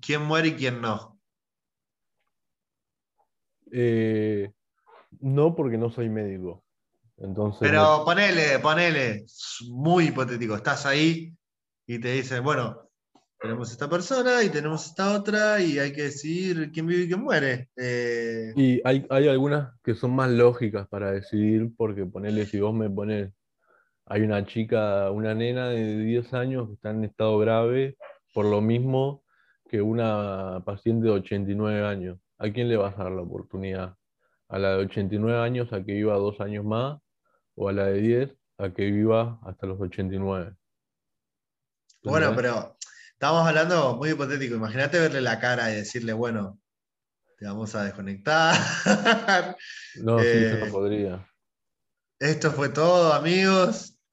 [0.00, 1.18] quién muere y quién no.
[3.72, 4.52] Eh,
[5.20, 6.62] no, porque no soy médico.
[7.16, 9.24] Entonces, Pero ponele, ponele,
[9.70, 11.34] muy hipotético, estás ahí
[11.86, 12.90] y te dicen, bueno,
[13.38, 17.22] tenemos esta persona y tenemos esta otra y hay que decidir quién vive y quién
[17.22, 17.68] muere.
[17.76, 22.74] Eh, y hay, hay, algunas que son más lógicas para decidir, porque ponele, si vos
[22.74, 23.32] me pones,
[24.06, 27.96] hay una chica, una nena de 10 años que está en estado grave
[28.32, 29.22] por lo mismo
[29.68, 32.18] que una paciente de 89 años.
[32.38, 33.96] ¿A quién le vas a dar la oportunidad?
[34.48, 37.00] ¿A la de 89 años a que viva dos años más?
[37.54, 40.54] ¿O a la de 10 a que viva hasta los 89?
[42.06, 42.76] Bueno, pero
[43.12, 44.54] estamos hablando muy hipotético.
[44.54, 46.60] Imagínate verle la cara y decirle, bueno,
[47.36, 48.56] te vamos a desconectar.
[49.96, 51.26] No, sí, eso no eh, podría.
[52.18, 53.98] Esto fue todo, amigos.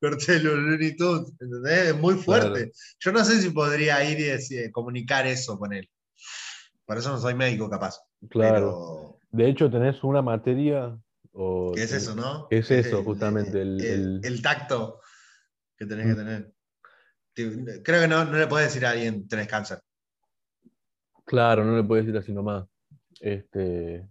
[0.00, 1.88] Corté los Looney Tunes, ¿entendés?
[1.88, 2.70] Es muy fuerte.
[3.00, 5.90] Yo no sé si podría ir y comunicar eso con él.
[6.86, 8.00] Por eso no soy médico, capaz.
[8.28, 9.18] Claro.
[9.30, 10.96] De hecho, tenés una materia.
[11.32, 12.46] O, ¿Qué es eso, no?
[12.50, 13.60] Es eso, justamente.
[13.60, 15.00] El, el, tacto
[15.80, 16.52] que tenés que tener.
[17.82, 19.80] Creo que no, no le puedes decir a alguien tenés cáncer.
[21.24, 22.68] Claro, no le puedes decir así nomás.
[23.18, 24.06] Este,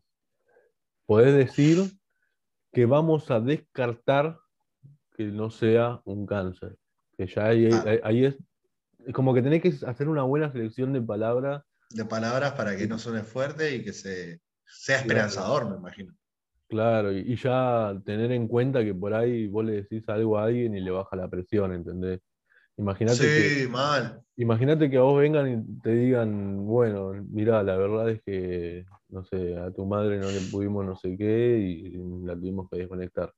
[1.06, 1.92] podés decir
[2.74, 4.40] que vamos a descartar
[5.16, 6.76] que no sea un cáncer.
[7.16, 8.12] Que ya ahí, ah.
[8.12, 8.36] es
[9.14, 11.62] como que tenés que hacer una buena selección de palabras.
[11.92, 16.16] De palabras para que no suene fuerte y que se, sea esperanzador, me imagino.
[16.70, 20.76] Claro, y, ya tener en cuenta que por ahí vos le decís algo a alguien
[20.76, 22.22] y le baja la presión, ¿entendés?
[22.78, 24.22] Imagínate sí, mal.
[24.36, 29.24] Imagínate que a vos vengan y te digan, bueno, mira, la verdad es que, no
[29.24, 33.34] sé, a tu madre no le pudimos no sé qué y la tuvimos que desconectar.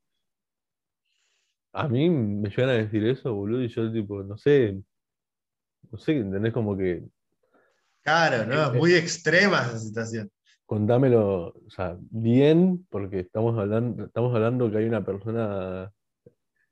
[1.72, 4.78] A mí me llegan a decir eso, boludo, y yo tipo, no sé,
[5.90, 6.52] no sé, ¿entendés?
[6.52, 7.06] Como que...
[8.02, 10.30] Claro, no, es muy extrema esa situación
[10.72, 15.92] contámelo, o sea, bien, porque estamos hablando, estamos hablando que hay una persona,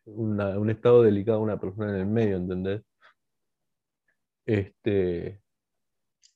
[0.06, 2.82] un estado delicado, una persona en el medio, ¿entendés?
[4.46, 5.42] Este.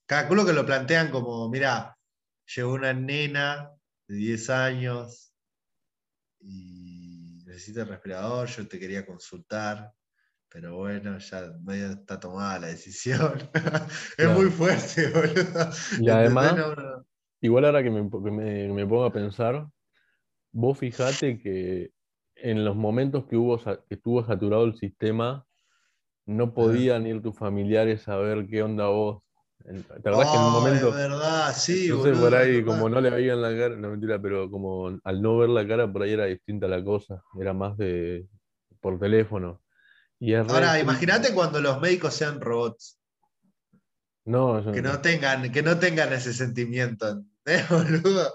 [0.06, 1.98] Calculo que lo plantean como, mira,
[2.54, 3.72] llegó una nena
[4.10, 5.34] de 10 años
[6.42, 9.94] y necesita el respirador, yo te quería consultar,
[10.50, 13.50] pero bueno, ya medio está tomada la decisión.
[14.18, 15.70] es muy fuerte, boludo.
[16.02, 16.56] Y además,
[17.44, 19.68] Igual ahora que me, me, pongo a pensar,
[20.54, 21.92] vos fijate que
[22.38, 25.46] en los momentos que, hubo, que estuvo saturado el sistema,
[26.26, 29.24] no podían ir tus familiares a ver qué onda vos.
[29.62, 30.88] ¿Te acordás que en un momento.
[30.88, 34.50] Es verdad, sí, Entonces por ahí, como no le veían la cara, no mentira, pero
[34.50, 37.22] como al no ver la cara, por ahí era distinta la cosa.
[37.38, 38.26] Era más de
[38.80, 39.62] por teléfono.
[40.18, 42.98] Y Ahora, imagínate cuando los médicos sean robots.
[44.24, 47.26] No, que no, tengan, que no tengan ese sentimiento.
[47.46, 48.34] ¿Eh, boludo?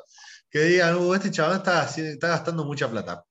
[0.50, 3.24] Que digan, uh, este chaval está, está gastando mucha plata.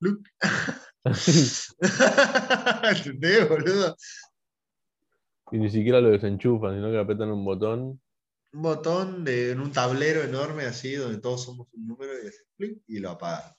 [2.84, 3.96] ¿Entendés, boludo?
[5.50, 8.00] Y ni siquiera lo desenchufan, sino que apretan un botón.
[8.52, 12.12] Un botón de, en un tablero enorme así, donde todos somos un número
[12.58, 13.52] y, y lo apagan.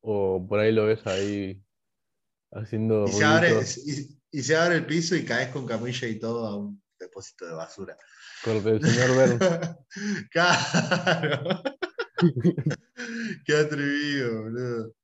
[0.00, 1.62] O por ahí lo ves ahí
[2.52, 3.04] haciendo.
[3.06, 3.60] Y se, abre,
[4.30, 7.54] y, se, abre, el piso y caes con camilla y todo a un depósito de
[7.54, 7.96] basura.
[8.44, 9.38] Corte el señor Verne.
[10.30, 11.62] claro.
[13.46, 14.94] Qué atrevido, boludo.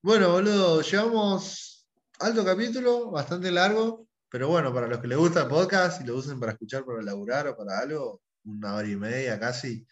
[0.00, 1.88] Bueno, boludo, llevamos
[2.20, 6.14] alto capítulo, bastante largo, pero bueno, para los que les gusta el podcast y lo
[6.14, 9.84] usen para escuchar, para laburar o para algo, una hora y media casi,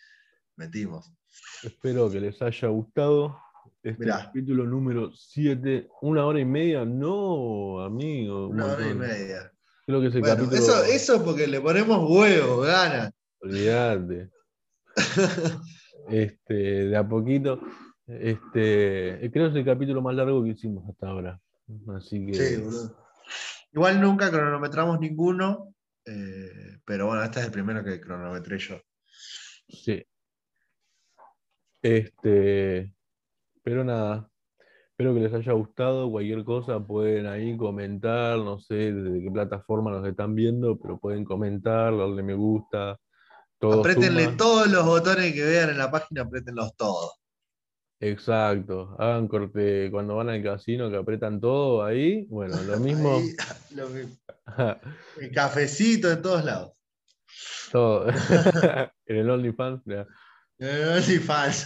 [0.55, 1.13] metimos.
[1.65, 3.37] Espero que les haya gustado.
[3.83, 8.47] Este capítulo número 7, una hora y media, no, amigo.
[8.47, 9.52] Una hora y media.
[9.87, 10.57] Creo que ese capítulo.
[10.57, 13.11] Eso, eso porque le ponemos huevo, gana.
[13.41, 14.31] Olvídate.
[16.09, 17.61] este, de a poquito.
[18.07, 21.41] Este, creo que es el capítulo más largo que hicimos hasta ahora.
[21.97, 22.35] Así que.
[22.35, 22.97] Sí, boludo.
[23.73, 28.81] Igual nunca cronometramos ninguno, eh, pero bueno, este es el primero que cronometré yo.
[29.69, 30.05] Sí.
[31.81, 32.95] Este,
[33.63, 34.31] pero nada,
[35.03, 36.11] espero que les haya gustado.
[36.11, 41.25] Cualquier cosa pueden ahí comentar, no sé desde qué plataforma nos están viendo, pero pueden
[41.25, 42.97] comentar, darle me gusta.
[43.59, 44.37] Todo Apretenle suma.
[44.37, 47.15] todos los botones que vean en la página, apretenlos todos.
[47.99, 52.25] Exacto, hagan corte cuando van al casino que apretan todo ahí.
[52.29, 53.17] Bueno, lo mismo.
[53.17, 53.35] Ahí,
[53.75, 54.17] lo mismo.
[55.21, 56.75] El cafecito en todos lados.
[57.73, 58.09] todo.
[58.09, 59.83] en el OnlyFans.
[59.85, 60.07] ya.
[60.61, 61.65] Eh, OnlyFans.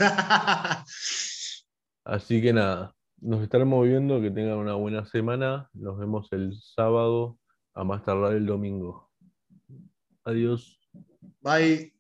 [2.05, 5.71] Así que nada, nos estaremos viendo, que tengan una buena semana.
[5.75, 7.39] Nos vemos el sábado,
[7.75, 9.11] a más tardar el domingo.
[10.25, 10.81] Adiós.
[11.41, 11.96] Bye.